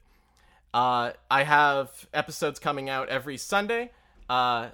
Uh, 0.74 1.12
I 1.32 1.44
have 1.44 2.08
episodes 2.14 2.60
coming 2.60 2.90
out 2.90 3.10
every 3.10 3.38
Sunday. 3.38 3.92
Uh, 4.30 4.70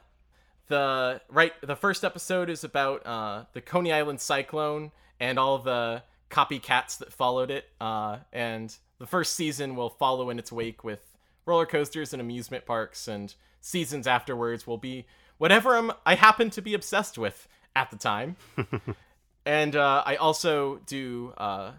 the 0.67 1.21
right 1.29 1.53
the 1.61 1.75
first 1.75 2.03
episode 2.03 2.49
is 2.49 2.63
about 2.63 3.05
uh, 3.05 3.43
the 3.53 3.61
Coney 3.61 3.91
Island 3.91 4.19
cyclone 4.21 4.91
and 5.19 5.37
all 5.37 5.59
the 5.59 6.01
copycats 6.31 6.97
that 6.97 7.13
followed 7.13 7.51
it. 7.51 7.65
Uh, 7.79 8.17
and 8.33 8.75
the 8.97 9.05
first 9.05 9.33
season 9.33 9.75
will 9.75 9.89
follow 9.89 10.29
in 10.29 10.39
its 10.39 10.51
wake 10.51 10.83
with 10.83 11.01
roller 11.45 11.65
coasters 11.65 12.13
and 12.13 12.21
amusement 12.21 12.65
parks, 12.65 13.07
and 13.07 13.35
seasons 13.59 14.07
afterwards 14.07 14.65
will 14.65 14.77
be 14.77 15.05
whatever 15.37 15.75
I'm, 15.75 15.91
I 16.05 16.15
happen 16.15 16.49
to 16.51 16.61
be 16.61 16.73
obsessed 16.73 17.17
with 17.17 17.47
at 17.75 17.91
the 17.91 17.97
time. 17.97 18.37
and 19.45 19.75
uh, 19.75 20.03
I 20.05 20.15
also 20.15 20.79
do 20.85 21.33
uh, 21.37 21.71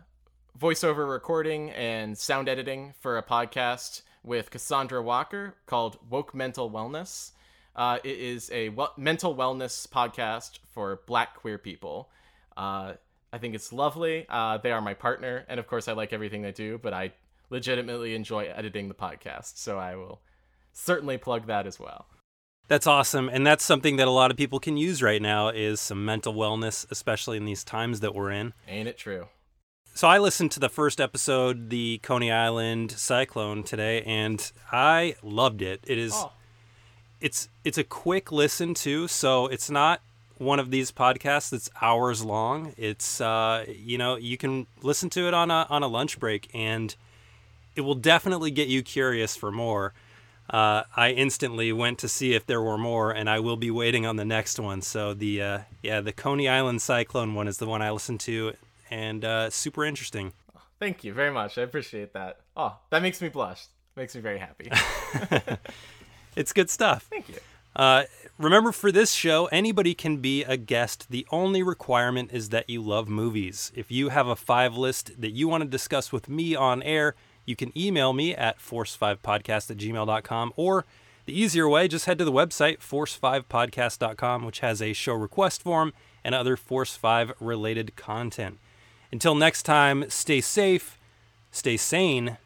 voiceover 0.58 1.08
recording 1.08 1.70
and 1.70 2.16
sound 2.16 2.48
editing 2.48 2.94
for 3.00 3.18
a 3.18 3.22
podcast 3.22 4.02
with 4.24 4.50
Cassandra 4.50 5.02
Walker 5.02 5.54
called 5.66 5.98
Woke 6.08 6.34
Mental 6.34 6.70
Wellness. 6.70 7.32
Uh, 7.74 7.98
it 8.04 8.18
is 8.18 8.50
a 8.52 8.70
mental 8.96 9.34
wellness 9.34 9.88
podcast 9.88 10.58
for 10.72 11.00
black 11.06 11.36
queer 11.36 11.58
people. 11.58 12.10
Uh, 12.56 12.94
I 13.32 13.38
think 13.38 13.54
it's 13.54 13.72
lovely. 13.72 14.26
Uh, 14.28 14.58
they 14.58 14.72
are 14.72 14.80
my 14.80 14.94
partner, 14.94 15.44
and 15.48 15.58
of 15.58 15.66
course, 15.66 15.88
I 15.88 15.92
like 15.92 16.12
everything 16.12 16.42
they 16.42 16.52
do, 16.52 16.78
but 16.78 16.92
I 16.92 17.12
legitimately 17.48 18.14
enjoy 18.14 18.44
editing 18.44 18.88
the 18.88 18.94
podcast, 18.94 19.56
so 19.56 19.78
I 19.78 19.96
will 19.96 20.20
certainly 20.72 21.16
plug 21.16 21.46
that 21.46 21.66
as 21.66 21.80
well. 21.80 22.06
That's 22.68 22.86
awesome, 22.86 23.28
and 23.28 23.46
that's 23.46 23.64
something 23.64 23.96
that 23.96 24.08
a 24.08 24.12
lot 24.12 24.30
of 24.30 24.36
people 24.36 24.58
can 24.60 24.76
use 24.76 25.02
right 25.02 25.20
now 25.20 25.48
is 25.48 25.80
some 25.80 26.04
mental 26.04 26.32
wellness, 26.32 26.86
especially 26.90 27.36
in 27.36 27.44
these 27.44 27.64
times 27.64 28.00
that 28.00 28.14
we're 28.14 28.30
in. 28.30 28.54
Ain't 28.66 28.88
it 28.88 28.96
true? 28.96 29.28
So 29.94 30.08
I 30.08 30.18
listened 30.18 30.52
to 30.52 30.60
the 30.60 30.70
first 30.70 31.00
episode, 31.00 31.68
the 31.68 31.98
Coney 32.02 32.30
Island 32.32 32.92
cyclone 32.92 33.62
today, 33.62 34.02
and 34.02 34.50
I 34.70 35.16
loved 35.22 35.60
it. 35.60 35.80
It 35.86 35.98
is, 35.98 36.12
Oh. 36.14 36.32
it's 37.20 37.48
it's 37.62 37.76
a 37.76 37.84
quick 37.84 38.32
listen 38.32 38.72
too, 38.72 39.06
so 39.06 39.48
it's 39.48 39.68
not 39.70 40.00
one 40.38 40.58
of 40.58 40.70
these 40.70 40.90
podcasts 40.90 41.50
that's 41.50 41.68
hours 41.82 42.24
long. 42.24 42.72
It's 42.78 43.20
uh, 43.20 43.66
you 43.68 43.98
know 43.98 44.16
you 44.16 44.38
can 44.38 44.66
listen 44.82 45.10
to 45.10 45.28
it 45.28 45.34
on 45.34 45.50
a 45.50 45.66
on 45.68 45.82
a 45.82 45.88
lunch 45.88 46.18
break, 46.18 46.48
and 46.54 46.94
it 47.76 47.82
will 47.82 47.94
definitely 47.94 48.50
get 48.50 48.68
you 48.68 48.82
curious 48.82 49.36
for 49.36 49.52
more. 49.52 49.92
Uh, 50.50 50.82
I 50.96 51.10
instantly 51.10 51.72
went 51.72 51.98
to 52.00 52.08
see 52.08 52.34
if 52.34 52.46
there 52.46 52.60
were 52.60 52.78
more, 52.78 53.10
and 53.10 53.30
I 53.30 53.40
will 53.40 53.56
be 53.56 53.70
waiting 53.70 54.04
on 54.06 54.16
the 54.16 54.24
next 54.24 54.58
one. 54.58 54.82
So 54.82 55.14
the 55.14 55.42
uh, 55.42 55.58
yeah, 55.82 56.00
the 56.00 56.12
Coney 56.12 56.48
Island 56.48 56.82
cyclone 56.82 57.34
one 57.34 57.48
is 57.48 57.58
the 57.58 57.66
one 57.66 57.80
I 57.80 57.90
listened 57.90 58.20
to, 58.20 58.54
and 58.90 59.24
uh, 59.24 59.50
super 59.50 59.84
interesting. 59.84 60.32
Thank 60.78 61.04
you 61.04 61.12
very 61.12 61.30
much. 61.30 61.58
I 61.58 61.62
appreciate 61.62 62.12
that. 62.14 62.40
Oh, 62.56 62.76
that 62.90 63.02
makes 63.02 63.22
me 63.22 63.28
blush. 63.28 63.66
Makes 63.94 64.14
me 64.14 64.20
very 64.20 64.38
happy. 64.38 64.70
It's 66.36 66.52
good 66.52 66.70
stuff. 66.70 67.06
Thank 67.10 67.28
you. 67.28 67.36
Uh, 67.74 68.04
remember, 68.38 68.72
for 68.72 68.92
this 68.92 69.12
show, 69.12 69.46
anybody 69.46 69.94
can 69.94 70.18
be 70.18 70.44
a 70.44 70.56
guest. 70.56 71.06
The 71.10 71.26
only 71.30 71.62
requirement 71.62 72.30
is 72.32 72.50
that 72.50 72.68
you 72.68 72.82
love 72.82 73.08
movies. 73.08 73.72
If 73.74 73.90
you 73.90 74.10
have 74.10 74.26
a 74.26 74.36
five 74.36 74.76
list 74.76 75.20
that 75.20 75.30
you 75.30 75.48
want 75.48 75.62
to 75.62 75.68
discuss 75.68 76.12
with 76.12 76.28
me 76.28 76.54
on 76.54 76.82
air, 76.82 77.14
you 77.44 77.56
can 77.56 77.76
email 77.78 78.12
me 78.12 78.34
at 78.34 78.58
force5podcast 78.58 79.70
at 79.70 79.76
gmail.com 79.76 80.52
or 80.56 80.84
The 81.24 81.40
easier 81.40 81.68
way, 81.68 81.86
just 81.88 82.06
head 82.06 82.18
to 82.18 82.24
the 82.24 82.32
website, 82.32 82.78
force5podcast.com, 82.78 84.44
which 84.44 84.60
has 84.60 84.82
a 84.82 84.92
show 84.92 85.14
request 85.14 85.62
form 85.62 85.92
and 86.24 86.34
other 86.34 86.56
Force 86.56 86.96
5 86.96 87.32
related 87.40 87.94
content. 87.96 88.58
Until 89.12 89.34
next 89.34 89.62
time, 89.64 90.08
stay 90.08 90.40
safe, 90.40 90.98
stay 91.50 91.76
sane, 91.76 92.38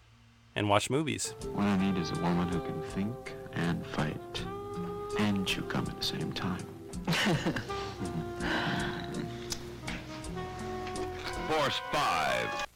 and 0.55 0.69
watch 0.69 0.91
movies. 0.91 1.35
What 1.53 1.67
I 1.67 1.77
need 1.77 1.99
is 2.01 2.11
a 2.11 2.15
woman 2.21 2.49
who 2.49 2.61
can 2.61 2.83
think 2.83 3.35
and 3.53 3.87
fight 3.87 4.45
and 5.19 5.47
chew 5.47 5.63
gum 5.63 5.87
at 5.89 5.97
the 5.99 6.05
same 6.05 6.33
time. 6.33 6.65
Force 11.49 11.81
5. 11.93 12.67